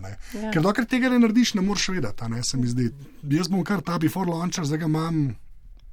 Ja. 0.42 0.50
Ker 0.50 0.62
dokler 0.62 0.86
tega 0.86 1.08
ne 1.08 1.18
narediš, 1.18 1.54
ne 1.54 1.62
moreš 1.62 1.88
vedeti, 1.88 2.28
ne 2.28 2.40
se 2.44 2.56
mi 2.56 2.66
zdi. 2.66 2.90
Jaz 3.22 3.48
bom 3.48 3.64
kar 3.64 3.80
ta 3.80 3.98
before 3.98 4.30
launcher, 4.30 4.64
zdaj 4.64 4.78
ga 4.78 4.86
imam. 4.86 5.36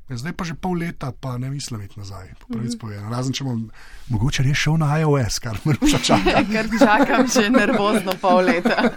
Ja, 0.09 0.17
Zdaj 0.17 0.33
pa 0.33 0.43
že 0.43 0.53
pol 0.53 0.77
leta, 0.81 1.11
pa 1.11 1.37
ne 1.37 1.49
mislim 1.49 1.81
iti 1.81 1.99
nazaj. 1.99 2.33
po 2.39 2.53
pravici 2.53 2.77
povedano. 2.77 3.09
Razen 3.09 3.33
če 3.33 3.43
bom 3.43 3.69
mogoče 4.09 4.43
res 4.43 4.57
šel 4.57 4.77
na 4.81 4.89
iOS, 4.99 5.39
kar 5.39 5.57
me 5.65 5.73
ruša 5.77 5.99
čaka. 6.03 6.41
Ker 6.51 6.69
čakam 6.79 7.27
že 7.27 7.49
nervozno 7.49 8.15
pol 8.21 8.41
leta. 8.49 8.89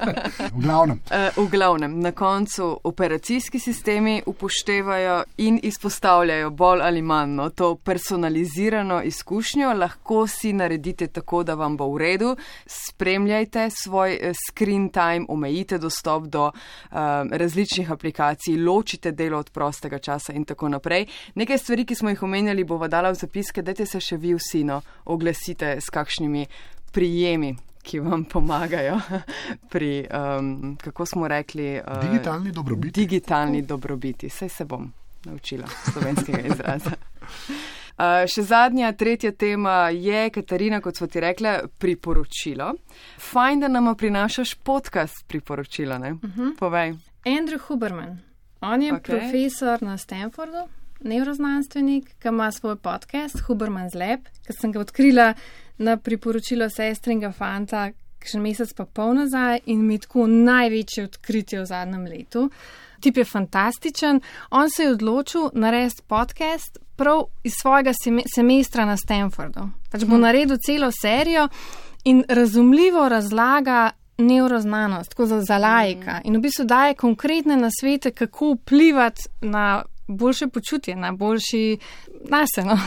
V 0.52 0.62
glavnem. 0.62 1.00
Uh, 1.10 1.28
v 1.44 1.46
glavnem, 1.52 1.98
na 2.00 2.12
koncu 2.12 2.80
operacijski 2.84 3.58
sistemi 3.58 4.22
upoštevajo 4.26 5.22
in 5.36 5.60
izpostavljajo 5.62 6.50
bolj 6.50 6.80
ali 6.82 7.02
manj 7.02 7.36
no, 7.36 7.50
to 7.50 7.74
personalizirano 7.76 9.02
izkušnjo. 9.02 9.72
Lahko 9.72 10.26
si 10.26 10.52
naredite 10.52 11.06
tako, 11.06 11.42
da 11.42 11.54
vam 11.54 11.76
bo 11.76 11.90
v 11.92 11.98
redu. 11.98 12.36
Spremljajte 12.66 13.68
svoj 13.70 14.18
eh, 14.20 14.32
screen 14.48 14.88
time, 14.88 15.26
omejite 15.28 15.78
dostop 15.78 16.24
do 16.24 16.46
uh, 16.46 16.98
različnih 17.30 17.90
aplikacij, 17.90 18.56
ločite 18.56 19.12
delo 19.12 19.38
od 19.38 19.50
prostega 19.50 19.98
časa 19.98 20.32
in 20.32 20.44
tako 20.44 20.68
naprej. 20.68 21.01
Nekaj 21.34 21.58
stvari, 21.58 21.84
ki 21.84 21.94
smo 21.94 22.12
jih 22.12 22.22
omenjali, 22.22 22.64
bova 22.64 22.88
dala 22.88 23.10
v 23.10 23.20
zapiske, 23.20 23.62
dajte 23.62 23.86
se 23.86 24.00
še 24.00 24.16
vi 24.16 24.34
vsi 24.34 24.64
no, 24.64 24.82
oglasite 25.04 25.76
s 25.80 25.90
kakšnimi 25.90 26.46
prijemi 26.92 27.56
ki 27.82 28.00
vam 28.00 28.24
pomagajo 28.24 29.00
pri, 29.72 30.06
um, 30.38 30.76
kako 30.76 31.06
smo 31.06 31.28
rekli, 31.28 31.80
uh, 31.80 32.10
Digitalni 32.10 32.52
dobrobiti. 32.52 33.00
digitalni 33.00 33.62
dobrobiti. 33.62 34.28
Sej 34.28 34.48
se 34.48 34.64
bom 34.64 34.92
naučila 35.24 35.66
slovenskega 35.92 36.40
izraza. 36.40 36.90
Uh, 37.92 38.24
še 38.26 38.42
zadnja, 38.48 38.88
tretja 38.96 39.34
tema 39.36 39.90
je, 39.92 40.30
Katarina, 40.32 40.78
kot 40.80 40.96
smo 40.96 41.06
ti 41.12 41.20
rekla, 41.20 41.68
priporočilo. 41.78 42.70
Fajn, 43.20 43.60
da 43.60 43.68
nam 43.68 43.90
prinašaš 43.94 44.54
podcast 44.64 45.26
priporočila, 45.28 45.98
ne? 45.98 46.12
Uh 46.12 46.20
-huh. 46.20 46.56
Povej. 46.58 46.94
Andrew 47.24 47.60
Huberman. 47.68 48.18
On 48.60 48.82
je 48.82 48.92
okay. 48.92 49.02
profesor 49.02 49.82
na 49.82 49.98
Stanfordu, 49.98 50.64
neuroznanstvenik, 51.04 52.14
ki 52.18 52.28
ima 52.28 52.52
svoj 52.52 52.76
podcast 52.76 53.42
Huberman's 53.46 53.94
Lab, 53.94 54.28
ki 54.46 54.52
sem 54.52 54.72
ga 54.72 54.80
odkrila 54.80 55.34
na 55.78 55.96
priporočilo 55.96 56.68
sestringa 56.70 57.32
fanta, 57.32 57.90
še 58.22 58.40
mesec 58.40 58.72
pa 58.78 58.86
pol 58.86 59.16
nazaj 59.18 59.64
in 59.72 59.82
mi 59.86 59.98
tako 59.98 60.26
največje 60.30 61.04
odkritje 61.08 61.60
v 61.60 61.66
zadnjem 61.66 62.04
letu. 62.06 62.48
Tip 63.02 63.16
je 63.18 63.24
fantastičen. 63.26 64.20
On 64.50 64.70
se 64.70 64.84
je 64.84 64.92
odločil 64.92 65.50
narediti 65.58 66.04
podcast 66.06 66.78
prav 66.96 67.24
iz 67.42 67.56
svojega 67.58 67.92
seme 67.98 68.22
semestra 68.34 68.84
na 68.86 68.96
Stanfordu. 68.96 69.66
Pač 69.90 70.04
bo 70.06 70.20
naredil 70.22 70.60
celo 70.62 70.90
serijo 70.94 71.48
in 72.04 72.22
razumljivo 72.28 73.08
razlaga 73.08 73.90
neuroznanost, 74.18 75.10
tako 75.10 75.26
za, 75.26 75.40
za 75.42 75.58
lajka. 75.58 76.20
In 76.24 76.36
v 76.36 76.40
bistvu 76.46 76.64
daje 76.64 76.94
konkretne 76.94 77.56
nasvete, 77.56 78.10
kako 78.10 78.54
vplivati 78.54 79.22
na 79.40 79.82
boljše 80.06 80.48
počutje, 80.48 80.96
na 80.96 81.12
boljši 81.12 81.78
naseno. 82.24 82.78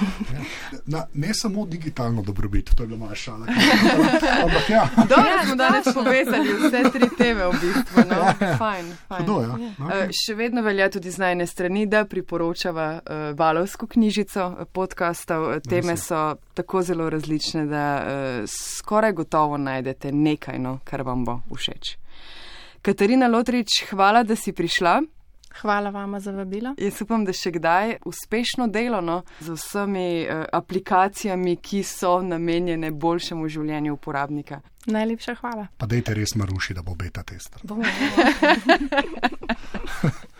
Na, 0.85 1.05
ne 1.13 1.33
samo 1.33 1.65
digitalno 1.65 2.21
dobrobit, 2.21 2.75
to 2.75 2.83
je 2.83 2.87
bila 2.87 2.99
moja 2.99 3.15
šala. 3.15 3.47
Ampak 4.43 4.69
ja, 4.69 4.89
Dobro, 4.97 5.23
da 5.37 5.45
smo 5.45 5.55
danes 5.55 5.85
povezali 5.93 6.53
vse 6.53 6.91
tri 6.93 7.09
teme 7.17 7.45
v 7.45 7.51
bistvu. 7.51 8.03
No? 8.09 8.47
Fajn, 8.57 8.93
fajn. 9.07 9.21
hudo, 9.21 9.41
ja. 9.41 9.47
No, 9.77 9.85
Uh, 9.85 10.09
še 10.11 10.35
vedno 10.35 10.61
velja 10.61 10.89
tudi 10.89 11.11
z 11.11 11.21
najne 11.21 11.47
strani, 11.47 11.85
da 11.85 12.05
priporočava 12.05 12.87
uh, 12.99 13.37
valovsko 13.37 13.87
knjižico 13.87 14.45
eh, 14.59 14.65
podkastov. 14.71 15.51
Eh, 15.53 15.59
Teme 15.69 15.97
so 15.97 16.35
tako 16.53 16.81
zelo 16.81 17.09
različne, 17.09 17.65
da 17.65 17.85
uh, 17.97 18.49
skoraj 18.49 19.13
gotovo 19.13 19.57
najdete 19.57 20.11
nekaj, 20.11 20.59
no, 20.59 20.79
kar 20.83 21.01
vam 21.01 21.25
bo 21.25 21.39
všeč. 21.55 21.97
Katarina 22.81 23.27
Lotrič, 23.27 23.81
hvala, 23.89 24.23
da 24.23 24.35
si 24.35 24.53
prišla. 24.53 25.01
Hvala 25.61 25.89
vama 25.89 26.19
za 26.19 26.31
vabilo. 26.31 26.75
Jaz 26.77 27.01
upam, 27.01 27.25
da 27.25 27.33
še 27.33 27.51
kdaj 27.55 27.95
uspešno 28.05 28.67
delo 28.67 29.01
no, 29.01 29.21
z 29.39 29.55
vsemi 29.55 30.27
uh, 30.27 30.43
aplikacijami, 30.51 31.55
ki 31.57 31.83
so 31.83 32.21
namenjene 32.21 32.91
boljšemu 32.91 33.47
življenju 33.47 33.93
uporabnika. 33.93 34.61
Najlepša 34.85 35.35
hvala. 35.41 35.67
pa 35.77 35.85
dejte 35.85 36.13
res 36.13 36.35
maruši, 36.35 36.73
da 36.73 36.81
bo 36.85 36.95
beta 36.95 37.23
tester. 37.23 37.61
Bomo. 37.63 37.83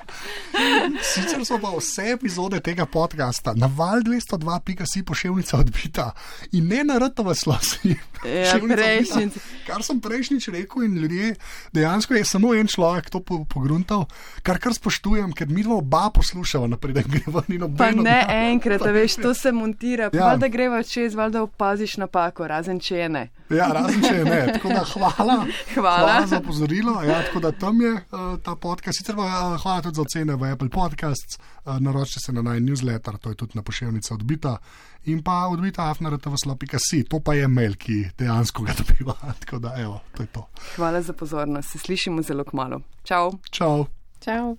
Sicer 1.04 1.44
so 1.44 1.58
pa 1.58 1.70
vse 1.70 2.12
epizode 2.12 2.60
tega 2.60 2.86
podcasta 2.86 3.54
na 3.54 3.68
val 3.68 4.00
202.si 4.00 5.04
pošiljnica 5.04 5.58
odbita 5.58 6.12
in 6.52 6.68
ne 6.68 6.84
na 6.84 6.98
RTV 6.98 7.34
slosi. 7.36 7.96
Ja, 8.26 8.56
prejšnjič. 8.58 9.34
Kar 9.68 9.84
sem 9.84 10.00
prejšnjič 10.00 10.48
rekel 10.50 10.84
in 10.84 10.98
ljudje, 10.98 11.36
dejansko 11.72 12.14
je 12.14 12.26
samo 12.26 12.54
en 12.54 12.66
človek 12.66 13.10
to 13.10 13.20
po- 13.20 13.46
pogruntal, 13.46 14.06
kar 14.42 14.58
kar 14.58 14.74
spoštujem, 14.74 15.30
ker 15.32 15.48
mi 15.48 15.62
dva 15.62 15.76
oba 15.76 16.10
poslušava 16.10 16.68
naprej, 16.68 16.94
da 16.94 17.02
greva 17.04 17.44
ni 17.48 17.58
Pa 17.58 17.66
nobeno. 17.92 18.02
ne 18.02 18.18
enkrat, 18.50 18.82
a 18.82 18.92
veš, 18.92 19.16
to 19.18 19.34
se 19.34 19.52
montira, 19.52 20.10
Ja. 20.12 20.32
ja. 20.32 20.38
da 20.38 20.48
greva 20.48 20.82
čez, 20.82 21.14
valjda 21.14 21.44
opaziš 21.44 21.98
napako, 21.98 22.48
razen 22.48 22.80
če 22.80 22.96
je 22.98 23.10
ne. 23.10 23.24
Ja, 23.50 23.68
razen 23.68 24.02
če 24.02 24.16
je 24.16 24.26
ne. 24.26 24.40
Tako 24.50 24.70
da 24.70 24.84
hvala. 24.86 25.36
Hvala. 25.74 25.98
hvala 25.98 26.26
za 26.26 26.38
opozorilo. 26.38 27.04
Ja, 27.04 27.22
tako 27.22 27.40
da 27.40 27.52
tam 27.54 27.82
je 27.82 27.92
uh, 27.92 28.00
ta 28.40 28.56
podcast. 28.56 28.98
Sicer 28.98 29.16
pa 29.16 29.22
uh, 29.22 29.62
hvala 29.62 29.82
tudi 29.82 29.96
za 29.96 30.02
ocene 30.06 30.36
v 30.36 30.52
Apple 30.52 30.70
Podcasts. 30.70 31.40
Uh, 31.66 31.80
naročite 31.80 32.20
se 32.26 32.34
na 32.34 32.42
naj 32.46 32.60
newsletter, 32.60 33.18
to 33.18 33.34
je 33.34 33.36
tudi 33.36 33.58
na 33.58 33.64
pošiljnica 33.64 34.14
odbita. 34.14 34.58
In 35.06 35.24
pa 35.24 35.48
odbita 35.52 35.90
afnaratavslo.si, 35.92 37.04
to 37.10 37.20
pa 37.20 37.34
je 37.34 37.48
mail, 37.48 37.76
ki 37.76 38.04
dejansko 38.18 38.64
ga 38.64 38.78
dobiva. 38.82 39.18
Tako 39.40 39.60
da, 39.60 39.76
evo, 39.78 40.00
to 40.18 40.24
je 40.24 40.28
to. 40.28 40.48
Hvala 40.76 41.02
za 41.02 41.14
pozornost, 41.14 41.72
se 41.72 41.80
slišimo 41.80 42.22
zelo 42.22 42.44
kmalo. 42.44 42.82
Čau! 43.04 43.32
Čau. 43.52 43.86
Čau. 44.20 44.56